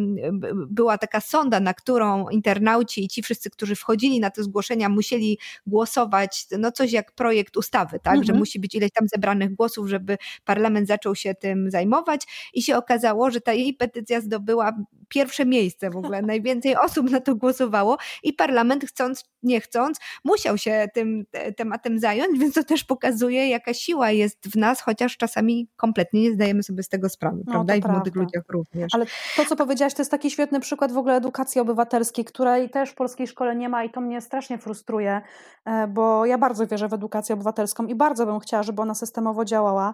była 0.69 0.97
taka 0.97 1.21
sonda, 1.21 1.59
na 1.59 1.73
którą 1.73 2.29
internauci 2.29 3.05
i 3.05 3.07
ci 3.07 3.23
wszyscy, 3.23 3.49
którzy 3.49 3.75
wchodzili 3.75 4.19
na 4.19 4.29
te 4.29 4.43
zgłoszenia, 4.43 4.89
musieli 4.89 5.39
głosować, 5.67 6.45
no 6.59 6.71
coś 6.71 6.91
jak 6.91 7.11
projekt 7.11 7.57
ustawy, 7.57 7.99
tak, 7.99 8.15
mhm. 8.17 8.23
że 8.23 8.33
musi 8.33 8.59
być 8.59 8.75
ileś 8.75 8.91
tam 8.91 9.07
zebranych 9.07 9.55
głosów, 9.55 9.87
żeby 9.87 10.17
parlament 10.45 10.87
zaczął 10.87 11.15
się 11.15 11.35
tym 11.35 11.71
zajmować 11.71 12.21
i 12.53 12.61
się 12.61 12.77
okazało, 12.77 13.31
że 13.31 13.41
ta 13.41 13.53
jej 13.53 13.73
petycja 13.73 14.21
zdobyła 14.21 14.73
pierwsze 15.09 15.45
miejsce 15.45 15.89
w 15.89 15.97
ogóle, 15.97 16.21
najwięcej 16.21 16.75
osób 16.77 17.09
na 17.09 17.21
to 17.21 17.35
głosowało 17.35 17.97
i 18.23 18.33
parlament 18.33 18.85
chcąc, 18.85 19.25
nie 19.43 19.61
chcąc, 19.61 19.99
musiał 20.23 20.57
się 20.57 20.87
tym 20.93 21.25
tematem 21.57 21.99
zająć, 21.99 22.39
więc 22.39 22.55
to 22.55 22.63
też 22.63 22.83
pokazuje, 22.83 23.49
jaka 23.49 23.73
siła 23.73 24.11
jest 24.11 24.47
w 24.47 24.55
nas, 24.55 24.81
chociaż 24.81 25.17
czasami 25.17 25.67
kompletnie 25.75 26.21
nie 26.21 26.33
zdajemy 26.33 26.63
sobie 26.63 26.83
z 26.83 26.89
tego 26.89 27.09
sprawy, 27.09 27.37
no, 27.45 27.51
prawda? 27.51 27.75
I 27.75 27.79
w 27.79 27.81
prawda. 27.81 27.97
młodych 27.97 28.15
ludziach 28.15 28.43
również. 28.49 28.93
Ale 28.93 29.05
to, 29.35 29.45
co 29.45 29.55
powiedziałaś, 29.55 29.93
to 29.93 30.01
jest 30.01 30.11
taki 30.11 30.31
świetny 30.31 30.59
przykład 30.59 30.91
w 30.91 30.97
ogóle 30.97 31.15
edukacji 31.15 31.61
obywatelskiej, 31.61 32.25
której 32.25 32.69
też 32.69 32.89
w 32.89 32.95
polskiej 32.95 33.27
szkole 33.27 33.55
nie 33.55 33.69
ma 33.69 33.83
i 33.83 33.89
to 33.89 34.01
mnie 34.01 34.21
strasznie 34.21 34.57
frustruje, 34.57 35.21
e, 35.65 35.87
bo 35.87 36.25
ja 36.25 36.37
bardzo 36.37 36.67
wierzę 36.67 36.87
w 36.87 36.93
edukację 36.93 37.33
obywatelską 37.35 37.85
i 37.85 37.95
bardzo 37.95 38.25
bym 38.25 38.39
chciała, 38.39 38.63
żeby 38.63 38.81
ona 38.81 38.95
systemowo 38.95 39.45
działała. 39.45 39.93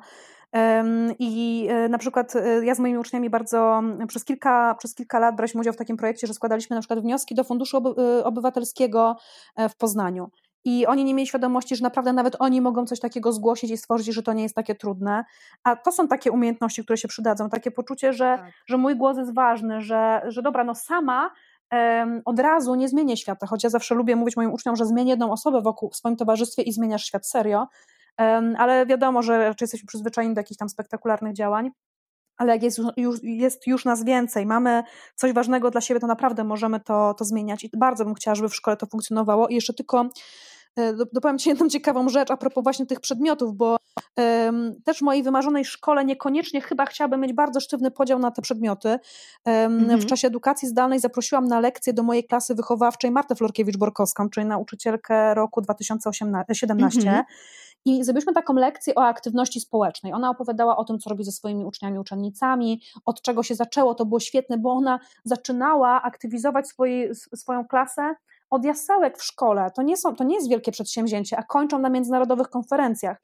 I 1.20 1.68
e, 1.70 1.90
na 1.90 1.98
przykład 1.98 2.36
e, 2.36 2.66
ja 2.66 2.76
z 2.76 2.80
moimi 2.80 2.98
uczniami 2.98 3.30
bardzo 3.30 3.82
przez 4.08 4.26
kilka, 4.26 4.76
przez 4.80 4.96
kilka 4.96 5.20
lat 5.20 5.36
braliśmy 5.36 5.62
udział 5.62 5.74
w 5.74 5.78
takim 5.78 5.98
projekcie, 5.98 6.28
że 6.28 6.34
składaliśmy 6.34 6.76
na 6.76 6.82
przykład 6.82 7.00
wnioski 7.00 7.36
do 7.36 7.44
Funduszu 7.44 7.78
e, 7.78 8.24
Obywatelskiego 8.24 9.18
w 9.70 9.76
Poznaniu. 9.76 10.32
I 10.66 10.88
oni 10.88 11.04
nie 11.04 11.14
mieli 11.14 11.28
świadomości, 11.28 11.76
że 11.76 11.84
naprawdę 11.84 12.14
nawet 12.14 12.36
oni 12.40 12.62
mogą 12.62 12.86
coś 12.86 13.00
takiego 13.00 13.32
zgłosić 13.32 13.72
i 13.72 13.78
stworzyć, 13.78 14.08
że 14.08 14.24
to 14.24 14.34
nie 14.34 14.44
jest 14.44 14.56
takie 14.56 14.76
trudne. 14.76 15.26
A 15.64 15.76
to 15.76 15.92
są 15.92 16.08
takie 16.08 16.32
umiejętności, 16.32 16.84
które 16.84 16.98
się 16.98 17.08
przydadzą. 17.08 17.50
Takie 17.50 17.72
poczucie, 17.72 18.14
że, 18.14 18.38
tak. 18.38 18.52
że 18.68 18.78
mój 18.78 18.96
głos 18.96 19.18
jest 19.18 19.34
ważny, 19.34 19.82
że, 19.82 20.22
że 20.28 20.42
dobra, 20.42 20.64
no 20.64 20.76
sama 20.76 21.32
um, 21.72 22.22
od 22.26 22.40
razu 22.40 22.76
nie 22.76 22.90
zmienię 22.90 23.18
świata. 23.18 23.48
Choć 23.48 23.64
ja 23.64 23.70
zawsze 23.70 23.96
lubię 23.96 24.16
mówić 24.16 24.38
moim 24.38 24.54
uczniom, 24.54 24.76
że 24.76 24.86
zmienię 24.86 25.10
jedną 25.10 25.32
osobę 25.32 25.62
wokół 25.62 25.90
w 25.90 25.96
swoim 25.96 26.16
towarzystwie 26.16 26.64
i 26.64 26.72
zmieniasz 26.72 27.06
świat 27.06 27.28
serio 27.28 27.68
ale 28.58 28.86
wiadomo, 28.86 29.24
że 29.24 29.38
raczej 29.38 29.65
jesteśmy 29.65 29.88
przyzwyczajeni 29.88 30.36
do 30.36 30.39
jakichś 30.39 30.58
tam 30.58 30.69
spektakularnych 30.69 31.34
działań. 31.34 31.71
Ale 32.38 32.54
jak 32.54 32.63
jest 32.63 32.80
już, 32.97 33.19
jest 33.24 33.67
już 33.67 33.86
nas 33.86 34.04
więcej, 34.04 34.45
mamy 34.45 34.84
coś 35.15 35.34
ważnego 35.34 35.71
dla 35.71 35.82
siebie, 35.82 36.00
to 36.00 36.08
naprawdę 36.08 36.43
możemy 36.43 36.80
to, 36.80 37.13
to 37.13 37.26
zmieniać. 37.26 37.63
I 37.63 37.69
bardzo 37.78 38.06
bym 38.06 38.13
chciała, 38.13 38.36
żeby 38.36 38.50
w 38.50 38.56
szkole 38.56 38.78
to 38.78 38.86
funkcjonowało. 38.86 39.47
I 39.47 39.56
jeszcze 39.56 39.74
tylko 39.74 40.10
e, 40.76 40.93
dopowiem 41.13 41.38
Ci 41.38 41.50
jedną 41.50 41.69
ciekawą 41.69 42.10
rzecz 42.10 42.32
a 42.32 42.38
propos 42.38 42.63
właśnie 42.63 42.86
tych 42.86 43.00
przedmiotów, 43.00 43.56
bo 43.56 43.78
um, 44.17 44.76
też 44.86 44.97
w 44.97 45.02
mojej 45.02 45.24
wymarzonej 45.24 45.65
szkole 45.65 46.06
niekoniecznie 46.06 46.62
chyba 46.62 46.86
chciałabym 46.86 47.21
mieć 47.21 47.34
bardzo 47.34 47.60
sztywny 47.60 47.91
podział 47.91 48.19
na 48.19 48.32
te 48.32 48.41
przedmioty. 48.41 48.89
Um, 48.89 49.80
mhm. 49.80 50.00
W 50.00 50.06
czasie 50.06 50.28
edukacji 50.28 50.67
zdalnej 50.67 51.00
zaprosiłam 51.00 51.45
na 51.45 51.60
lekcję 51.60 51.93
do 51.93 52.04
mojej 52.04 52.24
klasy 52.24 52.56
wychowawczej 52.56 53.12
Martę 53.12 53.36
Florkiewicz-Borkowską, 53.36 54.30
czyli 54.30 54.45
nauczycielkę 54.45 55.34
roku 55.34 55.62
2017. 55.62 57.00
Mhm. 57.00 57.24
I 57.86 58.04
zrobiliśmy 58.04 58.34
taką 58.34 58.54
lekcję 58.54 58.96
o 58.96 59.06
aktywności 59.06 59.60
społecznej. 59.60 60.13
Ona 60.13 60.30
opowiadała 60.30 60.78
o 60.78 60.86
tym, 60.86 61.00
co 61.00 61.10
robi 61.10 61.24
ze 61.24 61.32
swoimi 61.32 61.65
uczniami, 61.65 62.00
uczennicami, 62.00 62.82
od 63.06 63.22
czego 63.22 63.44
się 63.44 63.56
zaczęło. 63.56 63.96
To 63.96 64.06
było 64.06 64.20
świetne, 64.20 64.58
bo 64.58 64.72
ona 64.72 65.00
zaczynała 65.24 66.02
aktywizować 66.02 66.67
swoi, 66.67 67.10
swoją 67.13 67.67
klasę 67.67 68.15
od 68.50 68.65
jasełek 68.65 69.17
w 69.17 69.24
szkole. 69.24 69.72
To 69.76 69.82
nie, 69.82 69.98
są, 69.98 70.15
to 70.15 70.24
nie 70.24 70.36
jest 70.36 70.50
wielkie 70.50 70.72
przedsięwzięcie, 70.72 71.38
a 71.38 71.44
kończą 71.44 71.80
na 71.80 71.89
międzynarodowych 71.89 72.50
konferencjach. 72.50 73.22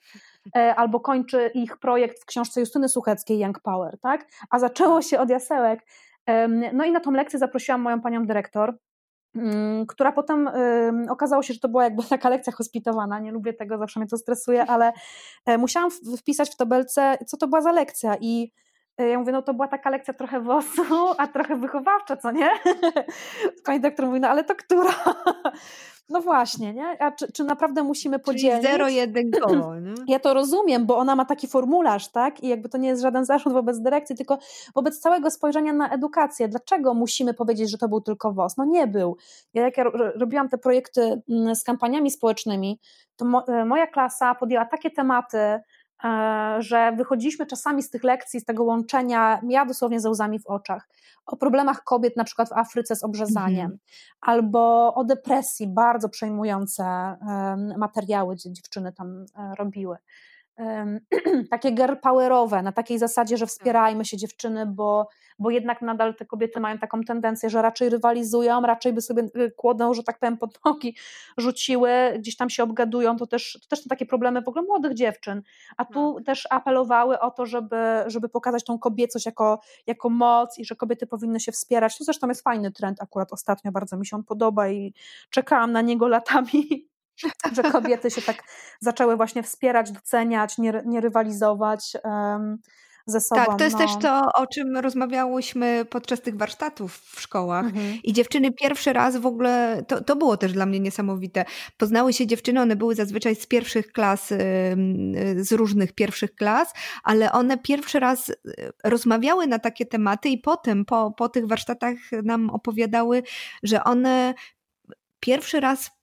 E, 0.55 0.75
albo 0.75 0.99
kończy 0.99 1.51
ich 1.53 1.77
projekt 1.77 2.21
w 2.21 2.25
książce 2.25 2.59
Justyny 2.59 2.89
Sucheckiej 2.89 3.39
Young 3.39 3.59
Power, 3.59 3.99
tak? 3.99 4.27
A 4.49 4.59
zaczęło 4.59 5.01
się 5.01 5.19
od 5.19 5.29
jasełek. 5.29 5.85
No 6.73 6.85
i 6.85 6.91
na 6.91 6.99
tą 6.99 7.11
lekcję 7.11 7.39
zaprosiłam 7.39 7.81
moją 7.81 8.01
panią 8.01 8.25
dyrektor, 8.25 8.77
która 9.87 10.11
potem 10.11 10.47
y, 10.47 11.11
okazało 11.11 11.43
się, 11.43 11.53
że 11.53 11.59
to 11.59 11.69
była 11.69 11.83
jakby 11.83 12.03
taka 12.09 12.29
lekcja 12.29 12.53
hospitowana. 12.53 13.19
Nie 13.19 13.31
lubię 13.31 13.53
tego, 13.53 13.77
zawsze 13.77 13.99
mnie 13.99 14.09
to 14.09 14.17
stresuje, 14.17 14.65
ale 14.65 14.93
e, 15.45 15.57
musiałam 15.57 15.89
wpisać 16.17 16.49
w 16.49 16.55
tabelce, 16.55 17.17
co 17.27 17.37
to 17.37 17.47
była 17.47 17.61
za 17.61 17.71
lekcja 17.71 18.15
i 18.21 18.51
e, 18.97 19.07
ja 19.07 19.19
mówię, 19.19 19.31
no 19.31 19.41
to 19.41 19.53
była 19.53 19.67
taka 19.67 19.89
lekcja 19.89 20.13
trochę 20.13 20.41
WOS-u, 20.41 21.07
a 21.17 21.27
trochę 21.27 21.55
wychowawcza, 21.55 22.17
co 22.17 22.31
nie? 22.31 22.49
Pani 23.65 23.79
doktor 23.79 24.05
mówi, 24.05 24.19
no 24.19 24.29
ale 24.29 24.43
to 24.43 24.55
która? 24.55 24.93
No 26.09 26.21
właśnie, 26.21 26.73
nie? 26.73 27.01
A 27.01 27.11
czy, 27.11 27.31
czy 27.31 27.43
naprawdę 27.43 27.83
musimy 27.83 28.19
podzielić? 28.19 28.61
Czyli 28.61 28.73
zero 28.73 28.89
jedynkowo? 28.89 29.73
Ja 30.07 30.19
to 30.19 30.33
rozumiem, 30.33 30.85
bo 30.85 30.97
ona 30.97 31.15
ma 31.15 31.25
taki 31.25 31.47
formularz, 31.47 32.07
tak? 32.07 32.43
I 32.43 32.47
jakby 32.47 32.69
to 32.69 32.77
nie 32.77 32.89
jest 32.89 33.01
żaden 33.01 33.25
zarzut 33.25 33.53
wobec 33.53 33.79
dyrekcji, 33.79 34.15
tylko 34.15 34.37
wobec 34.75 34.99
całego 34.99 35.31
spojrzenia 35.31 35.73
na 35.73 35.89
edukację. 35.89 36.47
Dlaczego 36.47 36.93
musimy 36.93 37.33
powiedzieć, 37.33 37.71
że 37.71 37.77
to 37.77 37.89
był 37.89 38.01
tylko 38.01 38.33
WOS? 38.33 38.57
No 38.57 38.65
nie 38.65 38.87
był. 38.87 39.17
Ja 39.53 39.61
jak 39.61 39.77
ja 39.77 39.83
robiłam 40.15 40.49
te 40.49 40.57
projekty 40.57 41.21
mm, 41.29 41.55
z 41.55 41.63
kampaniami 41.63 42.11
społecznymi, 42.11 42.79
to 43.15 43.25
mo 43.25 43.47
e, 43.47 43.65
moja 43.65 43.87
klasa 43.87 44.35
podjęła 44.35 44.65
takie 44.65 44.91
tematy, 44.91 45.59
że 46.59 46.91
wychodziliśmy 46.97 47.45
czasami 47.45 47.83
z 47.83 47.89
tych 47.89 48.03
lekcji, 48.03 48.39
z 48.39 48.45
tego 48.45 48.63
łączenia, 48.63 49.41
ja 49.49 49.65
dosłownie 49.65 49.99
ze 49.99 50.09
łzami 50.09 50.39
w 50.39 50.47
oczach, 50.47 50.89
o 51.25 51.37
problemach 51.37 51.83
kobiet 51.83 52.17
na 52.17 52.23
przykład 52.23 52.49
w 52.49 52.53
Afryce 52.53 52.95
z 52.95 53.03
obrzezaniem, 53.03 53.65
mhm. 53.65 53.79
albo 54.21 54.93
o 54.95 55.03
depresji, 55.03 55.67
bardzo 55.67 56.09
przejmujące 56.09 56.83
materiały, 57.77 58.35
gdzie 58.35 58.53
dziewczyny 58.53 58.93
tam 58.93 59.25
e, 59.35 59.55
robiły. 59.55 59.97
takie 61.51 61.71
girl 61.71 61.93
powerowe, 62.01 62.61
na 62.61 62.71
takiej 62.71 62.99
zasadzie, 62.99 63.37
że 63.37 63.45
tak. 63.45 63.49
wspierajmy 63.49 64.05
się 64.05 64.17
dziewczyny, 64.17 64.65
bo, 64.65 65.07
bo 65.39 65.49
jednak 65.49 65.81
nadal 65.81 66.15
te 66.15 66.25
kobiety 66.25 66.59
mają 66.59 66.77
taką 66.77 67.03
tendencję, 67.03 67.49
że 67.49 67.61
raczej 67.61 67.89
rywalizują, 67.89 68.61
raczej 68.61 68.93
by 68.93 69.01
sobie 69.01 69.23
y, 69.23 69.51
kłodą, 69.51 69.93
że 69.93 70.03
tak 70.03 70.19
powiem, 70.19 70.37
pod 70.37 70.59
nogi 70.65 70.95
rzuciły, 71.37 71.89
gdzieś 72.19 72.35
tam 72.35 72.49
się 72.49 72.63
obgadują, 72.63 73.17
to 73.17 73.27
też, 73.27 73.59
to 73.61 73.67
też 73.67 73.83
są 73.83 73.87
takie 73.89 74.05
problemy 74.05 74.41
w 74.41 74.47
ogóle 74.47 74.65
młodych 74.65 74.93
dziewczyn, 74.93 75.41
a 75.77 75.85
tu 75.85 76.13
tak. 76.13 76.25
też 76.25 76.47
apelowały 76.49 77.19
o 77.19 77.31
to, 77.31 77.45
żeby, 77.45 78.03
żeby 78.07 78.29
pokazać 78.29 78.63
tą 78.63 78.79
kobiecość 78.79 79.25
jako, 79.25 79.59
jako 79.87 80.09
moc 80.09 80.59
i 80.59 80.65
że 80.65 80.75
kobiety 80.75 81.07
powinny 81.07 81.39
się 81.39 81.51
wspierać, 81.51 81.97
to 81.97 82.03
zresztą 82.03 82.27
jest 82.27 82.41
fajny 82.41 82.71
trend 82.71 83.01
akurat 83.01 83.33
ostatnio, 83.33 83.71
bardzo 83.71 83.97
mi 83.97 84.05
się 84.05 84.15
on 84.15 84.23
podoba 84.23 84.69
i 84.69 84.93
czekałam 85.29 85.71
na 85.71 85.81
niego 85.81 86.07
latami 86.07 86.87
że 87.55 87.63
kobiety 87.63 88.11
się 88.11 88.21
tak 88.21 88.43
zaczęły 88.79 89.17
właśnie 89.17 89.43
wspierać, 89.43 89.91
doceniać, 89.91 90.57
nie, 90.57 90.81
nie 90.85 91.01
rywalizować. 91.01 91.93
Um, 92.03 92.57
ze 93.07 93.21
sobą. 93.21 93.45
Tak, 93.45 93.57
to 93.57 93.63
jest 93.63 93.79
no. 93.79 93.85
też 93.85 93.97
to, 94.01 94.21
o 94.33 94.47
czym 94.47 94.77
rozmawiałyśmy 94.77 95.85
podczas 95.89 96.21
tych 96.21 96.37
warsztatów 96.37 96.97
w 96.97 97.21
szkołach. 97.21 97.65
Mhm. 97.65 97.99
I 98.03 98.13
dziewczyny 98.13 98.51
pierwszy 98.51 98.93
raz 98.93 99.17
w 99.17 99.25
ogóle, 99.25 99.83
to, 99.87 100.03
to 100.03 100.15
było 100.15 100.37
też 100.37 100.53
dla 100.53 100.65
mnie 100.65 100.79
niesamowite. 100.79 101.45
Poznały 101.77 102.13
się 102.13 102.27
dziewczyny, 102.27 102.61
one 102.61 102.75
były 102.75 102.95
zazwyczaj 102.95 103.35
z 103.35 103.45
pierwszych 103.45 103.91
klas, 103.91 104.27
z 105.37 105.51
różnych 105.51 105.93
pierwszych 105.93 106.35
klas, 106.35 106.73
ale 107.03 107.31
one 107.31 107.57
pierwszy 107.57 107.99
raz 107.99 108.29
y, 108.29 108.35
rozmawiały 108.83 109.47
na 109.47 109.59
takie 109.59 109.85
tematy 109.85 110.29
i 110.29 110.37
potem 110.37 110.85
po, 110.85 111.11
po 111.11 111.29
tych 111.29 111.47
warsztatach 111.47 111.95
nam 112.23 112.49
opowiadały, 112.49 113.23
że 113.63 113.83
one 113.83 114.33
pierwszy 115.19 115.59
raz 115.59 115.96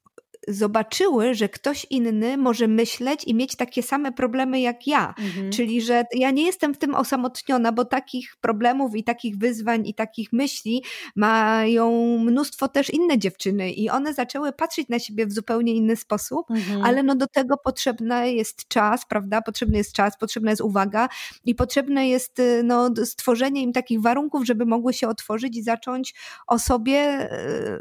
zobaczyły, 0.49 1.34
że 1.34 1.49
ktoś 1.49 1.86
inny 1.90 2.36
może 2.36 2.68
myśleć 2.68 3.24
i 3.24 3.34
mieć 3.34 3.57
takie 3.57 3.82
same 3.82 4.12
problemy 4.12 4.61
jak 4.61 4.86
ja. 4.86 5.14
Mhm. 5.18 5.53
Czyli, 5.53 5.82
że 5.82 6.05
ja 6.14 6.30
nie 6.30 6.42
jestem 6.42 6.74
w 6.74 6.78
tym 6.78 6.95
osamotniona, 6.95 7.72
bo 7.72 7.84
takich 7.84 8.36
problemów 8.40 8.97
i 8.97 9.05
takich 9.05 9.38
wyzwań 9.38 9.86
i 9.86 9.95
takich 9.95 10.32
myśli 10.32 10.84
mają 11.16 12.18
mnóstwo 12.18 12.68
też 12.68 12.90
inne 12.90 13.18
dziewczyny 13.18 13.72
i 13.72 13.90
one 13.90 14.14
zaczęły 14.14 14.53
patrzeć 14.53 14.88
na 14.88 14.99
siebie 14.99 15.26
w 15.26 15.32
zupełnie 15.32 15.74
inny 15.74 15.97
sposób, 15.97 16.51
mhm. 16.51 16.82
ale 16.82 17.03
no 17.03 17.14
do 17.14 17.26
tego 17.26 17.57
potrzebny 17.57 18.32
jest 18.32 18.68
czas, 18.68 19.07
prawda? 19.09 19.42
Potrzebny 19.42 19.78
jest 19.78 19.92
czas, 19.92 20.18
potrzebna 20.18 20.51
jest 20.51 20.62
uwaga 20.62 21.09
i 21.45 21.55
potrzebne 21.55 22.09
jest 22.09 22.38
y, 22.38 22.62
no, 22.64 22.90
stworzenie 23.05 23.62
im 23.62 23.72
takich 23.72 24.03
warunków, 24.03 24.47
żeby 24.47 24.66
mogły 24.66 24.92
się 24.92 25.09
otworzyć 25.09 25.57
i 25.57 25.62
zacząć 25.62 26.14
o 26.47 26.59
sobie 26.59 27.28
y, 27.32 27.78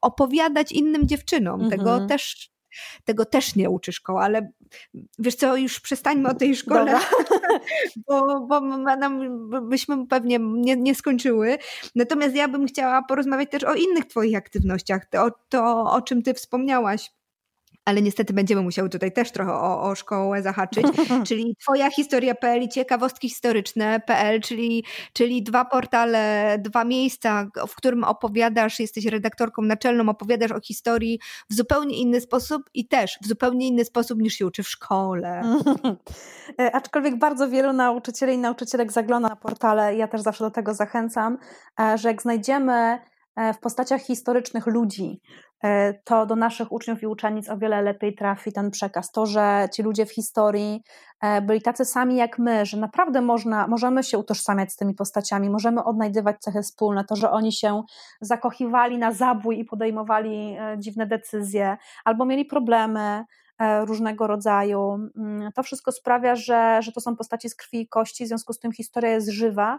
opowiadać 0.00 0.72
innym 0.72 1.08
dziewczynom. 1.08 1.60
Mhm. 1.60 1.70
Tego 1.70 1.99
Mhm. 2.00 2.08
też 2.08 2.50
tego 3.04 3.24
też 3.24 3.56
nie 3.56 3.70
uczy 3.70 3.92
szkoła, 3.92 4.22
ale 4.22 4.52
wiesz 5.18 5.34
co, 5.34 5.56
już 5.56 5.80
przestańmy 5.80 6.28
o 6.28 6.34
tej 6.34 6.56
szkole, 6.56 6.98
bo, 8.08 8.40
bo 8.40 8.60
nam, 8.60 9.20
byśmy 9.68 10.06
pewnie 10.06 10.38
nie, 10.40 10.76
nie 10.76 10.94
skończyły. 10.94 11.58
Natomiast 11.94 12.34
ja 12.34 12.48
bym 12.48 12.66
chciała 12.66 13.02
porozmawiać 13.02 13.50
też 13.50 13.64
o 13.64 13.74
innych 13.74 14.06
Twoich 14.06 14.36
aktywnościach, 14.36 15.06
to, 15.06 15.30
to 15.48 15.92
o 15.92 16.02
czym 16.02 16.22
Ty 16.22 16.34
wspomniałaś 16.34 17.10
ale 17.84 18.02
niestety 18.02 18.32
będziemy 18.32 18.62
musiały 18.62 18.88
tutaj 18.88 19.12
też 19.12 19.30
trochę 19.30 19.52
o, 19.52 19.82
o 19.82 19.94
szkołę 19.94 20.42
zahaczyć, 20.42 20.86
czyli 21.28 21.56
twoja 21.60 21.90
historia.pl 21.90 22.62
i 22.62 22.68
ciekawostki 22.68 23.28
historyczne.pl, 23.28 24.40
czyli, 24.40 24.84
czyli 25.12 25.42
dwa 25.42 25.64
portale, 25.64 26.56
dwa 26.58 26.84
miejsca, 26.84 27.46
w 27.68 27.74
którym 27.74 28.04
opowiadasz, 28.04 28.80
jesteś 28.80 29.06
redaktorką 29.06 29.62
naczelną, 29.62 30.08
opowiadasz 30.08 30.52
o 30.52 30.60
historii 30.60 31.18
w 31.50 31.54
zupełnie 31.54 31.96
inny 31.96 32.20
sposób 32.20 32.62
i 32.74 32.88
też 32.88 33.18
w 33.22 33.26
zupełnie 33.26 33.68
inny 33.68 33.84
sposób 33.84 34.20
niż 34.20 34.34
się 34.34 34.46
uczy 34.46 34.62
w 34.62 34.68
szkole. 34.68 35.42
E, 36.60 36.72
aczkolwiek 36.74 37.18
bardzo 37.18 37.48
wielu 37.48 37.72
nauczycieli 37.72 38.34
i 38.34 38.38
nauczycielek 38.38 38.92
zagląda 38.92 39.28
na 39.28 39.36
portale, 39.36 39.96
ja 39.96 40.08
też 40.08 40.20
zawsze 40.20 40.44
do 40.44 40.50
tego 40.50 40.74
zachęcam, 40.74 41.38
e, 41.80 41.98
że 41.98 42.08
jak 42.08 42.22
znajdziemy 42.22 42.98
w 43.36 43.58
postaciach 43.60 44.00
historycznych 44.00 44.66
ludzi, 44.66 45.20
E, 45.64 45.94
to 46.04 46.26
do 46.26 46.36
naszych 46.36 46.72
uczniów 46.72 47.02
i 47.02 47.06
uczennic 47.06 47.48
o 47.48 47.58
wiele 47.58 47.82
lepiej 47.82 48.14
trafi 48.14 48.52
ten 48.52 48.70
przekaz. 48.70 49.10
To, 49.12 49.26
że 49.26 49.68
ci 49.74 49.82
ludzie 49.82 50.06
w 50.06 50.12
historii 50.12 50.82
e, 51.22 51.42
byli 51.42 51.62
tacy 51.62 51.84
sami 51.84 52.16
jak 52.16 52.38
my, 52.38 52.66
że 52.66 52.76
naprawdę 52.76 53.20
można, 53.20 53.66
możemy 53.66 54.02
się 54.02 54.18
utożsamiać 54.18 54.72
z 54.72 54.76
tymi 54.76 54.94
postaciami, 54.94 55.50
możemy 55.50 55.84
odnajdywać 55.84 56.36
cechy 56.40 56.62
wspólne, 56.62 57.04
to, 57.04 57.16
że 57.16 57.30
oni 57.30 57.52
się 57.52 57.82
zakochiwali 58.20 58.98
na 58.98 59.12
zabój 59.12 59.58
i 59.58 59.64
podejmowali 59.64 60.56
e, 60.58 60.76
dziwne 60.78 61.06
decyzje, 61.06 61.76
albo 62.04 62.24
mieli 62.24 62.44
problemy 62.44 63.24
różnego 63.86 64.26
rodzaju. 64.26 65.10
Mm, 65.16 65.52
to 65.52 65.62
wszystko 65.62 65.92
sprawia, 65.92 66.36
że, 66.36 66.78
że 66.82 66.92
to 66.92 67.00
są 67.00 67.16
postaci 67.16 67.48
z 67.48 67.54
krwi 67.54 67.80
i 67.80 67.88
kości, 67.88 68.24
w 68.24 68.28
związku 68.28 68.52
z 68.52 68.58
tym 68.58 68.72
historia 68.72 69.10
jest 69.10 69.28
żywa 69.28 69.78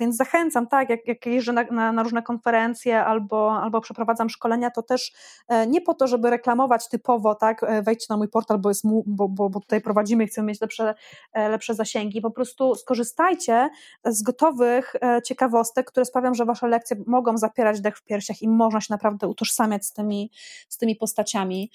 więc 0.00 0.16
zachęcam, 0.16 0.66
tak, 0.66 0.90
jak, 0.90 1.08
jak 1.08 1.26
jeżdżę 1.26 1.52
na, 1.52 1.62
na, 1.62 1.92
na, 1.92 2.02
różne 2.02 2.22
konferencje 2.22 3.04
albo, 3.04 3.52
albo 3.62 3.80
przeprowadzam 3.80 4.30
szkolenia, 4.30 4.70
to 4.70 4.82
też 4.82 5.12
e, 5.48 5.66
nie 5.66 5.80
po 5.80 5.94
to, 5.94 6.06
żeby 6.06 6.30
reklamować 6.30 6.88
typowo, 6.88 7.34
tak, 7.34 7.62
e, 7.62 7.82
wejdźcie 7.82 8.06
na 8.10 8.16
mój 8.16 8.28
portal, 8.28 8.58
bo, 8.58 8.68
jest 8.68 8.82
bo, 9.06 9.28
bo, 9.28 9.50
bo 9.50 9.60
tutaj 9.60 9.80
prowadzimy 9.80 10.24
i 10.24 10.26
chcemy 10.26 10.48
mieć 10.48 10.60
lepsze, 10.60 10.94
lepsze 11.34 11.74
zasięgi. 11.74 12.20
Po 12.20 12.30
prostu 12.30 12.74
skorzystajcie 12.74 13.70
z 14.04 14.22
gotowych 14.22 14.96
ciekawostek, 15.24 15.90
które 15.90 16.06
sprawią, 16.06 16.34
że 16.34 16.44
wasze 16.44 16.68
lekcje 16.68 16.96
mogą 17.06 17.38
zapierać 17.38 17.80
dech 17.80 17.96
w 17.96 18.04
piersiach 18.04 18.42
i 18.42 18.48
można 18.48 18.80
się 18.80 18.92
naprawdę 18.94 19.28
utożsamiać 19.28 19.86
z 19.86 19.92
tymi, 19.92 20.30
z 20.68 20.78
tymi 20.78 20.96
postaciami. 20.96 21.70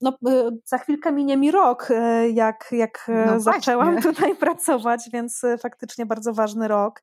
No, 0.00 0.18
e, 0.28 0.50
za 0.64 0.78
chwilkę 0.78 1.12
minie 1.12 1.36
mi 1.36 1.50
rok, 1.50 1.88
e, 1.90 2.28
jak, 2.30 2.68
jak 2.72 3.06
e, 3.08 3.26
no 3.26 3.40
zaczęłam 3.40 4.00
tutaj 4.02 4.36
pracować, 4.36 5.10
więc 5.12 5.42
faktycznie 5.58 6.06
bardzo 6.06 6.32
ważny 6.32 6.68
rok. 6.68 7.02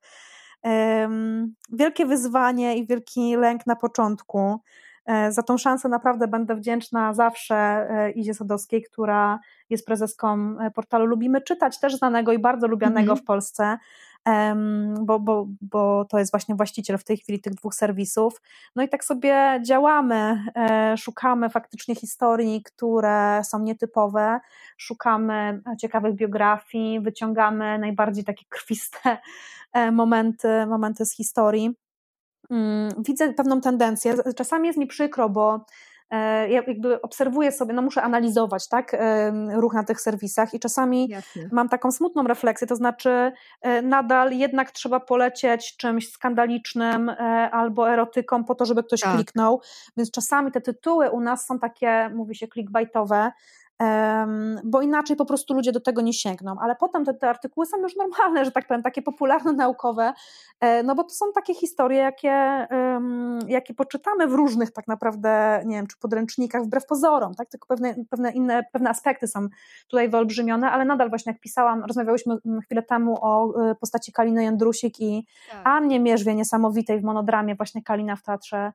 Wielkie 1.72 2.06
wyzwanie 2.06 2.76
i 2.76 2.86
wielki 2.86 3.36
lęk 3.36 3.66
na 3.66 3.76
początku. 3.76 4.60
Za 5.28 5.42
tą 5.42 5.58
szansę 5.58 5.88
naprawdę 5.88 6.28
będę 6.28 6.56
wdzięczna 6.56 7.14
zawsze 7.14 7.88
Izie 8.14 8.34
Sadowskiej, 8.34 8.82
która 8.82 9.40
jest 9.70 9.86
prezeską 9.86 10.56
portalu 10.74 11.06
Lubimy 11.06 11.40
Czytać, 11.40 11.80
też 11.80 11.96
znanego 11.96 12.32
i 12.32 12.38
bardzo 12.38 12.66
lubianego 12.66 13.12
mm 13.12 13.16
-hmm. 13.16 13.22
w 13.22 13.24
Polsce 13.24 13.78
bo, 15.00 15.20
bo, 15.20 15.46
bo 15.60 16.04
to 16.04 16.18
jest 16.18 16.32
właśnie 16.32 16.54
właściciel 16.54 16.98
w 16.98 17.04
tej 17.04 17.16
chwili 17.16 17.40
tych 17.40 17.54
dwóch 17.54 17.74
serwisów. 17.74 18.42
No 18.76 18.82
i 18.82 18.88
tak 18.88 19.04
sobie 19.04 19.60
działamy, 19.66 20.44
e, 20.56 20.96
szukamy 20.96 21.50
faktycznie 21.50 21.94
historii, 21.94 22.62
które 22.62 23.40
są 23.44 23.58
nietypowe, 23.58 24.40
szukamy 24.76 25.62
ciekawych 25.80 26.14
biografii, 26.14 27.00
wyciągamy 27.00 27.78
najbardziej 27.78 28.24
takie 28.24 28.44
krwiste 28.48 29.18
e, 29.72 29.92
momenty, 29.92 30.66
momenty 30.66 31.06
z 31.06 31.16
historii. 31.16 31.70
Mm, 32.50 32.88
widzę 32.98 33.32
pewną 33.32 33.60
tendencję. 33.60 34.14
Czasami 34.36 34.66
jest 34.66 34.78
mi 34.78 34.86
przykro, 34.86 35.28
bo 35.28 35.60
E, 35.60 35.60
ja 36.48 36.62
jakby 36.66 37.02
obserwuję 37.02 37.52
sobie, 37.52 37.74
no 37.74 37.82
muszę 37.82 38.02
analizować, 38.02 38.68
tak, 38.68 38.96
ruch 39.54 39.74
na 39.74 39.84
tych 39.84 40.00
serwisach 40.00 40.54
i 40.54 40.60
czasami 40.60 41.08
Jasne. 41.08 41.48
mam 41.52 41.68
taką 41.68 41.92
smutną 41.92 42.22
refleksję, 42.22 42.66
to 42.66 42.76
znaczy 42.76 43.32
e, 43.60 43.82
nadal 43.82 44.32
jednak 44.32 44.70
trzeba 44.70 45.00
polecieć 45.00 45.76
czymś 45.76 46.12
skandalicznym 46.12 47.08
e, 47.08 47.14
albo 47.52 47.90
erotyką 47.90 48.44
po 48.44 48.54
to, 48.54 48.66
żeby 48.66 48.84
ktoś 48.84 49.00
tak. 49.00 49.14
kliknął, 49.14 49.60
więc 49.96 50.10
czasami 50.10 50.52
te 50.52 50.60
tytuły 50.60 51.10
u 51.10 51.20
nas 51.20 51.46
są 51.46 51.58
takie, 51.58 52.10
mówi 52.14 52.34
się 52.34 52.48
clickbaitowe, 52.48 53.32
bo 54.64 54.82
inaczej 54.82 55.16
po 55.16 55.24
prostu 55.24 55.54
ludzie 55.54 55.72
do 55.72 55.80
tego 55.80 56.02
nie 56.02 56.12
sięgną. 56.12 56.56
Ale 56.60 56.76
potem 56.76 57.04
te, 57.04 57.14
te 57.14 57.28
artykuły 57.28 57.66
są 57.66 57.78
już 57.80 57.96
normalne, 57.96 58.44
że 58.44 58.52
tak 58.52 58.66
powiem, 58.66 58.82
takie 58.82 59.02
popularno-naukowe, 59.02 60.12
e, 60.60 60.82
no 60.82 60.94
bo 60.94 61.04
to 61.04 61.10
są 61.10 61.26
takie 61.34 61.54
historie, 61.54 61.98
jakie, 61.98 62.66
jakie 63.46 63.74
poczytamy 63.74 64.26
w 64.26 64.32
różnych 64.32 64.72
tak 64.72 64.88
naprawdę, 64.88 65.62
nie 65.66 65.76
wiem, 65.76 65.86
czy 65.86 65.96
podręcznikach, 65.98 66.62
wbrew 66.62 66.86
pozorom, 66.86 67.34
tak? 67.34 67.48
tylko 67.48 67.66
pewne, 67.66 67.94
pewne 68.10 68.32
inne, 68.32 68.62
pewne 68.72 68.90
aspekty 68.90 69.28
są 69.28 69.48
tutaj 69.88 70.08
wyolbrzymione, 70.08 70.70
ale 70.70 70.84
nadal 70.84 71.08
właśnie 71.08 71.32
jak 71.32 71.40
pisałam, 71.40 71.84
rozmawiałyśmy 71.84 72.36
chwilę 72.64 72.82
temu 72.82 73.18
o 73.20 73.62
e, 73.70 73.74
postaci 73.74 74.12
Kaliny 74.12 74.44
Jędrusik 74.44 75.00
i 75.00 75.26
tak. 75.50 75.60
Annie 75.64 76.00
Mierzwie 76.00 76.34
niesamowitej 76.34 77.00
w 77.00 77.04
monodramie 77.04 77.54
właśnie 77.54 77.82
Kalina 77.82 78.16
w 78.16 78.22
Teatrze 78.22 78.72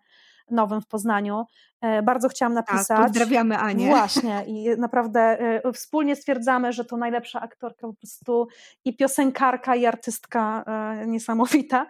nowym 0.51 0.81
w 0.81 0.87
Poznaniu. 0.87 1.45
E, 1.81 2.01
bardzo 2.03 2.29
chciałam 2.29 2.55
tak, 2.55 2.67
napisać. 2.67 2.97
Tak, 2.97 3.07
pozdrawiamy 3.07 3.57
Anię. 3.57 3.87
Właśnie 3.87 4.43
i 4.47 4.69
naprawdę 4.77 5.19
e, 5.65 5.73
wspólnie 5.73 6.15
stwierdzamy, 6.15 6.73
że 6.73 6.85
to 6.85 6.97
najlepsza 6.97 7.41
aktorka 7.41 7.87
po 7.87 7.93
prostu 7.93 8.47
i 8.85 8.97
piosenkarka 8.97 9.75
i 9.75 9.85
artystka 9.85 10.63
e, 10.67 11.07
niesamowita. 11.07 11.85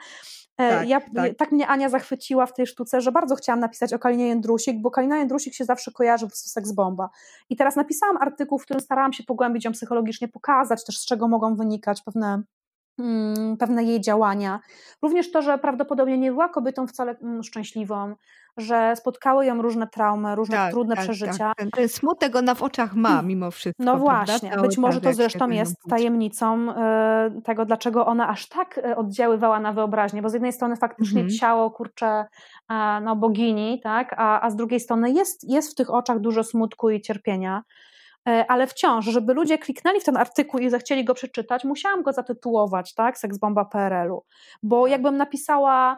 Tak, 0.55 0.87
ja, 0.87 1.01
tak. 1.15 1.35
tak. 1.37 1.51
mnie 1.51 1.67
Ania 1.67 1.89
zachwyciła 1.89 2.45
w 2.45 2.53
tej 2.53 2.67
sztuce, 2.67 3.01
że 3.01 3.11
bardzo 3.11 3.35
chciałam 3.35 3.59
napisać 3.59 3.93
o 3.93 3.99
Kalinie 3.99 4.27
Jędrusik, 4.27 4.81
bo 4.81 4.91
Kalina 4.91 5.17
Jędrusik 5.17 5.53
się 5.53 5.65
zawsze 5.65 5.91
kojarzy 5.91 6.25
po 6.25 6.29
prostu 6.29 6.49
seks 6.49 6.71
bomba. 6.71 7.09
I 7.49 7.55
teraz 7.55 7.75
napisałam 7.75 8.17
artykuł, 8.17 8.59
w 8.59 8.63
którym 8.63 8.81
starałam 8.81 9.13
się 9.13 9.23
pogłębić 9.23 9.65
ją 9.65 9.71
psychologicznie, 9.71 10.27
pokazać 10.27 10.85
też 10.85 10.97
z 10.97 11.05
czego 11.05 11.27
mogą 11.27 11.55
wynikać 11.55 12.01
pewne 12.01 12.43
pewne 13.59 13.83
jej 13.83 14.01
działania. 14.01 14.59
Również 15.01 15.31
to, 15.31 15.41
że 15.41 15.57
prawdopodobnie 15.57 16.17
nie 16.17 16.31
była 16.31 16.49
kobietą 16.49 16.87
wcale 16.87 17.15
mm, 17.21 17.43
szczęśliwą, 17.43 18.15
że 18.57 18.95
spotkały 18.95 19.45
ją 19.45 19.61
różne 19.61 19.87
traumy, 19.87 20.35
różne 20.35 20.57
tak, 20.57 20.71
trudne 20.71 20.95
tak, 20.95 21.03
przeżycia. 21.03 21.53
Tak. 21.57 21.67
Ten 21.75 21.89
smutek 21.89 22.35
ona 22.35 22.55
w 22.55 22.63
oczach 22.63 22.95
ma 22.95 23.09
mm. 23.09 23.27
mimo 23.27 23.51
wszystko. 23.51 23.83
No 23.83 23.97
właśnie, 23.97 24.51
być 24.61 24.77
może 24.77 25.01
to 25.01 25.13
zresztą 25.13 25.49
jest 25.49 25.75
tajemnicą 25.89 26.71
y, 26.71 27.41
tego, 27.41 27.65
dlaczego 27.65 28.05
ona 28.05 28.29
aż 28.29 28.49
tak 28.49 28.77
y, 28.77 28.95
oddziaływała 28.95 29.59
na 29.59 29.73
wyobraźnię, 29.73 30.21
bo 30.21 30.29
z 30.29 30.33
jednej 30.33 30.53
strony 30.53 30.75
faktycznie 30.75 31.21
mhm. 31.21 31.39
ciało, 31.39 31.71
kurcze, 31.71 32.25
no, 33.01 33.15
bogini, 33.15 33.79
tak, 33.83 34.15
a, 34.17 34.41
a 34.41 34.49
z 34.49 34.55
drugiej 34.55 34.79
strony 34.79 35.11
jest, 35.11 35.49
jest 35.49 35.71
w 35.71 35.75
tych 35.75 35.89
oczach 35.89 36.19
dużo 36.19 36.43
smutku 36.43 36.89
i 36.89 37.01
cierpienia. 37.01 37.63
E, 38.27 38.45
ale 38.47 38.67
wciąż, 38.67 39.05
żeby 39.05 39.33
ludzie 39.33 39.57
kliknęli 39.57 39.99
w 39.99 40.03
ten 40.03 40.17
artykuł 40.17 40.59
i 40.59 40.69
zechcieli 40.69 41.05
go 41.05 41.13
przeczytać, 41.13 41.63
musiałam 41.63 42.03
go 42.03 42.13
zatytułować, 42.13 42.93
tak, 42.93 43.17
seksbomba 43.17 43.65
PRL-u, 43.65 44.23
bo 44.63 44.87
jakbym 44.87 45.17
napisała 45.17 45.97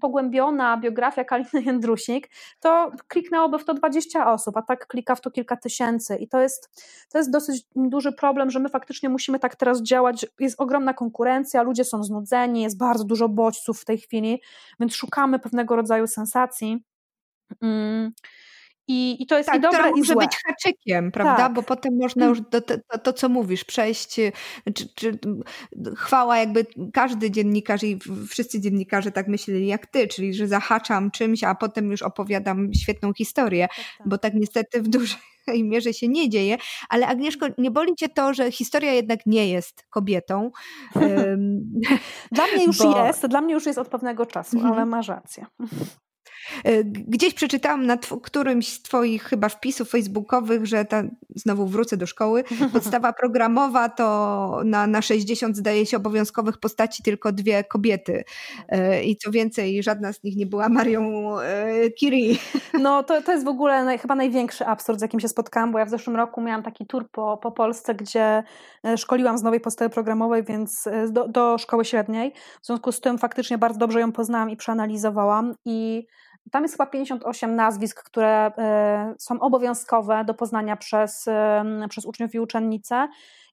pogłębiona 0.00 0.76
biografia 0.76 1.24
Kaliny 1.24 1.62
Jędrusik, 1.66 2.30
to 2.60 2.90
kliknęłoby 3.08 3.58
w 3.58 3.64
to 3.64 3.74
20 3.74 4.32
osób, 4.32 4.56
a 4.56 4.62
tak 4.62 4.86
klika 4.86 5.14
w 5.14 5.20
to 5.20 5.30
kilka 5.30 5.56
tysięcy 5.56 6.16
i 6.16 6.28
to 6.28 6.40
jest, 6.40 6.84
to 7.12 7.18
jest 7.18 7.30
dosyć 7.30 7.66
duży 7.76 8.12
problem, 8.12 8.50
że 8.50 8.58
my 8.58 8.68
faktycznie 8.68 9.08
musimy 9.08 9.38
tak 9.38 9.56
teraz 9.56 9.82
działać, 9.82 10.26
jest 10.40 10.60
ogromna 10.60 10.94
konkurencja, 10.94 11.62
ludzie 11.62 11.84
są 11.84 12.02
znudzeni, 12.02 12.62
jest 12.62 12.78
bardzo 12.78 13.04
dużo 13.04 13.28
bodźców 13.28 13.80
w 13.80 13.84
tej 13.84 13.98
chwili, 13.98 14.42
więc 14.80 14.94
szukamy 14.94 15.38
pewnego 15.38 15.76
rodzaju 15.76 16.06
sensacji. 16.06 16.84
Mm. 17.62 18.12
I, 18.88 19.22
I, 19.22 19.26
to 19.26 19.36
jest 19.36 19.48
tak, 19.48 19.58
i 19.58 19.60
dobre 19.60 19.78
która 19.78 19.90
i 19.96 19.98
może 19.98 20.14
być 20.14 20.36
haczykiem, 20.46 21.12
prawda? 21.12 21.36
Tak. 21.36 21.52
Bo 21.52 21.62
potem 21.62 21.96
można 21.96 22.26
już 22.26 22.40
do, 22.40 22.60
to, 22.60 22.98
to, 23.02 23.12
co 23.12 23.28
mówisz, 23.28 23.64
przejść, 23.64 24.14
czy, 24.74 24.94
czy, 24.94 25.18
chwała 25.96 26.38
jakby 26.38 26.66
każdy 26.92 27.30
dziennikarz 27.30 27.82
i 27.82 27.98
wszyscy 28.28 28.60
dziennikarze 28.60 29.12
tak 29.12 29.28
myśleli 29.28 29.66
jak 29.66 29.86
ty, 29.86 30.08
czyli 30.08 30.34
że 30.34 30.48
zahaczam 30.48 31.10
czymś, 31.10 31.44
a 31.44 31.54
potem 31.54 31.90
już 31.90 32.02
opowiadam 32.02 32.74
świetną 32.74 33.12
historię, 33.12 33.68
tak, 33.68 33.76
tak. 33.98 34.08
bo 34.08 34.18
tak 34.18 34.34
niestety 34.34 34.82
w 34.82 34.88
dużej 34.88 35.18
mierze 35.64 35.94
się 35.94 36.08
nie 36.08 36.28
dzieje. 36.28 36.56
Ale 36.88 37.06
Agnieszko, 37.06 37.46
nie 37.58 37.70
boli 37.70 37.94
cię 37.94 38.08
to, 38.08 38.34
że 38.34 38.52
historia 38.52 38.92
jednak 38.92 39.26
nie 39.26 39.48
jest 39.48 39.84
kobietą? 39.90 40.50
dla 42.32 42.46
mnie 42.46 42.64
już 42.64 42.78
bo... 42.78 43.06
jest, 43.06 43.26
dla 43.26 43.40
mnie 43.40 43.54
już 43.54 43.66
jest 43.66 43.78
od 43.78 43.88
pewnego 43.88 44.26
czasu, 44.26 44.58
ale 44.58 44.68
mhm. 44.68 44.88
masz 44.88 45.08
rację. 45.08 45.46
E, 46.64 46.84
gdzieś 46.84 47.34
przeczytałam 47.34 47.86
na 47.86 47.98
którymś 48.22 48.68
z 48.68 48.82
Twoich 48.82 49.22
chyba 49.22 49.48
wpisów 49.48 49.90
facebookowych, 49.90 50.66
że 50.66 50.84
ta, 50.84 51.02
znowu 51.34 51.66
wrócę 51.66 51.96
do 51.96 52.06
szkoły, 52.06 52.44
podstawa 52.72 53.12
programowa 53.12 53.88
to 53.88 54.60
na, 54.64 54.86
na 54.86 55.02
60 55.02 55.56
zdaje 55.56 55.86
się 55.86 55.96
obowiązkowych 55.96 56.58
postaci 56.58 57.02
tylko 57.02 57.32
dwie 57.32 57.64
kobiety. 57.64 58.24
E, 58.68 59.04
I 59.04 59.16
co 59.16 59.30
więcej, 59.30 59.82
żadna 59.82 60.12
z 60.12 60.22
nich 60.22 60.36
nie 60.36 60.46
była 60.46 60.68
Marią 60.68 61.36
e, 61.40 61.90
Curie. 61.90 62.36
No 62.80 63.02
to, 63.02 63.22
to 63.22 63.32
jest 63.32 63.44
w 63.44 63.48
ogóle 63.48 63.84
naj, 63.84 63.98
chyba 63.98 64.14
największy 64.14 64.66
absurd, 64.66 64.98
z 64.98 65.02
jakim 65.02 65.20
się 65.20 65.28
spotkałam, 65.28 65.72
bo 65.72 65.78
ja 65.78 65.84
w 65.84 65.90
zeszłym 65.90 66.16
roku 66.16 66.40
miałam 66.40 66.62
taki 66.62 66.86
tour 66.86 67.10
po, 67.10 67.36
po 67.36 67.52
Polsce, 67.52 67.94
gdzie 67.94 68.42
szkoliłam 68.96 69.38
z 69.38 69.42
nowej 69.42 69.60
podstawy 69.60 69.90
programowej, 69.90 70.44
więc 70.44 70.88
do, 71.10 71.28
do 71.28 71.58
szkoły 71.58 71.84
średniej. 71.84 72.32
W 72.62 72.66
związku 72.66 72.92
z 72.92 73.00
tym 73.00 73.18
faktycznie 73.18 73.58
bardzo 73.58 73.78
dobrze 73.78 74.00
ją 74.00 74.12
poznałam 74.12 74.50
i 74.50 74.56
przeanalizowałam 74.56 75.54
i 75.64 76.06
tam 76.50 76.62
jest 76.62 76.74
chyba 76.74 76.86
58 76.86 77.56
nazwisk, 77.56 78.02
które 78.02 78.52
e, 78.58 79.14
są 79.18 79.40
obowiązkowe 79.40 80.24
do 80.24 80.34
poznania 80.34 80.76
przez, 80.76 81.26
przez 81.88 82.04
uczniów 82.04 82.34
i 82.34 82.40
uczennice. 82.40 83.08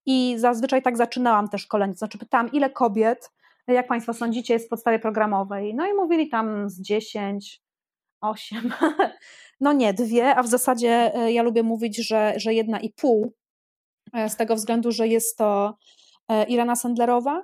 I 0.06 0.36
zazwyczaj 0.38 0.82
tak 0.82 0.98
zaczynałam 0.98 1.50
te 1.50 1.58
szkolenie. 1.58 1.96
Znaczy, 1.96 2.18
pytałam, 2.18 2.52
ile 2.52 2.70
kobiet, 2.70 3.32
jak 3.68 3.88
Państwo 3.88 4.14
sądzicie, 4.14 4.54
jest 4.54 4.66
w 4.66 4.70
podstawie 4.70 5.00
programowej? 5.00 5.76
No 5.76 5.88
i 5.88 5.94
mówili 5.94 6.30
tam 6.30 6.70
z 6.70 6.82
10, 6.82 7.62
8. 8.22 8.72
No 9.60 9.74
nie, 9.74 9.94
dwie, 9.94 10.36
a 10.36 10.44
w 10.44 10.48
zasadzie 10.48 11.16
e, 11.16 11.32
ja 11.32 11.44
lubię 11.44 11.64
mówić, 11.64 12.08
że, 12.08 12.34
że 12.36 12.54
jedna 12.54 12.80
i 12.80 12.90
pół, 12.90 13.34
e, 14.14 14.30
z 14.30 14.36
tego 14.36 14.56
względu, 14.56 14.92
że 14.92 15.08
jest 15.08 15.38
to 15.38 15.78
Irena 16.48 16.76
Sendlerowa, 16.76 17.44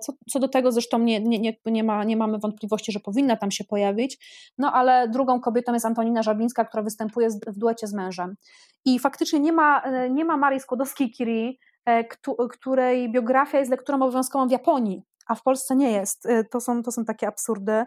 co, 0.00 0.12
co 0.30 0.38
do 0.38 0.48
tego 0.48 0.72
zresztą 0.72 0.98
nie, 0.98 1.20
nie, 1.20 1.38
nie, 1.38 1.56
nie, 1.66 1.84
ma, 1.84 2.04
nie 2.04 2.16
mamy 2.16 2.38
wątpliwości, 2.38 2.92
że 2.92 3.00
powinna 3.00 3.36
tam 3.36 3.50
się 3.50 3.64
pojawić. 3.64 4.18
No 4.58 4.72
ale 4.72 5.08
drugą 5.08 5.40
kobietą 5.40 5.72
jest 5.72 5.86
Antonina 5.86 6.22
Żabińska, 6.22 6.64
która 6.64 6.82
występuje 6.82 7.28
w 7.46 7.58
duecie 7.58 7.86
z 7.86 7.94
mężem. 7.94 8.36
I 8.84 8.98
faktycznie 8.98 9.40
nie 9.40 9.52
ma, 9.52 9.82
e, 9.82 10.10
nie 10.10 10.24
ma 10.24 10.36
Marii 10.36 10.60
Skłodowskiej-Curie, 10.60 11.52
e, 11.84 12.04
której 12.50 13.12
biografia 13.12 13.58
jest 13.58 13.70
lekturą 13.70 13.96
obowiązkową 13.96 14.48
w 14.48 14.50
Japonii, 14.50 15.02
a 15.26 15.34
w 15.34 15.42
Polsce 15.42 15.76
nie 15.76 15.92
jest. 15.92 16.28
To 16.50 16.60
są, 16.60 16.82
to 16.82 16.92
są 16.92 17.04
takie 17.04 17.28
absurdy. 17.28 17.84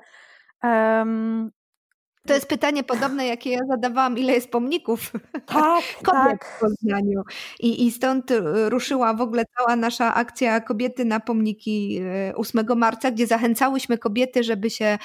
To 2.25 2.33
jest 2.33 2.47
pytanie 2.47 2.83
podobne, 2.83 3.27
jakie 3.27 3.49
ja 3.49 3.59
zadawałam, 3.69 4.17
ile 4.17 4.33
jest 4.33 4.51
pomników 4.51 5.11
tak, 5.45 5.83
kobiet 6.03 6.39
tak. 6.39 6.45
w 6.45 6.59
Poznaniu. 6.59 7.21
I, 7.59 7.85
I 7.85 7.91
stąd 7.91 8.31
e, 8.31 8.69
ruszyła 8.69 9.13
w 9.13 9.21
ogóle 9.21 9.43
cała 9.57 9.75
nasza 9.75 10.13
akcja 10.13 10.61
Kobiety 10.61 11.05
na 11.05 11.19
pomniki 11.19 12.01
8 12.35 12.65
e, 12.69 12.75
marca, 12.75 13.11
gdzie 13.11 13.27
zachęcałyśmy 13.27 13.97
kobiety, 13.97 14.43
żeby 14.43 14.69
się 14.69 14.97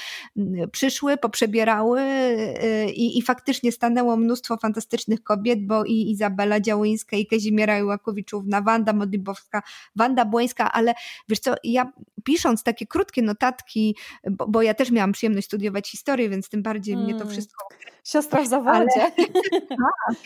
przyszły, 0.72 1.16
poprzebierały 1.16 2.00
e, 2.00 2.90
i, 2.90 3.18
i 3.18 3.22
faktycznie 3.22 3.72
stanęło 3.72 4.16
mnóstwo 4.16 4.56
fantastycznych 4.56 5.22
kobiet, 5.22 5.66
bo 5.66 5.84
i 5.84 6.10
Izabela 6.10 6.60
Działyńska, 6.60 7.16
i 7.16 7.26
Kazimiera 7.26 7.78
Iłakowiczówna, 7.78 8.62
Wanda 8.62 8.92
Modlibowska, 8.92 9.62
Wanda 9.96 10.24
Błońska, 10.24 10.72
ale 10.72 10.94
wiesz 11.28 11.38
co, 11.38 11.54
ja 11.64 11.92
pisząc 12.24 12.62
takie 12.62 12.86
krótkie 12.86 13.22
notatki, 13.22 13.96
bo, 14.30 14.48
bo 14.48 14.62
ja 14.62 14.74
też 14.74 14.90
miałam 14.90 15.12
przyjemność 15.12 15.46
studiować 15.46 15.90
historię, 15.90 16.28
więc 16.28 16.48
tym 16.48 16.62
bardziej 16.62 16.94
mm 16.94 17.00
mnie 17.00 17.14
to 17.14 17.22
mm. 17.22 17.32
wszystko. 17.32 17.64
Siostra 18.04 18.42
w 18.42 18.48
zawodzie. 18.56 19.02
Ale, 19.02 19.10
tak, 19.68 20.16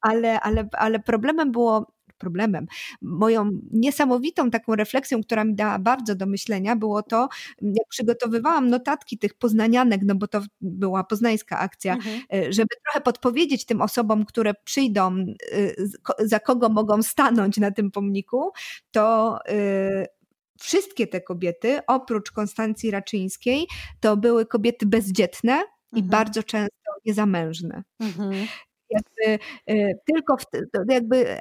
ale, 0.00 0.40
ale, 0.40 0.68
ale 0.72 0.98
problemem 0.98 1.52
było 1.52 1.98
problemem. 2.18 2.66
Moją 3.02 3.50
niesamowitą 3.70 4.50
taką 4.50 4.74
refleksją, 4.74 5.22
która 5.22 5.44
mi 5.44 5.54
dała 5.54 5.78
bardzo 5.78 6.14
do 6.14 6.26
myślenia, 6.26 6.76
było 6.76 7.02
to, 7.02 7.28
jak 7.62 7.88
przygotowywałam 7.88 8.68
notatki 8.68 9.18
tych 9.18 9.34
poznanianek, 9.34 10.00
no 10.04 10.14
bo 10.14 10.28
to 10.28 10.42
była 10.60 11.04
poznańska 11.04 11.58
akcja, 11.58 11.94
mhm. 11.94 12.20
E, 12.32 12.52
żeby 12.52 12.68
trochę 12.84 13.00
podpowiedzieć 13.00 13.66
tym 13.66 13.80
osobom, 13.80 14.24
które 14.24 14.54
przyjdą, 14.64 15.16
e, 15.16 16.26
za 16.26 16.40
kogo 16.40 16.68
mogą 16.68 17.02
stanąć 17.02 17.56
na 17.56 17.70
tym 17.70 17.90
pomniku, 17.90 18.50
to 18.90 19.38
e, 19.48 20.17
wszystkie 20.58 21.06
te 21.06 21.20
kobiety, 21.20 21.80
oprócz 21.86 22.30
Konstancji 22.30 22.90
Raczyńskiej, 22.90 23.66
to 24.00 24.16
były 24.16 24.46
kobiety 24.46 24.86
bezdzietne, 24.86 25.64
i 25.92 25.98
mhm. 25.98 26.10
bardzo 26.10 26.42
często 26.42 26.90
niezamężne. 27.06 27.82
Mhm. 28.00 28.46
Jakby, 28.90 29.44
e, 29.66 29.94
tylko 29.94 30.36
w, 30.36 30.44
jakby 30.88 31.38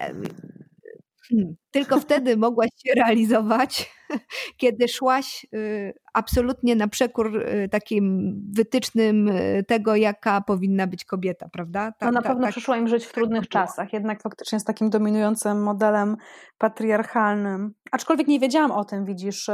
hmm, 1.30 1.56
tylko 1.72 2.00
wtedy 2.00 2.38
mogłaś 2.38 2.70
się 2.78 2.94
realizować, 2.96 3.92
kiedy 4.62 4.88
szłaś 4.88 5.46
y, 5.54 5.94
absolutnie 6.14 6.76
na 6.76 6.88
przekór 6.88 7.38
y, 7.38 7.70
takim 7.72 8.34
wytycznym 8.56 9.28
y, 9.28 9.64
tego, 9.68 9.96
jaka 9.96 10.42
powinna 10.42 10.88
być 10.88 11.06
kobieta, 11.06 11.50
prawda? 11.50 11.92
Ta, 12.00 12.06
no 12.06 12.12
na 12.12 12.22
ta, 12.22 12.30
pewno 12.30 12.46
ta, 12.46 12.52
przyszło 12.52 12.76
im 12.76 12.88
żyć 12.88 13.06
w 13.06 13.14
trudnych 13.14 13.42
tak 13.42 13.50
czasach, 13.50 13.94
jednak 13.94 14.22
faktycznie 14.22 14.60
z 14.60 14.64
takim 14.64 14.90
dominującym 14.90 15.64
modelem 15.64 16.18
patriarchalnym. 16.58 17.74
Aczkolwiek 17.92 18.28
nie 18.28 18.40
wiedziałam 18.40 18.72
o 18.72 18.86
tym, 18.86 19.06
widzisz, 19.06 19.50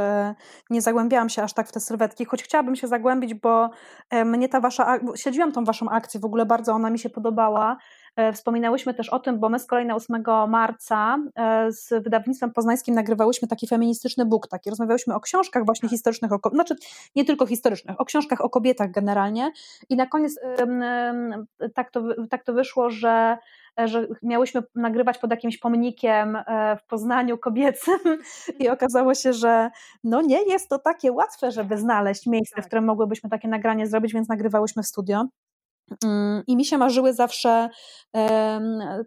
nie 0.70 0.82
zagłębiałam 0.82 1.28
się 1.28 1.42
aż 1.42 1.52
tak 1.52 1.68
w 1.68 1.72
te 1.72 1.80
sylwetki, 1.80 2.24
choć 2.24 2.42
chciałabym 2.42 2.76
się 2.76 2.86
zagłębić, 2.86 3.34
bo 3.34 3.70
mnie 4.24 4.48
ta 4.48 4.60
wasza, 4.60 4.98
śledziłam 5.16 5.52
tą 5.52 5.64
waszą 5.64 5.90
akcję, 5.90 6.20
w 6.20 6.24
ogóle 6.24 6.46
bardzo 6.46 6.72
ona 6.72 6.90
mi 6.90 6.98
się 6.98 7.10
podobała. 7.10 7.76
E, 8.16 8.32
wspominałyśmy 8.32 8.94
też 8.94 9.08
o 9.08 9.18
tym, 9.18 9.38
bo 9.38 9.48
my 9.48 9.58
z 9.58 9.66
kolei 9.66 9.86
na 9.86 9.94
8 9.94 10.22
marca 10.48 11.18
e, 11.36 11.72
z 11.72 12.04
wydawnictwem 12.04 12.52
poznańskim 12.52 12.94
nagrywałyśmy 12.94 13.48
taki 13.48 13.66
feministyczny 13.66 14.26
book, 14.26 14.48
taki 14.48 14.70
rozmawiałyśmy 14.70 15.14
o 15.14 15.20
książkach 15.20 15.64
właśnie 15.64 15.88
historycznych, 15.88 16.32
o, 16.32 16.50
znaczy 16.52 16.76
nie 17.16 17.24
tylko 17.24 17.46
historycznych, 17.46 18.00
o 18.00 18.04
książkach 18.04 18.40
o 18.40 18.50
kobietach 18.50 18.90
generalnie 18.90 19.52
i 19.88 19.96
na 19.96 20.06
koniec 20.06 20.38
tak 21.74 21.90
to, 21.90 22.02
tak 22.30 22.44
to 22.44 22.52
wyszło, 22.52 22.90
że 22.90 23.38
że 23.84 24.06
miałyśmy 24.22 24.62
nagrywać 24.74 25.18
pod 25.18 25.30
jakimś 25.30 25.58
pomnikiem 25.58 26.36
e, 26.36 26.76
w 26.76 26.86
Poznaniu 26.86 27.38
kobiecym 27.38 27.98
i 28.60 28.68
okazało 28.68 29.14
się, 29.14 29.32
że 29.32 29.70
no 30.04 30.22
nie 30.22 30.42
jest 30.42 30.68
to 30.68 30.78
takie 30.78 31.12
łatwe, 31.12 31.50
żeby 31.50 31.78
znaleźć 31.78 32.26
miejsce, 32.26 32.54
w 32.54 32.56
tak. 32.56 32.66
którym 32.66 32.84
mogłybyśmy 32.84 33.30
takie 33.30 33.48
nagranie 33.48 33.86
zrobić, 33.86 34.12
więc 34.12 34.28
nagrywałyśmy 34.28 34.82
w 34.82 34.86
studio. 34.86 35.24
Mm, 36.04 36.42
I 36.46 36.56
mi 36.56 36.64
się 36.64 36.78
marzyły 36.78 37.12
zawsze 37.12 37.68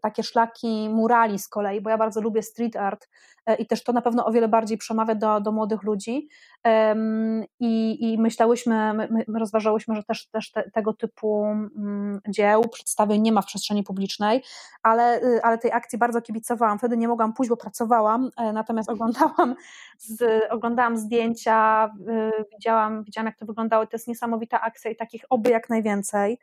takie 0.01 0.23
szlaki 0.23 0.89
murali 0.89 1.39
z 1.39 1.47
kolei, 1.47 1.81
bo 1.81 1.89
ja 1.89 1.97
bardzo 1.97 2.21
lubię 2.21 2.41
street 2.43 2.75
art 2.75 3.07
i 3.59 3.67
też 3.67 3.83
to 3.83 3.93
na 3.93 4.01
pewno 4.01 4.25
o 4.25 4.31
wiele 4.31 4.47
bardziej 4.47 4.77
przemawia 4.77 5.15
do, 5.15 5.41
do 5.41 5.51
młodych 5.51 5.83
ludzi. 5.83 6.29
I, 7.59 7.97
I 8.13 8.17
myślałyśmy, 8.17 8.93
my, 8.93 9.25
my 9.27 9.39
rozważałyśmy, 9.39 9.95
że 9.95 10.03
też, 10.03 10.27
też 10.27 10.51
te, 10.51 10.71
tego 10.71 10.93
typu 10.93 11.39
um, 11.39 12.21
dzieł, 12.29 12.61
przedstawień 12.69 13.21
nie 13.21 13.31
ma 13.31 13.41
w 13.41 13.45
przestrzeni 13.45 13.83
publicznej, 13.83 14.43
ale, 14.83 15.23
y, 15.23 15.43
ale 15.43 15.57
tej 15.57 15.71
akcji 15.71 15.97
bardzo 15.97 16.21
kibicowałam. 16.21 16.77
Wtedy 16.77 16.97
nie 16.97 17.07
mogłam 17.07 17.33
pójść, 17.33 17.49
bo 17.49 17.57
pracowałam, 17.57 18.29
e, 18.37 18.53
natomiast 18.53 18.89
oglądałam, 18.89 19.55
z, 19.97 20.43
oglądałam 20.51 20.97
zdjęcia, 20.97 21.89
y, 22.39 22.45
widziałam, 22.51 23.03
widziałam, 23.03 23.25
jak 23.25 23.37
to 23.37 23.45
wyglądało. 23.45 23.85
To 23.85 23.95
jest 23.95 24.07
niesamowita 24.07 24.61
akcja 24.61 24.91
i 24.91 24.95
takich 24.95 25.23
oby 25.29 25.49
jak 25.49 25.69
najwięcej. 25.69 26.39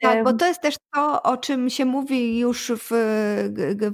Tak, 0.00 0.24
bo 0.24 0.32
to 0.32 0.46
jest 0.46 0.60
też 0.60 0.74
to, 0.94 1.22
o 1.22 1.36
czym 1.36 1.70
się 1.70 1.84
mówi 1.84 2.38
już 2.38 2.72
w, 2.76 2.88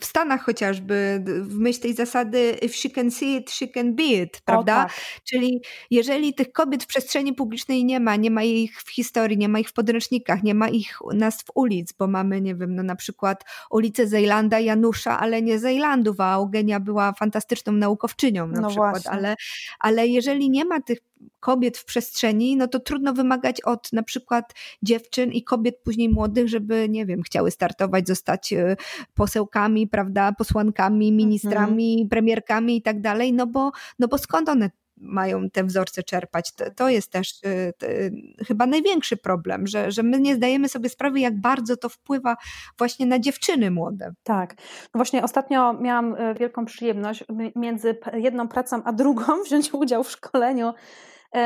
w 0.01 0.05
Stanach 0.05 0.45
chociażby, 0.45 1.23
w 1.25 1.59
myśl 1.59 1.81
tej 1.81 1.95
zasady 1.95 2.59
if 2.63 2.75
she 2.75 2.91
can 2.91 3.11
see 3.11 3.37
it, 3.37 3.51
she 3.51 3.69
can 3.69 3.95
be 3.95 4.03
it, 4.03 4.41
prawda? 4.45 4.85
Tak. 4.85 4.93
Czyli 5.25 5.63
jeżeli 5.91 6.35
tych 6.35 6.53
kobiet 6.53 6.85
w 6.85 6.87
przestrzeni 6.87 7.33
publicznej 7.33 7.85
nie 7.85 8.01
ma, 8.01 8.17
nie 8.17 8.31
ma 8.31 8.43
ich 8.43 8.83
w 8.83 8.91
historii, 8.91 9.39
nie 9.39 9.49
ma 9.49 9.59
ich 9.59 9.69
w 9.69 9.73
podręcznikach, 9.73 10.43
nie 10.43 10.55
ma 10.55 10.69
ich 10.69 10.99
nazw 11.15 11.45
ulic, 11.55 11.93
bo 11.93 12.07
mamy, 12.07 12.41
nie 12.41 12.55
wiem, 12.55 12.75
no 12.75 12.83
na 12.83 12.97
przykład 12.97 13.45
ulicę 13.71 14.07
Zejlanda, 14.07 14.61
Janusza, 14.61 15.19
ale 15.21 15.43
nie 15.43 15.59
Zejlandów, 15.59 16.21
a 16.21 16.35
Eugenia 16.35 16.81
była 16.81 17.13
fantastyczną 17.13 17.73
naukowczynią 17.73 18.47
na 18.47 18.61
no 18.61 18.69
przykład, 18.69 19.07
ale, 19.07 19.35
ale 19.79 20.07
jeżeli 20.07 20.51
nie 20.51 20.65
ma 20.65 20.81
tych 20.81 20.99
kobiet 21.41 21.79
w 21.79 21.85
przestrzeni, 21.85 22.57
no 22.57 22.69
to 22.69 22.81
trudno 22.81 23.13
wymagać 23.13 23.61
od 23.61 23.93
na 23.93 24.03
przykład 24.03 24.55
dziewczyn 24.83 25.33
i 25.33 25.45
kobiet 25.45 25.81
później 25.85 26.09
młodych, 26.09 26.49
żeby, 26.49 26.89
nie 26.89 27.07
wiem, 27.07 27.23
chciały 27.23 27.51
startować, 27.51 28.09
zostać 28.09 28.53
e, 28.53 28.77
posełkami, 29.15 29.89
prawda, 29.89 30.33
posłankami, 30.33 31.13
ministrami, 31.13 31.93
mhm. 31.93 32.09
premierkami 32.09 32.77
i 32.77 32.83
tak 32.83 33.01
dalej, 33.01 33.33
no 33.33 33.47
bo, 33.47 33.73
no 33.99 34.09
bo 34.09 34.19
skąd 34.19 34.49
one 34.49 34.71
mają 34.97 35.51
te 35.51 35.65
wzorce 35.65 36.03
czerpać. 36.03 36.53
To, 36.53 36.65
to 36.71 36.89
jest 36.89 37.13
też 37.13 37.43
y, 37.47 37.73
y, 37.83 38.13
chyba 38.47 38.67
największy 38.67 39.17
problem, 39.17 39.67
że, 39.67 39.91
że 39.91 40.03
my 40.03 40.21
nie 40.21 40.37
zdajemy 40.37 40.69
sobie 40.69 40.89
sprawy, 40.89 41.21
jak 41.21 41.41
bardzo 41.41 41.77
to 41.77 41.89
wpływa 41.89 42.37
właśnie 42.79 43.07
na 43.07 43.19
dziewczyny 43.19 43.71
młode. 43.71 44.13
Tak. 44.23 44.55
No 44.95 44.99
właśnie 44.99 45.23
ostatnio 45.23 45.73
miałam 45.73 46.15
y, 46.15 46.35
wielką 46.35 46.65
przyjemność 46.65 47.25
między 47.57 47.99
jedną 48.15 48.49
pracą 48.49 48.83
a 48.85 48.93
drugą 48.93 49.25
wziąć 49.47 49.75
udział 49.75 50.05
w 50.05 50.11
szkoleniu 50.11 50.73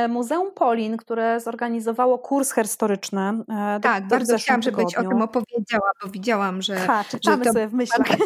Muzeum 0.08 0.52
Polin, 0.54 0.96
które 0.96 1.40
zorganizowało 1.40 2.18
kurs 2.18 2.54
historyczny. 2.54 3.20
E, 3.20 3.80
tak, 3.80 4.02
do, 4.02 4.08
bardzo 4.10 4.38
chciałam, 4.38 4.62
żebyś 4.62 4.94
o 4.94 5.02
tym 5.02 5.22
opowiedziała, 5.22 5.90
bo 6.02 6.08
widziałam, 6.10 6.62
że. 6.62 6.76
Ha, 6.76 7.04
czytamy 7.10 7.36
że 7.36 7.44
to 7.44 7.52
sobie 7.52 7.68
w 7.68 7.74
myślach. 7.74 8.08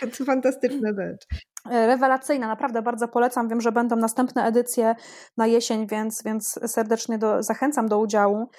Tak, 0.00 0.16
to 0.16 0.24
fantastyczna 0.24 0.88
rzecz. 0.88 1.26
E, 1.70 1.86
rewelacyjna, 1.86 2.46
naprawdę 2.46 2.82
bardzo 2.82 3.08
polecam. 3.08 3.48
Wiem, 3.48 3.60
że 3.60 3.72
będą 3.72 3.96
następne 3.96 4.44
edycje 4.44 4.94
na 5.36 5.46
jesień, 5.46 5.86
więc, 5.86 6.22
więc 6.24 6.60
serdecznie 6.66 7.18
do, 7.18 7.42
zachęcam 7.42 7.88
do 7.88 7.98
udziału. 7.98 8.50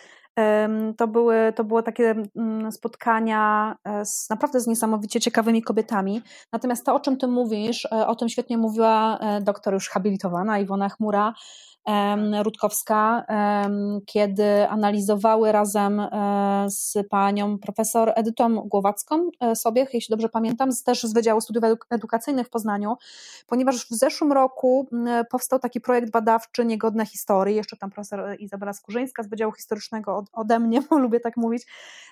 To 0.97 1.07
były, 1.07 1.53
to 1.55 1.63
było 1.63 1.83
takie 1.83 2.15
mm, 2.35 2.71
spotkania 2.71 3.75
e, 3.85 4.05
z, 4.05 4.29
naprawdę 4.29 4.59
z 4.59 4.67
niesamowicie 4.67 5.19
ciekawymi 5.19 5.61
kobietami. 5.61 6.21
Natomiast 6.53 6.85
to, 6.85 6.95
o 6.95 6.99
czym 6.99 7.17
ty 7.17 7.27
mówisz, 7.27 7.85
e, 7.85 8.07
o 8.07 8.15
tym 8.15 8.29
świetnie 8.29 8.57
mówiła 8.57 9.19
doktor 9.41 9.73
już 9.73 9.89
habilitowana 9.89 10.59
Iwona 10.59 10.89
Chmura, 10.89 11.33
Rutkowska, 12.43 13.25
kiedy 14.05 14.69
analizowały 14.69 15.51
razem 15.51 15.99
e, 15.99 16.65
z 16.69 16.97
panią 17.09 17.57
profesor 17.59 18.11
Edytą 18.15 18.55
Głowacką 18.55 19.29
e, 19.39 19.55
sobie, 19.55 19.87
jeśli 19.93 20.13
dobrze 20.13 20.29
pamiętam, 20.29 20.69
też 20.85 21.03
z 21.03 21.13
Wydziału 21.13 21.41
Studiów 21.41 21.63
Edukacyjnych 21.89 22.47
w 22.47 22.49
Poznaniu, 22.49 22.97
ponieważ 23.47 23.85
w 23.85 23.89
zeszłym 23.89 24.31
roku 24.31 24.87
powstał 25.29 25.59
taki 25.59 25.81
projekt 25.81 26.11
badawczy 26.11 26.65
Niegodne 26.65 27.05
Historii, 27.05 27.55
jeszcze 27.55 27.77
tam 27.77 27.89
profesor 27.89 28.39
Izabela 28.39 28.73
Skurzyńska 28.73 29.23
z 29.23 29.27
Wydziału 29.27 29.51
Historycznego 29.51 30.25
ode 30.33 30.59
mnie, 30.59 30.81
bo 30.89 30.97
lubię 30.97 31.19
tak 31.19 31.37
mówić, 31.37 31.67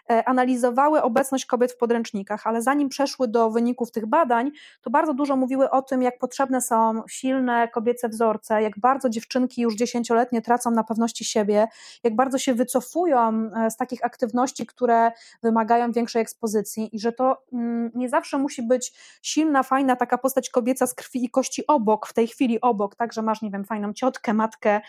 e, 0.09 0.29
analizowały 0.29 1.01
obecność 1.01 1.45
kobiet 1.45 1.71
w 1.71 1.77
podręcznikach, 1.77 2.47
ale 2.47 2.61
zanim 2.61 2.89
przeszły 2.89 3.27
do 3.27 3.49
wyników 3.49 3.91
tych 3.91 4.05
badań, 4.05 4.51
to 4.81 4.89
bardzo 4.89 5.13
dużo 5.13 5.35
mówiły 5.35 5.69
o 5.69 5.81
tym, 5.81 6.01
jak 6.01 6.19
potrzebne 6.19 6.61
są 6.61 7.03
silne 7.09 7.67
kobiece 7.67 8.09
wzorce, 8.09 8.61
jak 8.61 8.79
bardzo 8.79 9.09
dziewczynki 9.09 9.58
już 9.61 9.75
dziesięcioletnie 9.75 10.41
tracą 10.41 10.71
na 10.71 10.83
pewności 10.83 11.25
siebie, 11.25 11.67
jak 12.03 12.15
bardzo 12.15 12.37
się 12.37 12.53
wycofują 12.53 13.51
e, 13.55 13.71
z 13.71 13.77
takich 13.77 14.05
aktywności, 14.05 14.65
które 14.65 15.11
wymagają 15.43 15.91
większej 15.91 16.21
ekspozycji 16.21 16.95
i 16.95 16.99
że 16.99 17.11
to 17.11 17.43
mm, 17.53 17.91
nie 17.95 18.09
zawsze 18.09 18.37
musi 18.37 18.63
być 18.63 18.93
silna, 19.21 19.63
fajna 19.63 19.95
taka 19.95 20.17
postać 20.17 20.49
kobieca 20.49 20.87
z 20.87 20.93
krwi 20.93 21.25
i 21.25 21.29
kości 21.29 21.67
obok, 21.67 22.07
w 22.07 22.13
tej 22.13 22.27
chwili 22.27 22.61
obok, 22.61 22.95
tak, 22.95 23.13
że 23.13 23.21
masz, 23.21 23.41
nie 23.41 23.51
wiem, 23.51 23.65
fajną 23.65 23.93
ciotkę, 23.93 24.33
matkę 24.33 24.81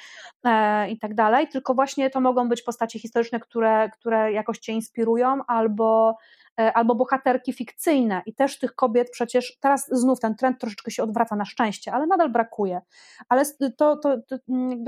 e, 0.44 0.90
i 0.90 0.98
tak 0.98 1.14
dalej, 1.14 1.48
tylko 1.48 1.74
właśnie 1.74 2.10
to 2.10 2.20
mogą 2.20 2.48
być 2.48 2.62
postacie 2.62 2.98
historyczne, 2.98 3.40
które, 3.40 3.90
które 3.90 4.32
jakoś 4.32 4.58
cię 4.58 4.72
inspirują 4.72 5.40
albo 5.46 6.16
albo 6.57 6.94
bohaterki 6.94 7.53
fikcyjne 7.53 8.22
i 8.26 8.34
też 8.34 8.59
tych 8.59 8.74
kobiet 8.74 9.11
przecież 9.11 9.57
teraz 9.61 9.88
znów 9.92 10.20
ten 10.20 10.34
trend 10.34 10.61
troszeczkę 10.61 10.90
się 10.90 11.03
odwraca 11.03 11.36
na 11.36 11.44
szczęście, 11.44 11.92
ale 11.92 12.07
nadal 12.07 12.30
brakuje. 12.30 12.80
Ale 13.28 13.44
to, 13.76 13.96
to, 13.96 13.96
to 13.96 14.36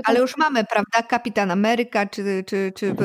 ale 0.03 0.19
już 0.19 0.37
mamy, 0.37 0.63
prawda, 0.65 1.03
Kapitan 1.09 1.51
Ameryka 1.51 2.05
czy, 2.05 2.43
czy, 2.47 2.71
czy 2.75 2.95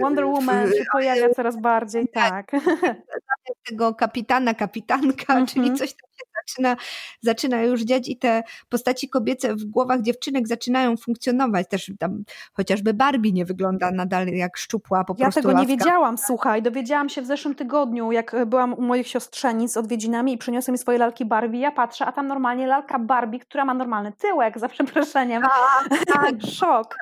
Wonder 0.00 0.26
Woman 0.26 0.68
się 0.72 0.84
pojawia 0.92 1.34
coraz 1.34 1.60
bardziej, 1.60 2.08
tak. 2.08 2.50
tak. 2.50 2.62
Tego 3.68 3.94
kapitana, 3.94 4.54
kapitanka, 4.54 5.32
mm 5.32 5.44
-hmm. 5.44 5.52
czyli 5.52 5.74
coś 5.74 5.92
tam 5.92 6.10
zaczyna, 6.46 6.76
zaczyna 7.20 7.62
już 7.62 7.82
dziać 7.82 8.08
i 8.08 8.16
te 8.16 8.42
postaci 8.68 9.08
kobiece 9.08 9.54
w 9.54 9.64
głowach 9.64 10.02
dziewczynek 10.02 10.48
zaczynają 10.48 10.96
funkcjonować. 10.96 11.68
Też 11.68 11.92
tam 11.98 12.24
chociażby 12.52 12.94
Barbie 12.94 13.32
nie 13.32 13.44
wygląda 13.44 13.90
nadal 13.90 14.26
jak 14.26 14.56
szczupła 14.56 15.04
po 15.04 15.14
ja 15.18 15.24
prostu 15.24 15.38
Ja 15.38 15.42
tego 15.42 15.52
laska. 15.52 15.62
nie 15.62 15.76
wiedziałam, 15.76 16.18
słuchaj, 16.18 16.62
dowiedziałam 16.62 17.08
się 17.08 17.22
w 17.22 17.26
zeszłym 17.26 17.54
tygodniu, 17.54 18.12
jak 18.12 18.36
byłam 18.46 18.74
u 18.74 18.82
moich 18.82 19.08
siostrzenic 19.08 19.72
z 19.72 19.76
odwiedzinami 19.76 20.32
i 20.32 20.38
przyniosły 20.38 20.72
mi 20.72 20.78
swoje 20.78 20.98
lalki 20.98 21.24
Barbie, 21.24 21.60
ja 21.60 21.72
patrzę, 21.72 22.06
a 22.06 22.12
tam 22.12 22.26
normalnie 22.26 22.66
lalka 22.66 22.98
Barbie, 22.98 23.38
która 23.38 23.64
ma 23.64 23.74
normalny 23.74 24.12
tyłek, 24.12 24.58
za 24.58 24.68
przeproszeniem. 24.68 25.42
Tak, 25.42 26.04
tak. 26.06 26.34
Szok 26.58 26.96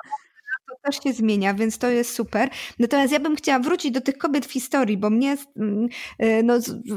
to 0.69 0.77
też 0.83 1.03
się 1.03 1.13
zmienia, 1.13 1.55
więc 1.55 1.79
to 1.79 1.91
jest 1.91 2.15
super. 2.15 2.51
Natomiast 2.79 3.13
ja 3.13 3.21
bym 3.21 3.37
chciała 3.37 3.59
wrócić 3.59 3.91
do 3.91 4.01
tych 4.01 4.19
kobiet 4.19 4.47
w 4.47 4.53
historii, 4.53 4.97
bo 4.97 5.11
mnie 5.11 5.37
mm, 5.57 5.89
y, 6.23 6.43
no, 6.45 6.55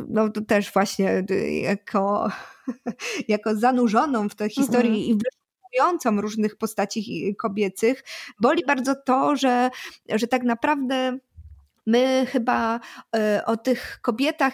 no 0.10 0.30
też 0.30 0.74
właśnie 0.74 1.24
y, 1.32 1.52
jako, 1.52 2.30
jako 3.28 3.56
zanurzoną 3.56 4.30
w 4.30 4.36
tę 4.36 4.50
historię 4.50 4.92
mhm. 4.92 5.04
i 5.04 5.18
wyszukującą 5.18 6.22
różnych 6.22 6.56
postaci 6.56 7.36
kobiecych, 7.40 8.04
boli 8.40 8.64
bardzo 8.68 8.96
to, 8.96 9.36
że, 9.36 9.70
że 10.10 10.28
tak 10.28 10.44
naprawdę 10.44 11.20
my 11.86 12.26
chyba 12.30 12.80
y, 13.16 13.46
o 13.46 13.58
tych 13.58 14.00
kobietach 14.02 14.54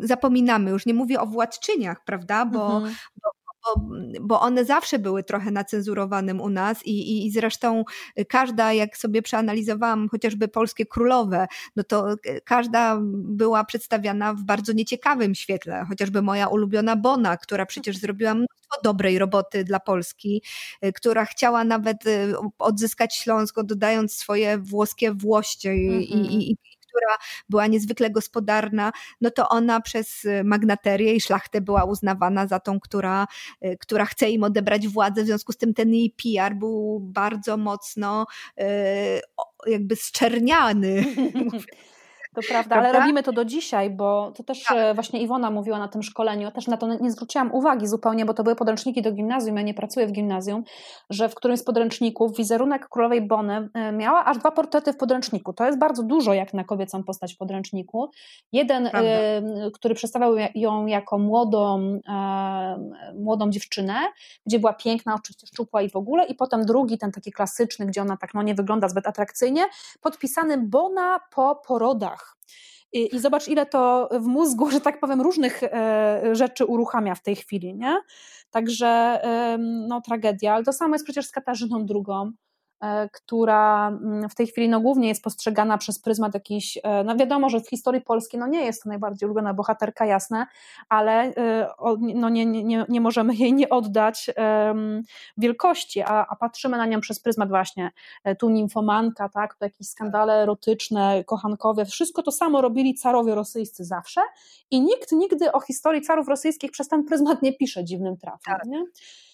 zapominamy. 0.00 0.70
Już 0.70 0.86
nie 0.86 0.94
mówię 0.94 1.20
o 1.20 1.26
władczyniach, 1.26 2.04
prawda? 2.04 2.44
Bo, 2.44 2.76
mhm. 2.76 2.94
bo 3.22 3.30
bo, 3.64 3.80
bo 4.20 4.40
one 4.40 4.64
zawsze 4.64 4.98
były 4.98 5.24
trochę 5.24 5.50
na 5.50 5.64
cenzurowanym 5.64 6.40
u 6.40 6.48
nas 6.48 6.86
i, 6.86 6.90
i, 6.90 7.26
i 7.26 7.30
zresztą 7.30 7.84
każda, 8.28 8.72
jak 8.72 8.96
sobie 8.96 9.22
przeanalizowałam 9.22 10.08
chociażby 10.08 10.48
polskie 10.48 10.86
królowe, 10.86 11.46
no 11.76 11.84
to 11.84 12.14
każda 12.44 12.98
była 13.12 13.64
przedstawiana 13.64 14.34
w 14.34 14.42
bardzo 14.42 14.72
nieciekawym 14.72 15.34
świetle, 15.34 15.84
chociażby 15.88 16.22
moja 16.22 16.46
ulubiona 16.46 16.96
Bona, 16.96 17.36
która 17.36 17.66
przecież 17.66 17.96
zrobiła 17.96 18.34
mnóstwo 18.34 18.80
dobrej 18.84 19.18
roboty 19.18 19.64
dla 19.64 19.80
Polski, 19.80 20.42
która 20.94 21.24
chciała 21.24 21.64
nawet 21.64 22.06
y, 22.06 22.34
odzyskać 22.58 23.16
Śląsk, 23.16 23.62
dodając 23.62 24.14
swoje 24.14 24.58
włoskie 24.58 25.12
włoście 25.12 25.76
i, 25.76 25.88
mm 25.88 26.00
-hmm. 26.02 26.30
i, 26.30 26.50
i 26.50 26.56
która 26.88 27.16
była 27.48 27.66
niezwykle 27.66 28.10
gospodarna, 28.10 28.92
no 29.20 29.30
to 29.30 29.48
ona 29.48 29.80
przez 29.80 30.24
y, 30.24 30.44
magnaterię 30.44 31.14
i 31.14 31.20
szlachtę 31.20 31.60
była 31.60 31.84
uznawana 31.84 32.46
za 32.46 32.60
tą, 32.60 32.80
która, 32.80 33.26
y, 33.64 33.76
która 33.80 34.04
chce 34.04 34.30
im 34.30 34.44
odebrać 34.44 34.88
władzę, 34.88 35.22
w 35.22 35.26
związku 35.26 35.52
z 35.52 35.56
tym 35.56 35.74
ten 35.74 35.94
jej 35.94 36.14
PR 36.22 36.54
był 36.54 37.00
bardzo 37.00 37.56
mocno 37.56 38.26
y, 38.60 38.64
jakby 39.66 39.96
zczerniany. 39.96 41.04
To 42.38 42.48
prawda, 42.48 42.68
prawda, 42.68 42.88
ale 42.88 43.00
robimy 43.00 43.22
to 43.22 43.32
do 43.32 43.44
dzisiaj, 43.44 43.90
bo 43.90 44.32
to 44.36 44.42
też 44.42 44.64
tak. 44.64 44.78
E, 44.78 44.94
właśnie 44.94 45.22
Iwona 45.22 45.50
mówiła 45.50 45.78
na 45.78 45.88
tym 45.88 46.02
szkoleniu, 46.02 46.50
też 46.50 46.66
na 46.66 46.76
to 46.76 46.86
nie 46.96 47.10
zwróciłam 47.10 47.54
uwagi 47.54 47.86
zupełnie, 47.86 48.26
bo 48.26 48.34
to 48.34 48.42
były 48.42 48.56
podręczniki 48.56 49.02
do 49.02 49.12
gimnazjum, 49.12 49.56
ja 49.56 49.62
nie 49.62 49.74
pracuję 49.74 50.06
w 50.06 50.12
gimnazjum, 50.12 50.64
że 51.10 51.28
w 51.28 51.34
którymś 51.34 51.60
z 51.60 51.64
podręczników 51.64 52.36
wizerunek 52.36 52.88
królowej 52.88 53.22
Bony 53.22 53.68
e, 53.74 53.92
miała 53.92 54.24
aż 54.24 54.38
dwa 54.38 54.50
portrety 54.50 54.92
w 54.92 54.96
podręczniku. 54.96 55.52
To 55.52 55.66
jest 55.66 55.78
bardzo 55.78 56.02
dużo 56.02 56.34
jak 56.34 56.54
na 56.54 56.64
kobiecą 56.64 57.04
postać 57.04 57.34
w 57.34 57.36
podręczniku. 57.36 58.10
Jeden, 58.52 58.86
y, 58.86 58.90
który 59.74 59.94
przedstawiał 59.94 60.34
ją 60.54 60.86
jako 60.86 61.18
młodą, 61.18 61.80
y, 61.80 63.20
młodą 63.20 63.50
dziewczynę, 63.50 63.94
gdzie 64.46 64.58
była 64.58 64.72
piękna, 64.72 65.14
oczywiście 65.14 65.46
szczupła 65.46 65.82
i 65.82 65.90
w 65.90 65.96
ogóle, 65.96 66.26
i 66.26 66.34
potem 66.34 66.66
drugi, 66.66 66.98
ten 66.98 67.12
taki 67.12 67.32
klasyczny, 67.32 67.86
gdzie 67.86 68.02
ona 68.02 68.16
tak 68.16 68.34
no, 68.34 68.42
nie 68.42 68.54
wygląda 68.54 68.88
zbyt 68.88 69.06
atrakcyjnie, 69.06 69.64
podpisany 70.00 70.58
Bona 70.58 71.20
po 71.34 71.56
porodach. 71.66 72.27
I, 72.92 73.16
I, 73.16 73.18
zobacz, 73.18 73.48
ile 73.48 73.66
to 73.66 74.08
w 74.12 74.26
mózgu, 74.26 74.70
że 74.70 74.80
tak 74.80 75.00
powiem, 75.00 75.20
różnych 75.20 75.62
e, 75.62 76.20
rzeczy 76.32 76.64
uruchamia 76.64 77.14
w 77.14 77.22
tej 77.22 77.36
chwili, 77.36 77.74
nie? 77.74 78.00
Także 78.50 79.20
no, 79.88 80.00
tragedia. 80.00 80.54
Ale 80.54 80.64
to 80.64 80.72
samo 80.72 80.94
jest 80.94 81.04
przecież 81.04 81.26
z 81.26 81.32
Katarzyną 81.32 81.86
II. 81.90 82.32
E, 82.80 83.08
która 83.08 83.88
mm, 83.88 84.28
w 84.28 84.34
tej 84.34 84.46
chwili 84.46 84.68
no, 84.68 84.80
głównie 84.80 85.08
jest 85.08 85.22
postrzegana 85.22 85.78
przez 85.78 85.98
pryzmat 85.98 86.34
jakiś, 86.34 86.78
e, 86.82 87.04
no 87.04 87.16
wiadomo, 87.16 87.48
że 87.48 87.60
w 87.60 87.68
historii 87.68 88.00
polskiej 88.00 88.40
no, 88.40 88.46
nie 88.46 88.64
jest 88.64 88.82
to 88.82 88.88
najbardziej 88.88 89.26
ulubiona 89.26 89.54
bohaterka, 89.54 90.06
jasne, 90.06 90.46
ale 90.88 91.12
e, 91.22 91.68
no, 91.98 92.28
nie, 92.28 92.46
nie, 92.46 92.84
nie 92.88 93.00
możemy 93.00 93.34
jej 93.34 93.52
nie 93.52 93.68
oddać 93.68 94.30
um, 94.36 95.02
wielkości, 95.38 96.02
a, 96.02 96.26
a 96.28 96.36
patrzymy 96.36 96.76
na 96.76 96.86
nią 96.86 97.00
przez 97.00 97.20
pryzmat 97.20 97.48
właśnie 97.48 97.90
tu 98.38 98.50
nimfomanka, 98.50 99.28
tak, 99.28 99.54
tu 99.54 99.64
jakieś 99.64 99.88
skandale 99.88 100.42
erotyczne, 100.42 101.24
kochankowe, 101.24 101.84
wszystko 101.84 102.22
to 102.22 102.32
samo 102.32 102.60
robili 102.60 102.94
carowie 102.94 103.34
rosyjscy 103.34 103.84
zawsze 103.84 104.20
i 104.70 104.80
nikt 104.80 105.12
nigdy 105.12 105.52
o 105.52 105.60
historii 105.60 106.02
carów 106.02 106.28
rosyjskich 106.28 106.70
przez 106.70 106.88
ten 106.88 107.04
pryzmat 107.04 107.42
nie 107.42 107.52
pisze 107.52 107.84
dziwnym 107.84 108.16
trafem, 108.16 108.38
tak. 108.44 108.64
nie? 108.64 108.84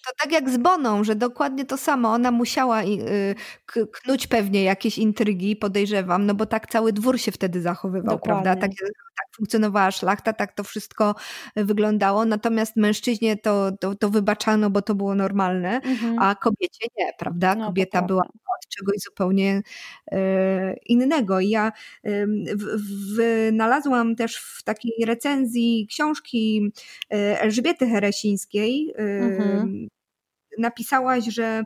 To 0.06 0.12
tak 0.22 0.32
jak 0.32 0.50
z 0.50 0.56
Boną, 0.56 1.04
że 1.04 1.14
dokładnie 1.14 1.64
to 1.64 1.76
samo. 1.76 2.12
Ona 2.12 2.30
musiała 2.30 2.82
y, 2.82 3.34
knuć 3.92 4.26
pewnie 4.26 4.62
jakieś 4.62 4.98
intrygi, 4.98 5.56
podejrzewam, 5.56 6.26
no 6.26 6.34
bo 6.34 6.46
tak 6.46 6.66
cały 6.66 6.92
dwór 6.92 7.18
się 7.18 7.32
wtedy 7.32 7.60
zachowywał, 7.60 8.16
dokładnie. 8.16 8.42
prawda? 8.42 8.60
Tak, 8.60 8.70
tak 9.16 9.26
funkcjonowała 9.36 9.90
szlachta, 9.90 10.32
tak 10.32 10.52
to 10.52 10.64
wszystko 10.64 11.14
wyglądało. 11.56 12.24
Natomiast 12.24 12.76
mężczyźnie 12.76 13.36
to, 13.36 13.72
to, 13.80 13.94
to 13.94 14.10
wybaczano, 14.10 14.70
bo 14.70 14.82
to 14.82 14.94
było 14.94 15.14
normalne, 15.14 15.80
mhm. 15.80 16.18
a 16.18 16.34
kobiecie 16.34 16.86
nie, 16.98 17.10
prawda? 17.18 17.54
No, 17.54 17.66
Kobieta 17.66 18.02
była 18.02 18.22
od 18.22 18.68
czegoś 18.68 18.96
zupełnie 19.04 19.62
e, 20.12 20.74
innego. 20.86 21.40
I 21.40 21.48
ja 21.48 21.72
wynalazłam 23.16 24.16
też 24.16 24.36
w 24.36 24.62
takiej 24.62 24.92
recenzji 25.06 25.86
książki 25.90 26.72
e, 27.12 27.40
Elżbiety 27.40 27.86
Heresińskiej, 27.86 28.94
mhm. 28.96 29.88
Napisałaś, 30.58 31.24
że 31.24 31.64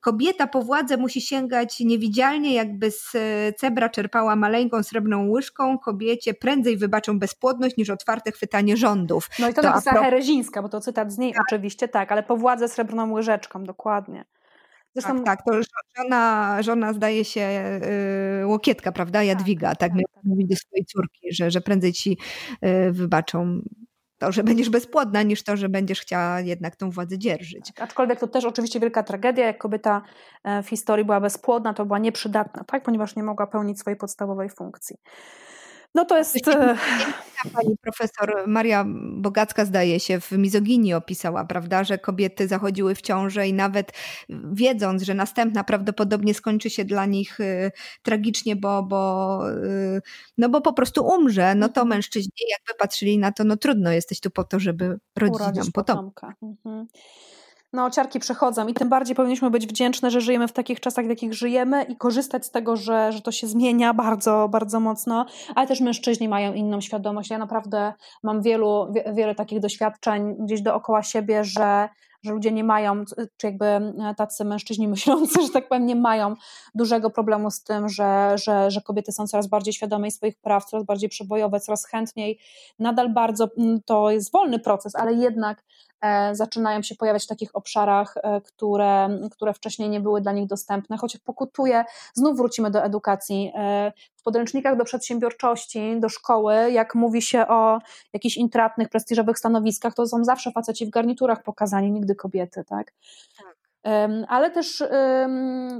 kobieta 0.00 0.46
po 0.46 0.62
władzę 0.62 0.96
musi 0.96 1.20
sięgać 1.20 1.80
niewidzialnie, 1.80 2.54
jakby 2.54 2.90
z 2.90 3.12
cebra 3.56 3.88
czerpała 3.88 4.36
maleńką 4.36 4.82
srebrną 4.82 5.30
łyżką. 5.30 5.78
Kobiecie 5.78 6.34
prędzej 6.34 6.76
wybaczą 6.76 7.18
bezpłodność 7.18 7.76
niż 7.76 7.90
otwarte 7.90 8.32
chwytanie 8.32 8.76
rządów. 8.76 9.30
No 9.38 9.48
i 9.48 9.54
to, 9.54 9.62
to 9.62 9.68
napisała 9.68 9.94
pro... 9.94 10.04
Herezińska, 10.04 10.62
bo 10.62 10.68
to 10.68 10.80
cytat 10.80 11.12
z 11.12 11.18
niej 11.18 11.32
tak. 11.32 11.42
oczywiście, 11.48 11.88
tak, 11.88 12.12
ale 12.12 12.22
po 12.22 12.36
władzę 12.36 12.68
srebrną 12.68 13.12
łyżeczką, 13.12 13.64
dokładnie. 13.64 14.24
Zresztą... 14.94 15.24
Tak, 15.24 15.24
tak, 15.24 15.42
to 15.46 15.60
żona, 15.98 16.62
żona 16.62 16.92
zdaje 16.92 17.24
się 17.24 17.40
yy, 18.40 18.46
Łokietka, 18.46 18.92
prawda, 18.92 19.22
Jadwiga, 19.22 19.68
tak, 19.68 19.78
tak, 19.78 19.90
tak, 19.90 20.14
tak. 20.14 20.24
mówi 20.24 20.46
do 20.46 20.56
swojej 20.56 20.84
córki, 20.84 21.32
że, 21.32 21.50
że 21.50 21.60
prędzej 21.60 21.92
ci 21.92 22.18
yy, 22.62 22.92
wybaczą 22.92 23.60
to, 24.18 24.32
że 24.32 24.44
będziesz 24.44 24.70
bezpłodna, 24.70 25.22
niż 25.22 25.42
to, 25.42 25.56
że 25.56 25.68
będziesz 25.68 26.00
chciała 26.00 26.40
jednak 26.40 26.76
tą 26.76 26.90
władzę 26.90 27.18
dzierżyć. 27.18 27.66
Tak, 27.66 27.84
aczkolwiek 27.84 28.20
to 28.20 28.26
też 28.26 28.44
oczywiście 28.44 28.80
wielka 28.80 29.02
tragedia, 29.02 29.46
jak 29.46 29.58
kobieta 29.58 30.02
e, 30.44 30.62
w 30.62 30.68
historii 30.68 31.04
była 31.04 31.20
bezpłodna, 31.20 31.74
to 31.74 31.86
była 31.86 31.98
nieprzydatna, 31.98 32.64
tak? 32.64 32.82
ponieważ 32.82 33.16
nie 33.16 33.22
mogła 33.22 33.46
pełnić 33.46 33.80
swojej 33.80 33.96
podstawowej 33.96 34.50
funkcji. 34.50 34.96
No 35.96 36.04
to 36.04 36.18
jest... 36.18 36.48
E, 36.48 36.76
pani 37.52 37.76
profesor 37.82 38.44
Maria 38.46 38.84
Bogacka 39.12 39.64
zdaje 39.64 40.00
się 40.00 40.20
w 40.20 40.32
Mizoginii 40.32 40.94
opisała, 40.94 41.44
prawda, 41.44 41.84
że 41.84 41.98
kobiety 41.98 42.48
zachodziły 42.48 42.94
w 42.94 43.02
ciążę 43.02 43.48
i 43.48 43.52
nawet 43.52 43.92
wiedząc, 44.52 45.02
że 45.02 45.14
następna 45.14 45.64
prawdopodobnie 45.64 46.34
skończy 46.34 46.70
się 46.70 46.84
dla 46.84 47.06
nich 47.06 47.40
y, 47.40 47.72
tragicznie, 48.02 48.56
bo, 48.56 48.82
bo, 48.82 49.40
y, 49.50 50.02
no 50.38 50.48
bo 50.48 50.60
po 50.60 50.72
prostu 50.72 51.06
umrze, 51.06 51.54
no 51.54 51.68
to 51.68 51.80
mhm. 51.80 51.88
mężczyźni 51.88 52.42
jakby 52.50 52.78
patrzyli 52.78 53.18
na 53.18 53.32
to, 53.32 53.44
no 53.44 53.56
trudno, 53.56 53.92
jesteś 53.92 54.20
tu 54.20 54.30
po 54.30 54.44
to, 54.44 54.60
żeby 54.60 54.98
rodzić 55.16 55.56
nam 55.56 55.72
potomka. 55.72 56.34
Mhm 56.42 56.86
no, 57.76 57.90
ciarki 57.90 58.20
przechodzą 58.20 58.66
i 58.66 58.74
tym 58.74 58.88
bardziej 58.88 59.16
powinniśmy 59.16 59.50
być 59.50 59.66
wdzięczne, 59.66 60.10
że 60.10 60.20
żyjemy 60.20 60.48
w 60.48 60.52
takich 60.52 60.80
czasach, 60.80 61.06
w 61.06 61.08
jakich 61.08 61.34
żyjemy 61.34 61.82
i 61.82 61.96
korzystać 61.96 62.46
z 62.46 62.50
tego, 62.50 62.76
że, 62.76 63.12
że 63.12 63.20
to 63.20 63.32
się 63.32 63.46
zmienia 63.46 63.94
bardzo, 63.94 64.48
bardzo 64.48 64.80
mocno, 64.80 65.26
ale 65.54 65.66
też 65.66 65.80
mężczyźni 65.80 66.28
mają 66.28 66.54
inną 66.54 66.80
świadomość. 66.80 67.30
Ja 67.30 67.38
naprawdę 67.38 67.92
mam 68.22 68.42
wielu, 68.42 68.92
wiele 69.14 69.34
takich 69.34 69.60
doświadczeń 69.60 70.36
gdzieś 70.38 70.62
dookoła 70.62 71.02
siebie, 71.02 71.44
że 71.44 71.88
że 72.22 72.32
ludzie 72.32 72.52
nie 72.52 72.64
mają, 72.64 73.04
czy 73.36 73.46
jakby 73.46 73.66
tacy 74.16 74.44
mężczyźni 74.44 74.88
myślący, 74.94 75.42
że 75.42 75.48
tak 75.48 75.68
powiem, 75.68 75.86
nie 75.86 75.96
mają 75.96 76.34
dużego 76.74 77.10
problemu 77.10 77.50
z 77.50 77.62
tym, 77.62 77.88
że, 77.88 78.32
że, 78.44 78.70
że 78.70 78.80
kobiety 78.80 79.12
są 79.12 79.26
coraz 79.26 79.46
bardziej 79.46 79.74
świadome 79.74 80.10
swoich 80.10 80.36
praw, 80.36 80.64
coraz 80.64 80.84
bardziej 80.84 81.08
przebojowe, 81.08 81.60
coraz 81.60 81.86
chętniej. 81.86 82.38
Nadal 82.78 83.12
bardzo 83.12 83.48
to 83.84 84.10
jest 84.10 84.32
wolny 84.32 84.58
proces, 84.58 84.94
ale 84.94 85.14
jednak 85.14 85.62
E, 85.62 85.85
zaczynają 86.32 86.82
się 86.82 86.94
pojawiać 86.94 87.24
w 87.24 87.26
takich 87.26 87.56
obszarach, 87.56 88.14
e, 88.16 88.40
które, 88.40 89.18
które 89.30 89.54
wcześniej 89.54 89.88
nie 89.88 90.00
były 90.00 90.20
dla 90.20 90.32
nich 90.32 90.46
dostępne, 90.46 90.96
choć 90.96 91.16
pokutuje, 91.18 91.84
znów 92.14 92.36
wrócimy 92.36 92.70
do 92.70 92.84
edukacji. 92.84 93.52
E, 93.54 93.92
w 94.16 94.22
podręcznikach 94.22 94.76
do 94.76 94.84
przedsiębiorczości, 94.84 96.00
do 96.00 96.08
szkoły, 96.08 96.72
jak 96.72 96.94
mówi 96.94 97.22
się 97.22 97.46
o 97.48 97.78
jakichś 98.12 98.36
intratnych, 98.36 98.88
prestiżowych 98.88 99.38
stanowiskach, 99.38 99.94
to 99.94 100.06
są 100.06 100.24
zawsze 100.24 100.52
faceci 100.52 100.86
w 100.86 100.90
garniturach 100.90 101.42
pokazani, 101.42 101.92
nigdy 101.92 102.14
kobiety, 102.14 102.64
tak? 102.64 102.92
tak. 103.38 103.55
Ale 104.28 104.50
też 104.50 104.82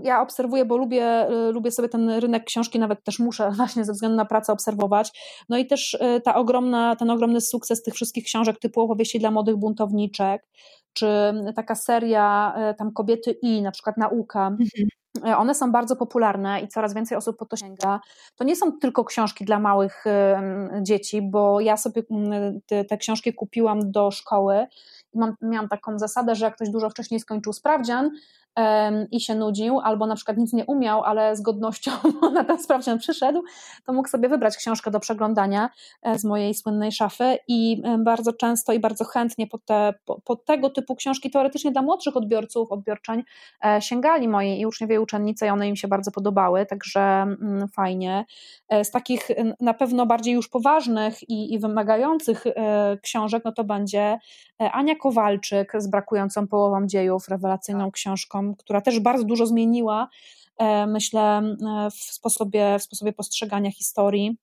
ja 0.03 0.23
obserwuję, 0.23 0.65
bo 0.65 0.77
lubię, 0.77 1.31
y, 1.31 1.53
lubię 1.53 1.71
sobie 1.71 1.89
ten 1.89 2.11
rynek 2.11 2.45
książki, 2.45 2.79
nawet 2.79 3.05
też 3.05 3.19
muszę 3.19 3.51
właśnie 3.57 3.85
ze 3.85 3.93
względu 3.93 4.17
na 4.17 4.25
pracę 4.25 4.53
obserwować. 4.53 5.21
No 5.49 5.59
i 5.59 5.67
też 5.67 5.95
y, 5.95 6.21
ta 6.21 6.35
ogromna, 6.35 6.97
ten 6.97 7.11
ogromny 7.11 7.41
sukces 7.41 7.83
tych 7.83 7.95
wszystkich 7.95 8.25
książek 8.25 8.59
typu 8.59 8.81
opowieści 8.81 9.19
dla 9.19 9.31
młodych 9.31 9.57
buntowniczek, 9.57 10.47
czy 10.93 11.07
taka 11.57 11.75
seria 11.75 12.55
y, 12.71 12.75
tam 12.75 12.93
Kobiety 12.93 13.31
i, 13.43 13.63
na 13.63 13.71
przykład 13.71 13.97
Nauka. 13.97 14.47
Mhm. 14.47 14.89
One 15.37 15.55
są 15.55 15.73
bardzo 15.73 15.97
popularne 15.97 16.61
i 16.61 16.69
coraz 16.69 16.95
więcej 16.95 17.19
osób 17.19 17.37
po 17.37 17.47
to 17.47 17.57
sięga. 17.57 18.01
To 18.37 18.45
nie 18.45 18.57
są 18.57 18.73
tylko 18.73 19.05
książki 19.05 19.45
dla 19.45 19.59
małych 19.59 20.05
dzieci, 20.83 21.23
bo 21.23 21.61
ja 21.61 21.77
sobie 21.77 22.03
te 22.89 22.97
książki 22.97 23.35
kupiłam 23.35 23.91
do 23.91 24.11
szkoły 24.11 24.67
mam, 25.17 25.35
miałam 25.43 25.69
taką 25.69 25.99
zasadę, 25.99 26.35
że 26.35 26.45
jak 26.45 26.55
ktoś 26.55 26.71
dużo 26.71 26.91
wcześniej 26.91 27.21
skończył 27.21 27.53
sprawdzian, 27.53 28.11
i 29.11 29.21
się 29.21 29.35
nudził, 29.35 29.81
albo 29.81 30.07
na 30.07 30.15
przykład 30.15 30.37
nic 30.37 30.53
nie 30.53 30.65
umiał, 30.65 31.05
ale 31.05 31.37
z 31.37 31.41
godnością 31.41 31.91
na 32.35 32.45
ten 32.45 32.59
sprawdzian 32.59 32.99
przyszedł, 32.99 33.43
to 33.85 33.93
mógł 33.93 34.09
sobie 34.09 34.29
wybrać 34.29 34.57
książkę 34.57 34.91
do 34.91 35.01
przeglądania 35.01 35.71
e, 36.03 36.19
z 36.19 36.25
mojej 36.25 36.55
słynnej 36.55 36.93
szafy 36.93 37.39
i 37.49 37.83
bardzo 37.99 38.33
często 38.33 38.73
i 38.73 38.81
bardzo 38.81 39.05
chętnie 39.05 39.47
po, 39.47 39.59
te, 39.59 39.95
po, 40.05 40.21
po 40.21 40.37
tego 40.37 40.71
typu 40.71 40.97
książki 40.97 41.31
teoretycznie 41.31 41.73
dla 41.73 41.83
młodszych 41.83 42.17
odbiorców, 42.17 42.73
odbiorczeń 42.73 43.23
e, 43.65 43.83
sięgali 43.83 44.29
moi 44.29 44.61
i 44.61 44.67
uczniowie 44.67 44.97
i 44.97 44.99
uczennice 44.99 45.47
i 45.47 45.51
one 45.51 45.69
im 45.69 45.77
się 45.77 45.89
bardzo 45.89 46.11
podobały, 46.11 46.67
także 46.67 47.01
mm, 47.01 47.69
fajnie. 47.69 48.25
E, 48.69 48.85
z 48.85 48.91
takich 48.91 49.29
na 49.61 49.75
pewno 49.75 50.07
bardziej 50.07 50.35
już 50.35 50.49
poważnych 50.49 51.31
i, 51.31 51.55
i 51.55 51.59
wymagających 51.59 52.45
książek, 53.03 53.43
no 53.45 53.53
to 53.53 53.65
będzie 53.65 54.19
Ania 54.59 54.95
Kowalczyk 55.07 55.73
z 55.79 55.87
brakującą 55.87 56.49
połową 56.49 56.87
dziejów, 56.87 57.29
rewelacyjną 57.29 57.85
tak. 57.85 57.95
książką 57.95 58.55
która 58.55 58.81
też 58.81 59.01
bardzo 59.01 59.25
dużo 59.25 59.47
zmieniła, 59.47 60.09
e, 60.59 60.87
myślę, 60.87 61.21
e, 61.21 61.91
w 61.91 61.95
sposobie, 61.95 62.79
w 62.79 62.83
sposobie 62.83 63.13
postrzegania 63.13 63.71
historii 63.71 64.39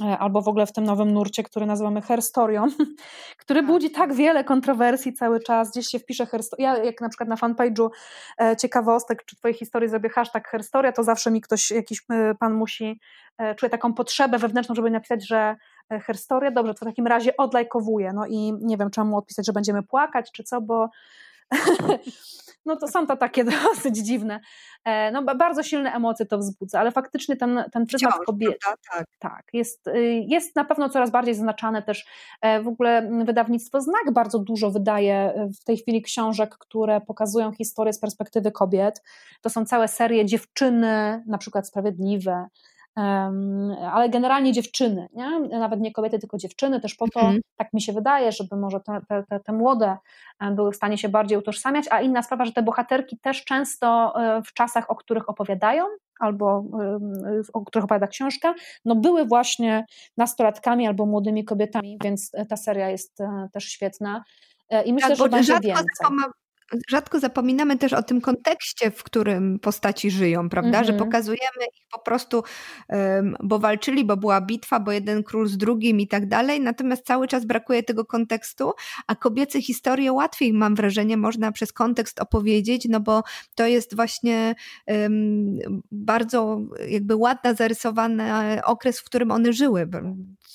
e, 0.00 0.18
albo 0.18 0.42
w 0.42 0.48
ogóle 0.48 0.66
w 0.66 0.72
tym 0.72 0.84
nowym 0.84 1.12
nurcie, 1.12 1.42
który 1.42 1.66
nazywamy 1.66 2.02
herstorią, 2.02 2.66
który 3.42 3.60
tak. 3.60 3.66
budzi 3.66 3.90
tak 3.90 4.14
wiele 4.14 4.44
kontrowersji 4.44 5.12
cały 5.12 5.40
czas, 5.40 5.70
gdzieś 5.70 5.86
się 5.86 5.98
wpisze 5.98 6.26
herstoria, 6.26 6.76
ja 6.76 6.84
jak 6.84 7.00
na 7.00 7.08
przykład 7.08 7.28
na 7.28 7.36
fanpage'u 7.36 7.88
ciekawostek, 8.58 9.24
czy 9.24 9.36
twojej 9.36 9.54
historii 9.54 9.88
zrobię 9.88 10.08
hashtag 10.08 10.48
herstoria, 10.48 10.92
to 10.92 11.02
zawsze 11.02 11.30
mi 11.30 11.40
ktoś, 11.40 11.70
jakiś 11.70 12.06
pan 12.38 12.54
musi, 12.54 13.00
czuje 13.56 13.70
taką 13.70 13.94
potrzebę 13.94 14.38
wewnętrzną, 14.38 14.74
żeby 14.74 14.90
napisać, 14.90 15.26
że 15.26 15.56
herstoria, 15.90 16.50
dobrze, 16.50 16.74
to 16.74 16.86
w 16.86 16.88
takim 16.88 17.06
razie 17.06 17.36
odlajkowuję, 17.36 18.12
no 18.12 18.26
i 18.26 18.52
nie 18.60 18.76
wiem, 18.76 18.90
czemu 18.90 19.16
odpisać, 19.16 19.46
że 19.46 19.52
będziemy 19.52 19.82
płakać, 19.82 20.32
czy 20.32 20.44
co, 20.44 20.60
bo 20.60 20.88
no 22.66 22.76
to 22.76 22.88
są 22.88 23.06
to 23.06 23.16
takie 23.16 23.44
dosyć 23.74 23.96
dziwne. 23.96 24.40
E, 24.84 25.10
no, 25.12 25.22
bardzo 25.22 25.62
silne 25.62 25.92
emocje 25.92 26.26
to 26.26 26.38
wzbudza, 26.38 26.80
ale 26.80 26.92
faktycznie 26.92 27.36
ten, 27.36 27.64
ten 27.72 27.86
pryzmat 27.86 28.14
kobiety 28.26 28.58
tak. 28.92 29.06
tak, 29.18 29.44
jest, 29.52 29.86
y, 29.86 30.24
jest 30.28 30.56
na 30.56 30.64
pewno 30.64 30.88
coraz 30.88 31.10
bardziej 31.10 31.34
zaznaczane 31.34 31.82
też. 31.82 32.06
E, 32.40 32.62
w 32.62 32.68
ogóle 32.68 33.10
wydawnictwo 33.24 33.80
Znak 33.80 34.12
bardzo 34.12 34.38
dużo 34.38 34.70
wydaje 34.70 35.14
e, 35.14 35.48
w 35.60 35.64
tej 35.64 35.76
chwili 35.76 36.02
książek, 36.02 36.58
które 36.58 37.00
pokazują 37.00 37.52
historię 37.52 37.92
z 37.92 38.00
perspektywy 38.00 38.52
kobiet. 38.52 39.02
To 39.42 39.50
są 39.50 39.64
całe 39.64 39.88
serie 39.88 40.24
dziewczyny, 40.26 41.22
na 41.26 41.38
przykład 41.38 41.68
Sprawiedliwe, 41.68 42.46
ale 43.92 44.08
generalnie 44.08 44.52
dziewczyny, 44.52 45.08
nie? 45.12 45.40
nawet 45.40 45.80
nie 45.80 45.92
kobiety, 45.92 46.18
tylko 46.18 46.38
dziewczyny, 46.38 46.80
też 46.80 46.94
po 46.94 47.08
to, 47.08 47.20
mhm. 47.20 47.40
tak 47.56 47.72
mi 47.72 47.82
się 47.82 47.92
wydaje, 47.92 48.32
żeby 48.32 48.56
może 48.56 48.80
te, 48.80 49.00
te, 49.28 49.40
te, 49.40 49.52
młode 49.52 49.96
były 50.52 50.72
w 50.72 50.76
stanie 50.76 50.98
się 50.98 51.08
bardziej 51.08 51.38
utożsamiać, 51.38 51.86
a 51.90 52.00
inna 52.00 52.22
sprawa, 52.22 52.44
że 52.44 52.52
te 52.52 52.62
bohaterki 52.62 53.18
też 53.18 53.44
często 53.44 54.14
e, 54.22 54.42
w 54.42 54.52
czasach, 54.52 54.90
o 54.90 54.94
których 54.94 55.28
opowiadają, 55.28 55.84
albo 56.20 56.64
o 57.52 57.64
których 57.64 57.84
opowiada 57.84 58.06
książka, 58.06 58.54
no 58.84 58.96
były 58.96 59.24
właśnie 59.24 59.86
nastolatkami 60.16 60.86
albo 60.86 61.06
młodymi 61.06 61.44
kobietami, 61.44 61.98
więc 62.04 62.32
ta 62.48 62.56
seria 62.56 62.90
jest 62.90 63.20
e, 63.20 63.48
też 63.52 63.64
świetna. 63.64 64.24
E, 64.70 64.82
I 64.82 64.92
myślę, 64.92 65.08
tak, 65.08 65.18
że 65.18 65.28
będzie 65.28 65.60
więcej 65.60 65.84
rzadko 66.88 67.20
zapominamy 67.20 67.78
też 67.78 67.92
o 67.92 68.02
tym 68.02 68.20
kontekście, 68.20 68.90
w 68.90 69.02
którym 69.02 69.58
postaci 69.58 70.10
żyją, 70.10 70.48
prawda? 70.48 70.68
Mm 70.68 70.82
-hmm. 70.82 70.86
Że 70.86 70.92
mhm. 70.92 71.08
pokazujemy 71.10 71.64
ich 71.76 71.84
po 71.92 71.98
prostu, 71.98 72.42
um, 72.88 73.36
bo 73.42 73.58
walczyli, 73.58 74.04
bo 74.04 74.16
była 74.16 74.40
bitwa, 74.40 74.80
bo 74.80 74.92
jeden 74.92 75.22
król 75.22 75.48
z 75.48 75.56
drugim 75.56 76.00
i 76.00 76.08
tak 76.08 76.28
dalej, 76.28 76.60
natomiast 76.60 77.06
cały 77.06 77.28
czas 77.28 77.44
brakuje 77.44 77.82
tego 77.82 78.04
kontekstu, 78.04 78.72
a 79.06 79.14
kobiece 79.14 79.62
historie 79.62 80.12
łatwiej, 80.12 80.52
mam 80.52 80.74
wrażenie, 80.74 81.16
można 81.16 81.52
przez 81.52 81.72
kontekst 81.72 82.20
opowiedzieć, 82.20 82.86
no 82.88 83.00
bo 83.00 83.22
to 83.54 83.66
jest 83.66 83.96
właśnie 83.96 84.54
um, 84.86 85.58
bardzo 85.92 86.60
jakby 86.88 87.16
ładna, 87.16 87.54
zarysowany 87.54 88.24
okres, 88.64 89.00
w 89.00 89.04
którym 89.04 89.30
one 89.30 89.52
żyły, 89.52 89.88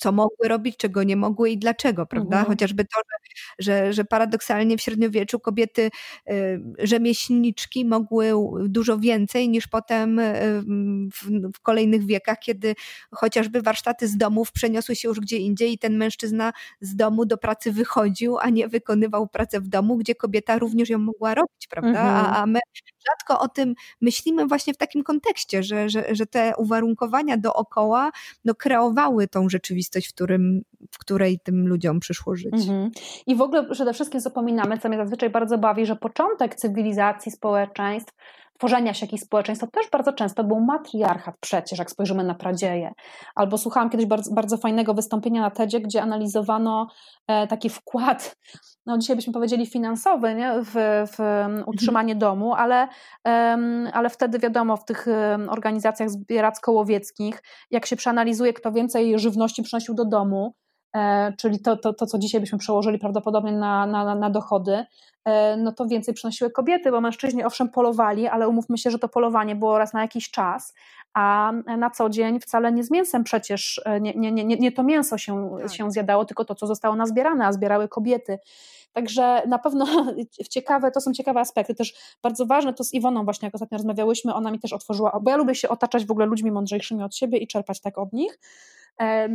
co 0.00 0.12
mogły 0.12 0.48
robić, 0.48 0.76
czego 0.76 1.02
nie 1.02 1.16
mogły 1.16 1.50
i 1.50 1.58
dlaczego, 1.58 2.06
prawda? 2.06 2.36
Mm 2.36 2.44
-hmm. 2.44 2.48
Chociażby 2.48 2.84
to, 2.84 3.00
że, 3.10 3.16
że, 3.58 3.92
że 3.92 4.04
paradoksalnie 4.04 4.76
w 4.76 4.80
średniowieczu 4.80 5.40
kobiety 5.40 5.90
rzemieślniczki 6.78 7.84
mogły 7.84 8.32
dużo 8.68 8.98
więcej 8.98 9.48
niż 9.48 9.66
potem 9.66 10.20
w, 11.12 11.30
w 11.54 11.60
kolejnych 11.60 12.06
wiekach, 12.06 12.38
kiedy 12.38 12.74
chociażby 13.10 13.62
warsztaty 13.62 14.08
z 14.08 14.16
domów 14.16 14.52
przeniosły 14.52 14.96
się 14.96 15.08
już 15.08 15.20
gdzie 15.20 15.36
indziej 15.36 15.72
i 15.72 15.78
ten 15.78 15.96
mężczyzna 15.96 16.52
z 16.80 16.96
domu 16.96 17.26
do 17.26 17.38
pracy 17.38 17.72
wychodził, 17.72 18.38
a 18.38 18.50
nie 18.50 18.68
wykonywał 18.68 19.28
pracę 19.28 19.60
w 19.60 19.68
domu, 19.68 19.96
gdzie 19.96 20.14
kobieta 20.14 20.58
również 20.58 20.88
ją 20.88 20.98
mogła 20.98 21.34
robić, 21.34 21.66
prawda? 21.68 21.88
Mhm. 21.90 22.26
A, 22.26 22.42
a 22.42 22.46
rzadko 23.08 23.40
o 23.40 23.48
tym 23.48 23.74
myślimy 24.00 24.46
właśnie 24.46 24.74
w 24.74 24.76
takim 24.76 25.02
kontekście, 25.02 25.62
że, 25.62 25.88
że, 25.88 26.14
że 26.14 26.26
te 26.26 26.52
uwarunkowania 26.56 27.36
dookoła 27.36 28.10
no, 28.44 28.54
kreowały 28.54 29.28
tą 29.28 29.48
rzeczywistość, 29.48 30.08
w, 30.08 30.14
którym, 30.14 30.62
w 30.90 30.98
której 30.98 31.40
tym 31.40 31.68
ludziom 31.68 32.00
przyszło 32.00 32.36
żyć. 32.36 32.54
Mhm. 32.54 32.90
I 33.26 33.36
w 33.36 33.40
ogóle 33.40 33.70
przede 33.70 33.92
wszystkim 33.92 34.20
zapominamy, 34.20 34.78
co 34.78 34.88
mnie 34.88 34.98
zazwyczaj 34.98 35.30
bardzo 35.30 35.58
bawi, 35.58 35.86
że 35.86 35.96
początek 35.96 36.54
cywilizacji 36.54 37.32
społeczeństw 37.32 38.14
tworzenia 38.60 38.94
się 38.94 39.06
jakichś 39.06 39.22
społeczeństw, 39.22 39.64
to 39.64 39.70
też 39.70 39.90
bardzo 39.90 40.12
często 40.12 40.44
był 40.44 40.60
matriarchat 40.60 41.34
przecież, 41.40 41.78
jak 41.78 41.90
spojrzymy 41.90 42.24
na 42.24 42.34
pradzieje. 42.34 42.92
Albo 43.34 43.58
słuchałam 43.58 43.90
kiedyś 43.90 44.06
bardzo, 44.06 44.34
bardzo 44.34 44.56
fajnego 44.56 44.94
wystąpienia 44.94 45.40
na 45.40 45.50
TEDzie, 45.50 45.80
gdzie 45.80 46.02
analizowano 46.02 46.86
e, 47.26 47.46
taki 47.46 47.70
wkład, 47.70 48.36
no 48.86 48.98
dzisiaj 48.98 49.16
byśmy 49.16 49.32
powiedzieli 49.32 49.66
finansowy, 49.66 50.34
nie? 50.34 50.52
W, 50.62 50.72
w 51.16 51.20
mhm. 51.20 51.62
utrzymanie 51.66 52.14
domu, 52.14 52.54
ale, 52.54 52.88
ale 53.92 54.10
wtedy 54.10 54.38
wiadomo, 54.38 54.76
w 54.76 54.84
tych 54.84 55.06
organizacjach 55.48 56.10
zbieracko-łowieckich, 56.10 57.42
jak 57.70 57.86
się 57.86 57.96
przeanalizuje, 57.96 58.52
kto 58.52 58.72
więcej 58.72 59.18
żywności 59.18 59.62
przynosił 59.62 59.94
do 59.94 60.04
domu, 60.04 60.54
czyli 61.38 61.60
to, 61.60 61.76
to, 61.76 61.92
to, 61.94 62.06
co 62.06 62.18
dzisiaj 62.18 62.40
byśmy 62.40 62.58
przełożyli 62.58 62.98
prawdopodobnie 62.98 63.52
na, 63.52 63.86
na, 63.86 64.14
na 64.14 64.30
dochody, 64.30 64.84
e, 65.24 65.56
no 65.56 65.72
to 65.72 65.86
więcej 65.86 66.14
przynosiły 66.14 66.50
kobiety, 66.50 66.90
bo 66.90 67.00
mężczyźni 67.00 67.44
owszem 67.44 67.68
polowali, 67.68 68.28
ale 68.28 68.48
umówmy 68.48 68.78
się, 68.78 68.90
że 68.90 68.98
to 68.98 69.08
polowanie 69.08 69.56
było 69.56 69.78
raz 69.78 69.92
na 69.92 70.02
jakiś 70.02 70.30
czas, 70.30 70.74
a 71.14 71.52
na 71.78 71.90
co 71.90 72.10
dzień 72.10 72.40
wcale 72.40 72.72
nie 72.72 72.84
z 72.84 72.90
mięsem 72.90 73.24
przecież, 73.24 73.82
e, 73.84 74.00
nie, 74.00 74.14
nie, 74.14 74.32
nie, 74.32 74.44
nie 74.44 74.72
to 74.72 74.82
mięso 74.82 75.18
się, 75.18 75.50
tak. 75.62 75.72
się 75.72 75.90
zjadało, 75.90 76.24
tylko 76.24 76.44
to, 76.44 76.54
co 76.54 76.66
zostało 76.66 76.96
nazbierane, 76.96 77.46
a 77.46 77.52
zbierały 77.52 77.88
kobiety. 77.88 78.38
Także 78.92 79.42
na 79.48 79.58
pewno 79.58 79.86
ciekawe, 80.50 80.90
to 80.90 81.00
są 81.00 81.12
ciekawe 81.12 81.40
aspekty. 81.40 81.74
Też 81.74 81.94
bardzo 82.22 82.46
ważne 82.46 82.74
to 82.74 82.84
z 82.84 82.94
Iwoną 82.94 83.24
właśnie, 83.24 83.46
jak 83.46 83.54
ostatnio 83.54 83.78
rozmawiałyśmy, 83.78 84.34
ona 84.34 84.50
mi 84.50 84.58
też 84.58 84.72
otworzyła, 84.72 85.20
bo 85.22 85.30
ja 85.30 85.36
lubię 85.36 85.54
się 85.54 85.68
otaczać 85.68 86.06
w 86.06 86.10
ogóle 86.10 86.26
ludźmi 86.26 86.52
mądrzejszymi 86.52 87.02
od 87.02 87.16
siebie 87.16 87.38
i 87.38 87.46
czerpać 87.46 87.80
tak 87.80 87.98
od 87.98 88.12
nich 88.12 88.38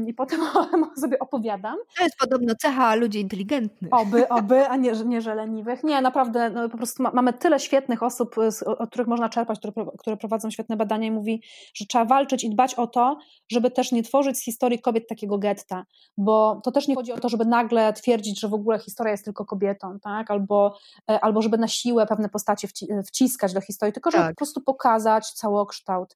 i 0.08 0.14
potem 0.14 0.40
sobie 1.02 1.20
opowiadam. 1.20 1.76
To 1.98 2.04
jest 2.04 2.18
podobno 2.18 2.56
cecha 2.56 2.96
ludzi 2.96 3.20
inteligentnych. 3.20 3.94
Oby, 3.94 4.30
oby, 4.30 4.68
a 4.68 4.76
nie, 4.76 4.92
nie 4.92 5.22
że 5.22 5.36
leniwych. 5.36 5.84
Nie, 5.84 6.02
naprawdę, 6.02 6.50
no, 6.50 6.70
po 6.70 6.78
prostu 6.78 7.04
mamy 7.14 7.34
tyle 7.34 7.60
świetnych 7.60 8.04
osób, 8.04 8.36
od 8.66 8.90
których 8.90 9.08
można 9.08 9.30
czerpać, 9.30 9.60
które, 9.60 9.74
które 10.00 10.18
prowadzą 10.18 10.52
świetne 10.52 10.78
badania 10.78 11.08
i 11.08 11.12
mówi, 11.12 11.42
że 11.74 11.86
trzeba 11.86 12.06
walczyć 12.06 12.44
i 12.44 12.50
dbać 12.50 12.76
o 12.76 12.88
to, 12.88 13.18
żeby 13.52 13.72
też 13.72 13.92
nie 13.92 14.04
tworzyć 14.04 14.38
z 14.38 14.44
historii 14.44 14.82
kobiet 14.82 15.08
takiego 15.08 15.38
getta, 15.38 15.86
bo 16.18 16.62
to 16.64 16.72
też 16.72 16.88
nie 16.88 16.96
chodzi 16.96 17.12
o 17.12 17.20
to, 17.20 17.30
żeby 17.30 17.46
nagle 17.46 17.94
twierdzić, 17.94 18.40
że 18.40 18.48
w 18.48 18.54
ogóle 18.54 18.80
historia 18.80 19.12
jest 19.12 19.26
tylko 19.26 19.46
kobietą, 19.46 20.00
tak? 20.00 20.32
albo, 20.32 20.78
e, 21.12 21.20
albo 21.20 21.42
żeby 21.42 21.58
na 21.58 21.68
siłę 21.68 22.06
pewne 22.06 22.30
postacie 22.30 22.68
wciskać 23.08 23.54
do 23.54 23.62
historii, 23.62 23.94
tylko 23.94 24.12
żeby 24.12 24.24
tak. 24.24 24.32
po 24.32 24.38
prostu 24.38 24.62
pokazać 24.62 25.32
całokształt. 25.32 26.16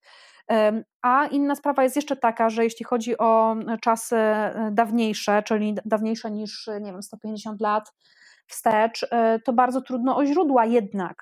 A 1.02 1.26
inna 1.26 1.56
sprawa 1.56 1.84
jest 1.84 1.96
jeszcze 1.96 2.16
taka, 2.16 2.50
że 2.50 2.64
jeśli 2.64 2.86
chodzi 2.86 3.18
o 3.18 3.56
czasy 3.82 4.16
e, 4.16 4.70
dawniejsze, 4.72 5.44
czyli 5.44 5.76
dawniejsze 5.86 6.32
niż, 6.32 6.70
nie 6.82 6.92
wiem, 6.92 7.04
150 7.04 7.62
lat, 7.62 7.94
wstecz, 8.48 9.08
e, 9.12 9.40
to 9.40 9.54
bardzo 9.54 9.82
trudno 9.82 10.18
o 10.18 10.26
źródła 10.26 10.66
jednak. 10.66 11.22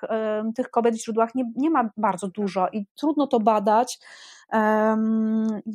Tych 0.56 0.70
kobiet 0.70 0.94
w 0.94 1.04
źródłach 1.04 1.34
nie, 1.34 1.44
nie 1.56 1.70
ma 1.70 1.90
bardzo 1.96 2.28
dużo 2.28 2.68
i 2.72 2.86
trudno 2.96 3.26
to 3.26 3.40
badać. 3.40 3.98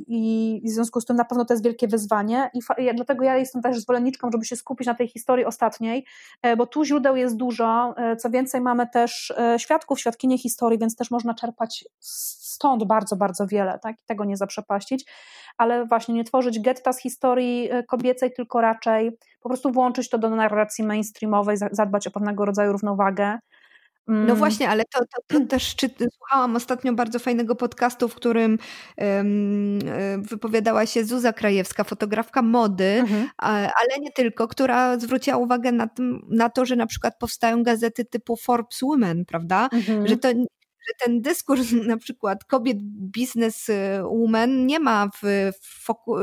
I 0.08 0.62
w 0.66 0.70
związku 0.70 1.02
z 1.02 1.06
tym 1.06 1.16
na 1.16 1.26
pewno 1.26 1.46
to 1.46 1.54
jest 1.54 1.64
wielkie 1.64 1.88
wyzwanie, 1.88 2.50
i 2.54 2.60
dlatego 2.96 3.24
ja 3.24 3.38
jestem 3.38 3.62
też 3.62 3.80
zwolenniczką, 3.80 4.30
żeby 4.32 4.46
się 4.46 4.56
skupić 4.56 4.88
na 4.88 4.96
tej 4.96 5.08
historii 5.08 5.46
ostatniej, 5.46 6.06
e, 6.42 6.56
bo 6.56 6.66
tu 6.66 6.86
źródeł 6.86 7.16
jest 7.16 7.38
dużo. 7.38 7.94
E, 7.98 8.16
co 8.16 8.30
więcej, 8.30 8.62
mamy 8.62 8.88
też 8.88 9.34
świadków, 9.58 10.00
świadkinie 10.00 10.38
historii, 10.38 10.80
więc 10.80 10.96
też 10.96 11.12
można 11.12 11.34
czerpać 11.34 11.86
stąd 12.00 12.84
bardzo, 12.84 13.16
bardzo 13.16 13.48
wiele, 13.48 13.80
tak? 13.80 13.96
I 14.00 14.04
tego 14.06 14.26
nie 14.26 14.38
zaprzepaścić, 14.38 15.06
ale 15.58 15.86
właśnie 15.86 16.16
nie 16.16 16.24
tworzyć 16.24 16.60
getta 16.60 16.94
z 16.94 17.00
historii 17.00 17.70
kobiecej, 17.88 18.34
tylko 18.34 18.62
raczej 18.62 19.18
po 19.42 19.50
prostu 19.50 19.72
włączyć 19.72 20.10
to 20.10 20.18
do 20.18 20.30
narracji 20.30 20.84
mainstreamowej, 20.84 21.58
zadbać 21.72 22.08
o 22.08 22.12
pewnego 22.12 22.46
rodzaju 22.46 22.72
równowagę. 22.72 23.40
No 24.08 24.16
mm. 24.16 24.36
właśnie, 24.36 24.70
ale 24.70 24.84
to, 24.94 25.00
to, 25.00 25.40
to 25.40 25.46
też 25.46 25.76
czy, 25.76 25.90
słuchałam 26.14 26.56
ostatnio 26.56 26.94
bardzo 26.94 27.20
fajnego 27.20 27.56
podcastu, 27.56 28.10
w 28.10 28.16
którym 28.16 28.58
um, 28.98 29.80
wypowiadała 30.22 30.86
się 30.86 31.06
Zuza 31.06 31.34
Krajewska, 31.34 31.84
fotografka 31.84 32.42
mody, 32.42 32.84
mhm. 32.84 33.30
ale 33.38 34.00
nie 34.02 34.12
tylko, 34.12 34.48
która 34.48 35.00
zwróciła 35.00 35.38
uwagę 35.38 35.72
na, 35.72 35.88
tym, 35.88 36.22
na 36.30 36.50
to, 36.50 36.66
że 36.66 36.76
na 36.76 36.86
przykład 36.86 37.14
powstają 37.20 37.64
gazety 37.64 38.06
typu 38.06 38.36
Forbes 38.36 38.80
Women, 38.82 39.26
prawda? 39.26 39.70
Mhm. 39.74 40.08
Że 40.08 40.18
to 40.18 40.30
że 40.88 40.94
ten 41.06 41.22
dyskurs 41.22 41.72
na 41.94 41.98
przykład 41.98 42.44
kobiet 42.44 42.78
bizneswoman 42.84 44.66
nie 44.66 44.80
ma 44.80 45.10
w, 45.24 45.52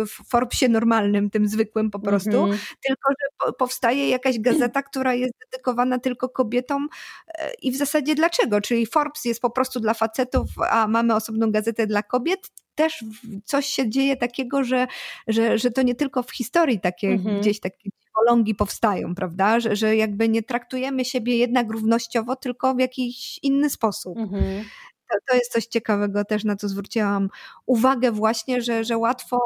w 0.06 0.28
Forbesie 0.28 0.68
normalnym, 0.68 1.30
tym 1.30 1.48
zwykłym 1.48 1.90
po 1.90 1.98
prostu, 1.98 2.44
mm 2.44 2.50
-hmm. 2.50 2.74
tylko 2.86 3.10
że 3.20 3.52
powstaje 3.52 4.08
jakaś 4.08 4.38
gazeta, 4.38 4.82
która 4.82 5.14
jest 5.14 5.32
dedykowana 5.40 5.98
tylko 5.98 6.28
kobietom 6.28 6.88
e, 7.28 7.52
i 7.62 7.72
w 7.72 7.76
zasadzie 7.76 8.14
dlaczego? 8.14 8.60
Czyli 8.60 8.86
Forbes 8.86 9.24
jest 9.24 9.40
po 9.40 9.50
prostu 9.50 9.80
dla 9.80 9.94
facetów, 9.94 10.46
a 10.70 10.86
mamy 10.86 11.14
osobną 11.14 11.50
gazetę 11.50 11.86
dla 11.86 12.02
kobiet, 12.02 12.50
też 12.74 13.04
coś 13.44 13.66
się 13.66 13.90
dzieje 13.90 14.16
takiego, 14.16 14.64
że, 14.64 14.86
że, 15.28 15.58
że 15.58 15.70
to 15.70 15.82
nie 15.82 15.94
tylko 15.94 16.22
w 16.22 16.30
historii 16.30 16.80
takie 16.80 17.08
mhm. 17.08 17.40
gdzieś 17.40 17.60
takie 17.60 17.90
psycholongi 18.20 18.54
powstają, 18.54 19.14
prawda? 19.14 19.60
Że, 19.60 19.76
że 19.76 19.96
jakby 19.96 20.28
nie 20.28 20.42
traktujemy 20.42 21.04
siebie 21.04 21.36
jednak 21.36 21.70
równościowo, 21.70 22.36
tylko 22.36 22.74
w 22.74 22.78
jakiś 22.78 23.38
inny 23.42 23.70
sposób. 23.70 24.18
Mhm. 24.18 24.64
To, 25.10 25.16
to 25.28 25.36
jest 25.36 25.52
coś 25.52 25.66
ciekawego 25.66 26.24
też, 26.24 26.44
na 26.44 26.56
co 26.56 26.68
zwróciłam 26.68 27.30
uwagę 27.66 28.12
właśnie, 28.12 28.62
że, 28.62 28.84
że 28.84 28.98
łatwo 28.98 29.38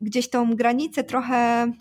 gdzieś 0.00 0.30
tą 0.30 0.54
granicę 0.54 1.04
trochę 1.04 1.72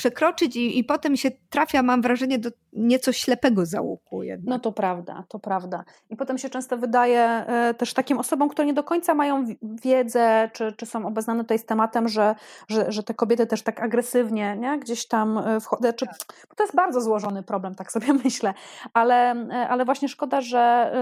przekroczyć 0.00 0.56
i, 0.56 0.78
i 0.78 0.84
potem 0.84 1.16
się 1.16 1.30
trafia, 1.50 1.82
mam 1.82 2.02
wrażenie, 2.02 2.38
do 2.38 2.50
nieco 2.72 3.12
ślepego 3.12 3.66
załuku. 3.66 4.22
Jednak. 4.22 4.48
No 4.50 4.58
to 4.58 4.72
prawda, 4.72 5.24
to 5.28 5.38
prawda. 5.38 5.84
I 6.10 6.16
potem 6.16 6.38
się 6.38 6.50
często 6.50 6.78
wydaje 6.78 7.20
e, 7.20 7.74
też 7.74 7.94
takim 7.94 8.18
osobom, 8.18 8.48
które 8.48 8.66
nie 8.66 8.74
do 8.74 8.84
końca 8.84 9.14
mają 9.14 9.44
wiedzę, 9.62 10.50
czy, 10.52 10.72
czy 10.72 10.86
są 10.86 11.06
obeznane 11.06 11.42
tutaj 11.42 11.58
z 11.58 11.64
tematem, 11.64 12.08
że, 12.08 12.34
że, 12.68 12.92
że 12.92 13.02
te 13.02 13.14
kobiety 13.14 13.46
też 13.46 13.62
tak 13.62 13.80
agresywnie 13.80 14.56
nie? 14.56 14.78
gdzieś 14.78 15.08
tam 15.08 15.38
e, 15.38 15.60
wchodzą. 15.60 15.92
Czy, 15.92 16.06
tak. 16.06 16.46
to 16.56 16.62
jest 16.62 16.76
bardzo 16.76 17.00
złożony 17.00 17.42
problem, 17.42 17.74
tak 17.74 17.92
sobie 17.92 18.12
myślę, 18.24 18.54
ale, 18.94 19.30
e, 19.30 19.68
ale 19.68 19.84
właśnie 19.84 20.08
szkoda, 20.08 20.40
że, 20.40 20.92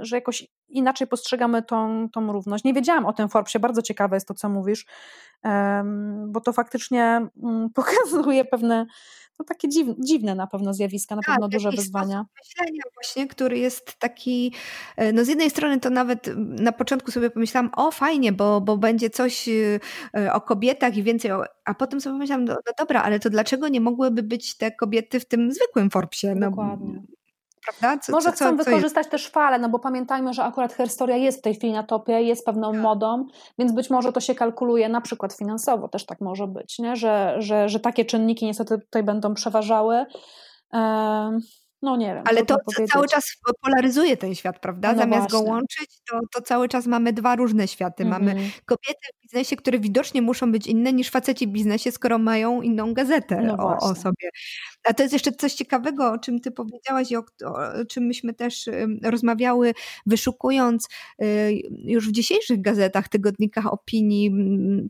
że 0.00 0.16
jakoś 0.16 0.46
inaczej 0.68 1.06
postrzegamy 1.06 1.62
tą, 1.62 2.08
tą 2.12 2.32
równość. 2.32 2.64
Nie 2.64 2.74
wiedziałam 2.74 3.06
o 3.06 3.12
tym 3.12 3.28
Forbesie, 3.28 3.58
bardzo 3.58 3.82
ciekawe 3.82 4.16
jest 4.16 4.28
to, 4.28 4.34
co 4.34 4.48
mówisz, 4.48 4.86
bo 6.26 6.40
to 6.40 6.52
faktycznie 6.52 7.28
mm, 7.42 7.70
pokazuje 7.74 8.44
pewne 8.44 8.86
no 9.38 9.44
takie 9.44 9.68
dziwne, 9.68 9.94
dziwne 9.98 10.34
na 10.34 10.46
pewno 10.46 10.74
zjawiska, 10.74 11.16
na 11.16 11.22
tak, 11.22 11.34
pewno 11.34 11.48
duże 11.48 11.70
wyzwania. 11.70 12.24
myślenia 12.38 12.82
właśnie, 12.94 13.26
który 13.26 13.58
jest 13.58 13.98
taki, 13.98 14.52
e, 14.96 15.12
no 15.12 15.24
z 15.24 15.28
jednej 15.28 15.50
strony 15.50 15.80
to 15.80 15.90
nawet 15.90 16.30
na 16.36 16.72
początku 16.72 17.10
sobie 17.10 17.30
pomyślałam, 17.30 17.70
o 17.76 17.90
fajnie, 17.90 18.32
bo, 18.32 18.60
bo 18.60 18.76
będzie 18.76 19.10
coś 19.10 19.48
e, 20.14 20.32
o 20.32 20.40
kobietach 20.40 20.96
i 20.96 21.02
więcej, 21.02 21.32
o, 21.32 21.44
a 21.64 21.74
potem 21.74 22.00
sobie 22.00 22.14
pomyślałam, 22.14 22.44
no, 22.44 22.54
no, 22.54 22.72
dobra, 22.78 23.02
ale 23.02 23.20
to 23.20 23.30
dlaczego 23.30 23.68
nie 23.68 23.80
mogłyby 23.80 24.22
być 24.22 24.56
te 24.56 24.72
kobiety 24.72 25.20
w 25.20 25.24
tym 25.28 25.52
zwykłym 25.52 25.90
Forbesie? 25.90 26.34
No, 26.34 26.50
Dokładnie 26.50 27.02
prawda? 27.78 28.02
Co, 28.02 28.12
Może 28.12 28.28
co, 28.28 28.32
chcą 28.32 28.44
co, 28.58 28.64
wykorzystać 28.64 29.04
jest? 29.04 29.10
też 29.10 29.28
falę, 29.28 29.58
no 29.58 29.68
bo 29.68 29.78
pamiętajmy, 29.78 30.34
że 30.34 30.44
akurat 30.44 30.72
herstoria 30.72 31.16
jest 31.16 31.38
w 31.38 31.42
tej 31.42 31.54
chwili 31.54 31.72
na 31.72 31.82
topie, 31.82 32.22
jest 32.22 32.46
pewną 32.46 32.72
tak. 32.72 32.80
modą, 32.80 33.26
więc 33.58 33.72
być 33.72 33.90
może 33.90 34.12
to 34.12 34.20
się 34.20 34.34
kalkuluje 34.34 34.88
na 34.88 35.00
przykład 35.00 35.32
finansowo, 35.32 35.88
też 35.88 36.06
tak 36.06 36.20
może 36.20 36.46
być, 36.46 36.78
nie? 36.78 36.96
Że, 36.96 37.36
że, 37.38 37.68
że 37.68 37.80
takie 37.80 38.04
czynniki 38.04 38.46
niestety 38.46 38.78
tutaj 38.78 39.02
będą 39.02 39.34
przeważały. 39.34 40.06
No 41.82 41.96
nie 41.96 42.14
wiem. 42.14 42.24
Ale 42.26 42.44
to 42.44 42.56
cały 42.92 43.06
czas 43.06 43.24
polaryzuje 43.62 44.16
ten 44.16 44.34
świat, 44.34 44.60
prawda? 44.60 44.92
No 44.92 44.98
Zamiast 44.98 45.30
właśnie. 45.30 45.46
go 45.48 45.52
łączyć, 45.52 46.00
to, 46.10 46.20
to 46.34 46.42
cały 46.42 46.68
czas 46.68 46.86
mamy 46.86 47.12
dwa 47.12 47.36
różne 47.36 47.68
światy. 47.68 48.04
Mamy 48.04 48.30
mhm. 48.30 48.50
kobiety 48.64 49.08
w 49.14 49.17
biznesie, 49.28 49.56
które 49.56 49.78
widocznie 49.78 50.22
muszą 50.22 50.52
być 50.52 50.66
inne 50.66 50.92
niż 50.92 51.10
faceci 51.10 51.46
w 51.46 51.50
biznesie, 51.50 51.92
skoro 51.92 52.18
mają 52.18 52.62
inną 52.62 52.94
gazetę 52.94 53.42
no 53.42 53.56
o, 53.58 53.76
o, 53.76 53.94
sobie. 53.94 54.30
A 54.84 54.94
to 54.94 55.02
jest 55.02 55.12
jeszcze 55.12 55.32
coś 55.32 55.52
ciekawego, 55.52 56.12
o 56.12 56.18
czym 56.18 56.40
ty 56.40 56.50
powiedziałaś 56.50 57.10
i 57.10 57.16
o, 57.16 57.24
o 57.80 57.84
czym 57.88 58.04
myśmy 58.04 58.34
też 58.34 58.68
rozmawiały, 59.02 59.74
wyszukując 60.06 60.88
y, 61.22 61.62
już 61.84 62.08
w 62.08 62.12
dzisiejszych 62.12 62.60
gazetach, 62.60 63.08
tygodnikach 63.08 63.72
opinii, 63.72 64.32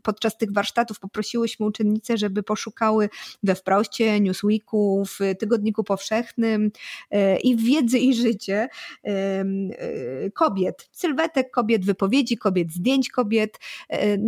podczas 0.03 0.37
tych 0.37 0.53
warsztatów 0.53 0.99
poprosiłyśmy 0.99 1.65
uczennice, 1.65 2.17
żeby 2.17 2.43
poszukały 2.43 3.09
we 3.43 3.55
Wproście, 3.55 4.19
Newsweeku, 4.19 5.03
w 5.05 5.19
Tygodniku 5.39 5.83
Powszechnym 5.83 6.71
y, 7.13 7.37
i 7.43 7.55
w 7.55 7.63
Wiedzy 7.63 7.99
i 7.99 8.13
Życie 8.13 8.69
y, 9.07 10.31
kobiet, 10.35 10.89
sylwetek 10.91 11.51
kobiet, 11.51 11.85
wypowiedzi 11.85 12.37
kobiet, 12.37 12.71
zdjęć 12.71 13.09
kobiet, 13.09 13.59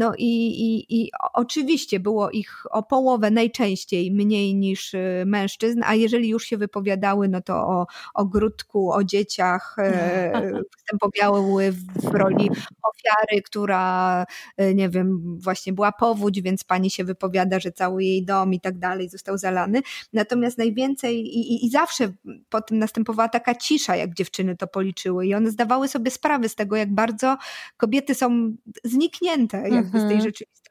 no 0.01 0.13
i, 0.17 0.47
i, 0.47 1.01
i 1.01 1.11
oczywiście 1.33 1.99
było 1.99 2.29
ich 2.29 2.63
o 2.71 2.83
połowę 2.83 3.31
najczęściej 3.31 4.11
mniej 4.11 4.55
niż 4.55 4.95
mężczyzn, 5.25 5.81
a 5.85 5.95
jeżeli 5.95 6.29
już 6.29 6.43
się 6.45 6.57
wypowiadały, 6.57 7.27
no 7.27 7.41
to 7.41 7.53
o 7.53 7.87
ogródku, 8.13 8.91
o 8.91 9.03
dzieciach, 9.03 9.75
występowały 10.75 11.71
w 11.71 12.05
roli 12.05 12.49
ofiary, 12.91 13.41
która, 13.45 14.25
e, 14.57 14.73
nie 14.73 14.89
wiem, 14.89 15.37
właśnie 15.39 15.73
była 15.73 15.91
powódź, 15.91 16.41
więc 16.41 16.63
pani 16.63 16.89
się 16.89 17.03
wypowiada, 17.03 17.59
że 17.59 17.71
cały 17.71 18.03
jej 18.03 18.25
dom 18.25 18.53
i 18.53 18.59
tak 18.59 18.79
dalej 18.79 19.09
został 19.09 19.37
zalany. 19.37 19.81
Natomiast 20.13 20.57
najwięcej 20.57 21.15
i, 21.15 21.53
i, 21.53 21.65
i 21.65 21.69
zawsze 21.69 22.13
po 22.49 22.61
tym 22.61 22.79
następowała 22.79 23.29
taka 23.29 23.55
cisza, 23.55 23.95
jak 23.95 24.13
dziewczyny 24.13 24.57
to 24.57 24.67
policzyły 24.67 25.27
i 25.27 25.33
one 25.33 25.51
zdawały 25.51 25.87
sobie 25.87 26.11
sprawę 26.11 26.49
z 26.49 26.55
tego, 26.55 26.75
jak 26.75 26.93
bardzo 26.93 27.37
kobiety 27.77 28.15
są 28.15 28.53
zniknięte 28.83 29.69
jakby 29.93 29.99
z 29.99 30.01
tej 30.01 30.15
mhm. 30.15 30.21
rzeczywistości 30.21 30.61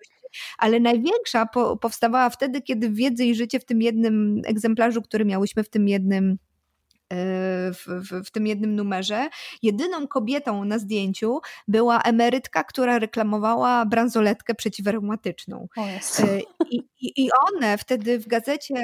ale 0.58 0.80
największa 0.80 1.46
po, 1.46 1.76
powstawała 1.76 2.30
wtedy, 2.30 2.62
kiedy 2.62 2.90
wiedzy 2.90 3.24
i 3.24 3.34
życie 3.34 3.60
w 3.60 3.64
tym 3.64 3.82
jednym 3.82 4.42
egzemplarzu, 4.44 5.02
który 5.02 5.24
miałyśmy 5.24 5.64
w 5.64 5.68
tym 5.68 5.88
jednym 5.88 6.38
w, 7.10 7.84
w, 7.86 8.26
w, 8.26 8.30
tym 8.30 8.46
jednym 8.46 8.76
numerze. 8.76 9.28
Jedyną 9.62 10.08
kobietą 10.08 10.64
na 10.64 10.78
zdjęciu 10.78 11.40
była 11.68 12.02
emerytka, 12.02 12.64
która 12.64 12.98
reklamowała 12.98 13.86
bransoletkę 13.86 14.54
przeciwreumatyczną. 14.54 15.68
E, 16.20 16.40
I, 16.70 16.76
i, 17.00 17.24
I 17.24 17.30
one 17.52 17.78
wtedy 17.78 18.18
w 18.18 18.26
gazecie 18.26 18.74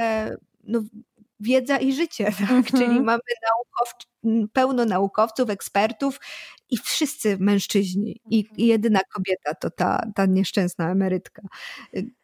no, 0.65 0.83
wiedza 1.41 1.79
i 1.79 1.93
życie, 1.93 2.25
tak? 2.39 2.51
Mm 2.51 2.63
-hmm. 2.63 2.71
czyli 2.71 3.01
mamy 3.01 3.21
naukow, 3.43 3.95
pełno 4.53 4.85
naukowców, 4.85 5.51
ekspertów 5.51 6.21
i 6.71 6.77
wszyscy 6.77 7.37
mężczyźni 7.41 8.11
i, 8.31 8.39
i 8.39 8.41
mhm. 8.41 8.69
jedyna 8.69 9.01
kobieta 9.15 9.55
to 9.55 9.71
ta, 9.71 10.03
ta 10.15 10.27
nieszczęsna 10.27 10.91
emerytka. 10.91 11.43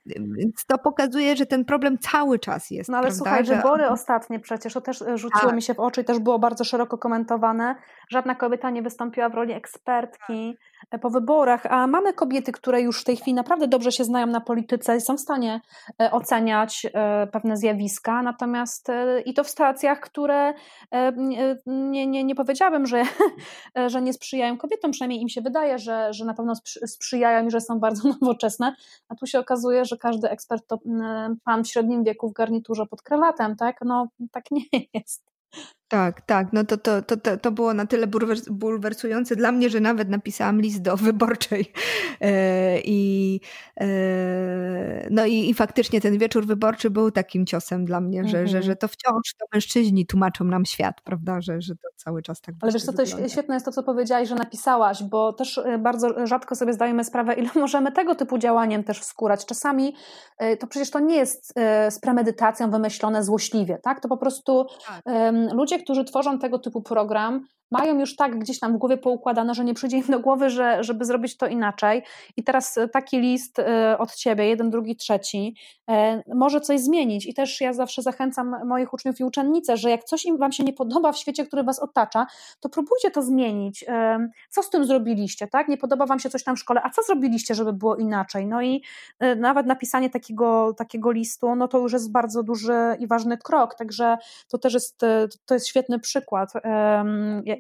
Więc 0.07 0.65
to 0.67 0.79
pokazuje, 0.79 1.37
że 1.37 1.47
ten 1.47 1.65
problem 1.65 1.99
cały 1.99 2.39
czas 2.39 2.71
jest. 2.71 2.91
No 2.91 2.99
ale 2.99 3.07
prawda? 3.07 3.25
słuchaj, 3.25 3.45
że... 3.45 3.57
wybory 3.57 3.89
ostatnie 3.89 4.41
przecież, 4.41 4.73
to 4.73 4.81
też 4.81 5.03
e, 5.03 5.19
rzuciło 5.19 5.47
tak. 5.47 5.55
mi 5.55 5.63
się 5.63 5.75
w 5.75 5.81
oczy 5.81 6.01
i 6.01 6.05
też 6.05 6.19
było 6.19 6.39
bardzo 6.39 6.65
szeroko 6.65 6.99
komentowane. 6.99 7.75
Żadna 8.09 8.35
kobieta 8.35 8.71
nie 8.71 8.83
wystąpiła 8.83 9.29
w 9.29 9.35
roli 9.35 9.53
ekspertki 9.53 10.57
e, 10.91 10.99
po 10.99 11.11
wyborach, 11.11 11.67
a 11.67 11.87
mamy 11.87 12.13
kobiety, 12.13 12.53
które 12.53 12.81
już 12.81 13.01
w 13.01 13.05
tej 13.05 13.17
chwili 13.17 13.35
naprawdę 13.35 13.69
dobrze 13.69 13.93
się 13.93 14.05
znają 14.05 14.27
na 14.27 14.41
polityce 14.41 14.97
i 14.97 15.01
są 15.01 15.17
w 15.17 15.21
stanie 15.21 15.61
e, 16.03 16.11
oceniać 16.11 16.87
pewne 17.33 17.57
zjawiska, 17.57 18.23
natomiast 18.23 18.89
i 19.25 19.35
to 19.35 19.45
w 19.45 19.49
stacjach, 19.49 20.01
które 20.01 20.55
nie, 21.67 22.07
nie, 22.07 22.25
nie 22.25 22.35
powiedziałabym, 22.35 22.87
że, 22.87 23.03
że 23.93 24.03
nie 24.03 24.13
sprzyjają 24.13 24.59
kobietom, 24.59 24.91
przynajmniej 24.91 25.21
im 25.21 25.29
się 25.29 25.41
wydaje, 25.41 25.79
że, 25.79 26.13
że 26.13 26.25
na 26.25 26.35
pewno 26.35 26.55
sprzyjają 26.87 27.47
i 27.47 27.51
że 27.51 27.61
są 27.61 27.81
bardzo 27.81 28.09
nowoczesne, 28.21 28.75
a 29.09 29.15
tu 29.15 29.27
się 29.27 29.39
okazuje, 29.39 29.85
że 29.85 29.92
każdy 29.99 30.31
ekspert 30.31 30.67
to 30.67 30.79
mm, 30.87 31.37
pan 31.45 31.65
w 31.65 31.69
średnim 31.69 32.05
wieku 32.05 32.31
w 32.31 32.33
garniturze 32.33 32.87
pod 32.87 33.03
krawatem, 33.03 33.57
tak? 33.57 33.77
No 33.85 34.09
tak 34.33 34.45
nie 34.51 34.65
jest. 34.95 35.33
Tak, 35.93 36.21
tak. 36.21 36.53
No 36.53 36.65
to, 36.65 36.77
to, 36.77 37.03
to, 37.03 37.37
to 37.37 37.51
było 37.51 37.75
na 37.75 37.87
tyle 37.87 38.07
bulwersujące 38.51 39.37
dla 39.37 39.53
mnie, 39.53 39.71
że 39.71 39.81
nawet 39.81 40.09
napisałam 40.09 40.61
list 40.61 40.83
do 40.83 40.97
wyborczej. 40.97 41.73
E, 42.21 42.81
I, 42.85 43.41
e, 43.81 43.87
no 45.11 45.27
i, 45.27 45.51
i 45.51 45.55
faktycznie 45.55 46.01
ten 46.01 46.19
wieczór 46.19 46.47
wyborczy 46.47 46.91
był 46.91 47.11
takim 47.11 47.47
ciosem 47.47 47.85
dla 47.85 48.01
mnie, 48.01 48.29
że, 48.29 48.47
że, 48.47 48.63
że 48.63 48.77
to 48.77 48.89
wciąż 48.89 49.35
to 49.39 49.47
mężczyźni 49.53 50.07
tłumaczą 50.07 50.45
nam 50.45 50.65
świat, 50.65 51.01
prawda? 51.01 51.41
Że, 51.41 51.61
że 51.61 51.75
to 51.75 51.89
cały 51.97 52.23
czas 52.23 52.41
tak 52.41 52.55
Ale 52.61 52.73
wiesz 52.73 52.85
co, 52.85 52.93
to 52.93 53.03
jest 53.03 53.17
świetne 53.29 53.55
jest 53.55 53.67
to, 53.67 53.73
co 53.73 53.83
powiedziałaś, 53.83 54.29
że 54.29 54.35
napisałaś, 54.35 55.03
bo 55.03 55.33
też 55.33 55.59
e, 55.59 55.79
bardzo 55.79 56.27
rzadko 56.27 56.55
sobie 56.55 56.73
zdajemy 56.73 57.05
sprawę, 57.05 57.35
ile 57.35 57.49
możemy 57.61 57.93
tego 57.93 58.15
typu 58.15 58.39
działaniem 58.39 58.85
też 58.85 59.01
wskórać. 59.01 59.47
Czasami 59.47 59.95
to 60.61 60.67
przecież 60.67 60.91
to 60.91 61.01
nie 61.01 61.17
jest 61.17 61.55
z 61.91 62.01
premedytacją 62.01 62.71
wymyślone 62.71 63.25
złośliwie, 63.25 63.79
tak? 63.83 64.01
To 64.01 64.09
po 64.09 64.17
prostu 64.17 64.67
tak. 64.87 65.35
ludzie, 65.53 65.82
którzy 65.85 66.05
tworzą 66.05 66.39
tego 66.39 66.59
typu 66.59 66.83
program, 66.83 67.47
mają 67.73 67.99
już 67.99 68.17
tak 68.17 68.39
gdzieś 68.39 68.59
tam 68.59 68.75
w 68.75 68.77
głowie 68.77 68.97
poukładane, 68.97 69.55
że 69.55 69.65
nie 69.65 69.75
przyjdzie 69.75 69.97
im 69.97 70.05
do 70.07 70.21
głowy, 70.21 70.51
że, 70.51 70.85
żeby 70.85 71.05
zrobić 71.05 71.37
to 71.37 71.47
inaczej. 71.47 72.03
I 72.37 72.45
teraz 72.45 72.79
e, 72.79 72.89
taki 72.89 73.21
list 73.21 73.59
e, 73.59 73.99
od 73.99 74.15
ciebie, 74.15 74.49
jeden, 74.49 74.71
drugi, 74.71 74.97
trzeci, 74.97 75.57
e, 75.91 76.23
może 76.35 76.61
coś 76.61 76.81
zmienić. 76.81 77.27
I 77.27 77.35
też 77.35 77.61
ja 77.61 77.73
zawsze 77.73 78.03
zachęcam 78.03 78.57
moich 78.67 78.93
uczniów 78.93 79.21
i 79.21 79.25
uczennice, 79.25 79.77
że 79.77 79.91
jak 79.91 80.05
coś 80.05 80.25
im 80.25 80.39
wam 80.39 80.53
się 80.53 80.65
nie 80.65 80.73
podoba 80.73 81.13
w 81.13 81.19
świecie, 81.19 81.47
który 81.47 81.63
was 81.63 81.79
otacza, 81.79 82.27
to 82.61 82.69
próbujcie 82.69 83.11
to 83.11 83.23
zmienić. 83.23 83.85
Co 84.51 84.63
z 84.63 84.71
tym 84.71 84.85
zrobiliście, 84.85 85.47
tak? 85.47 85.69
Nie 85.69 85.77
podoba 85.77 86.07
wam 86.07 86.19
się 86.19 86.31
coś 86.31 86.45
tam 86.45 86.57
w 86.57 86.59
szkole, 86.59 86.81
a 86.85 86.91
co 86.91 87.03
zrobiliście, 87.03 87.55
żeby 87.55 87.73
było 87.73 87.97
inaczej? 87.97 88.47
No 88.47 88.63
i 88.63 88.83
nawet 89.37 89.67
napisanie 89.67 90.11
takiego, 90.11 90.75
takiego 90.75 91.11
listu, 91.11 91.57
no 91.57 91.69
to 91.69 91.79
już 91.79 91.93
jest 91.93 92.13
bardzo 92.13 92.43
duży 92.43 92.97
i 92.99 93.07
ważny 93.07 93.39
krok, 93.39 93.75
także 93.75 94.19
to 94.49 94.59
też 94.59 94.75
jest, 94.75 95.01
to 95.47 95.55
jest 95.55 95.69
świetny 95.69 95.99
przykład 95.99 96.53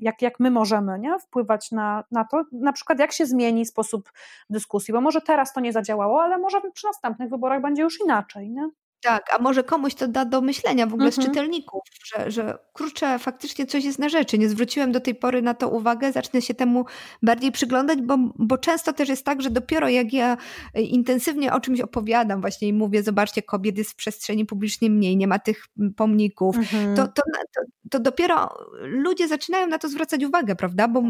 jak, 0.03 0.23
jak 0.23 0.41
my 0.41 0.51
możemy 0.51 0.99
nie? 0.99 1.19
wpływać 1.19 1.71
na, 1.71 2.05
na 2.11 2.25
to, 2.25 2.45
na 2.53 2.73
przykład 2.73 2.99
jak 2.99 3.13
się 3.13 3.27
zmieni 3.27 3.67
sposób 3.67 4.13
dyskusji, 4.51 4.95
bo 4.95 5.01
może 5.01 5.21
teraz 5.21 5.53
to 5.53 5.61
nie 5.61 5.73
zadziałało, 5.73 6.23
ale 6.23 6.39
może 6.39 6.61
przy 6.75 6.87
następnych 6.87 7.31
wyborach 7.31 7.63
będzie 7.63 7.83
już 7.83 8.01
inaczej. 8.01 8.51
Nie? 8.51 8.71
Tak, 9.03 9.35
a 9.35 9.43
może 9.43 9.65
komuś 9.65 9.95
to 9.95 10.09
da 10.09 10.25
do 10.25 10.41
myślenia 10.41 10.87
w 10.87 10.95
ogóle 10.95 11.09
mhm. 11.09 11.23
z 11.23 11.27
czytelników, 11.27 11.81
że, 12.05 12.31
że 12.31 12.59
kurczę, 12.73 13.19
faktycznie 13.19 13.67
coś 13.67 13.85
jest 13.85 13.99
na 13.99 14.09
rzeczy. 14.09 14.39
Nie 14.39 14.49
zwróciłem 14.49 14.93
do 14.93 15.01
tej 15.01 15.15
pory 15.15 15.43
na 15.43 15.55
to 15.55 15.69
uwagę, 15.69 16.13
zacznę 16.13 16.43
się 16.43 16.55
temu 16.55 16.85
bardziej 17.23 17.53
przyglądać, 17.53 18.03
bo, 18.03 18.19
bo 18.39 18.59
często 18.59 18.93
też 18.93 19.09
jest 19.09 19.25
tak, 19.25 19.43
że 19.43 19.51
dopiero 19.51 19.89
jak 19.89 20.13
ja 20.13 20.37
intensywnie 20.75 21.53
o 21.53 21.61
czymś 21.61 21.81
opowiadam 21.81 22.41
właśnie 22.41 22.69
i 22.69 22.73
mówię, 22.73 23.03
zobaczcie, 23.03 23.43
kobiet 23.43 23.79
jest 23.79 23.91
w 23.91 23.97
przestrzeni 23.97 24.47
publicznej 24.47 24.91
mniej, 24.91 25.17
nie 25.17 25.27
ma 25.27 25.39
tych 25.39 25.67
pomników, 25.97 26.57
mhm. 26.57 26.97
to, 26.97 27.07
to, 27.07 27.23
to, 27.55 27.61
to 27.91 28.01
dopiero 28.01 28.49
ludzie 28.81 29.29
zaczynają 29.29 29.67
na 29.67 29.79
to 29.79 29.89
zwracać 29.89 30.25
uwagę, 30.25 30.57
prawda? 30.57 30.89
Bo 30.89 31.03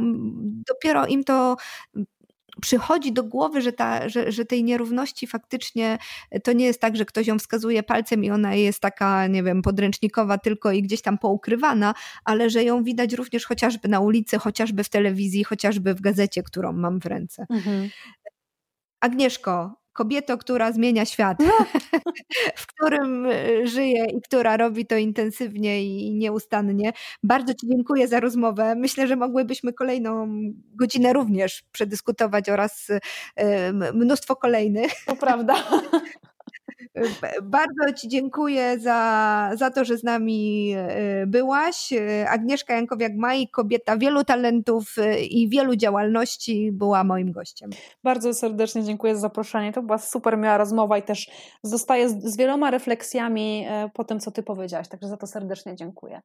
dopiero 0.68 1.06
im 1.06 1.24
to 1.24 1.56
przychodzi 2.62 3.12
do 3.12 3.24
głowy, 3.24 3.60
że, 3.60 3.72
ta, 3.72 4.08
że, 4.08 4.32
że 4.32 4.44
tej 4.44 4.64
nierówności 4.64 5.26
faktycznie 5.26 5.98
to 6.44 6.52
nie 6.52 6.64
jest 6.64 6.80
tak, 6.80 6.96
że 6.96 7.04
ktoś 7.04 7.26
ją 7.26 7.38
wskazuje 7.38 7.82
palcem 7.82 8.24
i 8.24 8.30
ona 8.30 8.54
jest 8.54 8.80
taka, 8.80 9.26
nie 9.26 9.42
wiem, 9.42 9.62
podręcznikowa 9.62 10.38
tylko 10.38 10.72
i 10.72 10.82
gdzieś 10.82 11.02
tam 11.02 11.18
poukrywana, 11.18 11.94
ale 12.24 12.50
że 12.50 12.64
ją 12.64 12.84
widać 12.84 13.12
również 13.12 13.46
chociażby 13.46 13.88
na 13.88 14.00
ulicy, 14.00 14.38
chociażby 14.38 14.84
w 14.84 14.88
telewizji, 14.88 15.44
chociażby 15.44 15.94
w 15.94 16.00
gazecie, 16.00 16.42
którą 16.42 16.72
mam 16.72 17.00
w 17.00 17.06
ręce. 17.06 17.46
Mhm. 17.50 17.88
Agnieszko, 19.00 19.81
kobieto, 19.92 20.38
która 20.38 20.72
zmienia 20.72 21.04
świat, 21.04 21.38
no. 21.40 21.52
w 22.56 22.66
którym 22.66 23.26
e, 23.26 23.66
żyje 23.66 24.04
i 24.16 24.20
która 24.20 24.56
robi 24.56 24.86
to 24.86 24.96
intensywnie 24.96 25.84
i 25.84 26.14
nieustannie. 26.14 26.92
Bardzo 27.22 27.54
Ci 27.54 27.68
dziękuję 27.68 28.08
za 28.08 28.20
rozmowę. 28.20 28.74
Myślę, 28.74 29.06
że 29.06 29.16
mogłybyśmy 29.16 29.72
kolejną 29.72 30.28
godzinę 30.74 31.12
również 31.12 31.62
przedyskutować 31.72 32.48
oraz 32.48 32.88
e, 33.36 33.72
mnóstwo 33.72 34.36
kolejnych. 34.36 34.92
To 35.06 35.16
prawda. 35.16 35.54
Bardzo 37.42 37.92
Ci 37.96 38.08
dziękuję 38.08 38.78
za, 38.78 39.50
za 39.54 39.70
to, 39.70 39.84
że 39.84 39.96
z 39.96 40.04
nami 40.04 40.72
e, 40.76 41.26
byłaś. 41.26 41.92
Agnieszka 42.28 42.74
Jankowiak-Maj, 42.74 43.50
kobieta 43.50 43.96
wielu 43.96 44.24
talentów 44.24 44.94
e, 44.98 45.20
i 45.20 45.48
wielu 45.48 45.76
działalności, 45.76 46.72
była 46.72 47.04
moim 47.04 47.32
gościem. 47.32 47.70
Bardzo 48.04 48.34
serdecznie 48.34 48.84
dziękuję 48.84 49.14
za 49.14 49.20
zaproszenie. 49.32 49.72
To 49.72 49.82
była 49.82 49.98
super 49.98 50.38
miła 50.38 50.56
rozmowa 50.56 50.98
i 50.98 51.02
też 51.02 51.30
zostaję 51.62 52.08
z, 52.08 52.24
z 52.24 52.36
wieloma 52.36 52.70
refleksjami 52.70 53.66
e, 53.68 53.90
po 53.94 54.04
tym, 54.04 54.20
co 54.20 54.30
Ty 54.30 54.42
powiedziałaś. 54.42 54.88
Także 54.88 55.08
za 55.08 55.16
to 55.16 55.26
serdecznie 55.26 55.76
dziękuję. 55.76 56.20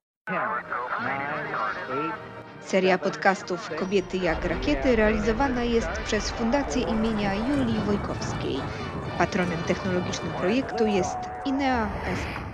Seria 2.61 2.97
podcastów 2.97 3.69
Kobiety 3.79 4.17
jak 4.17 4.45
rakiety 4.45 4.95
realizowana 4.95 5.63
jest 5.63 5.89
przez 6.05 6.29
Fundację 6.29 6.81
imienia 6.81 7.33
Julii 7.33 7.79
Wojkowskiej. 7.79 8.59
Patronem 9.17 9.63
technologicznym 9.63 10.35
projektu 10.35 10.85
jest 10.85 11.29
INEA 11.43 11.93
SA. 12.03 12.46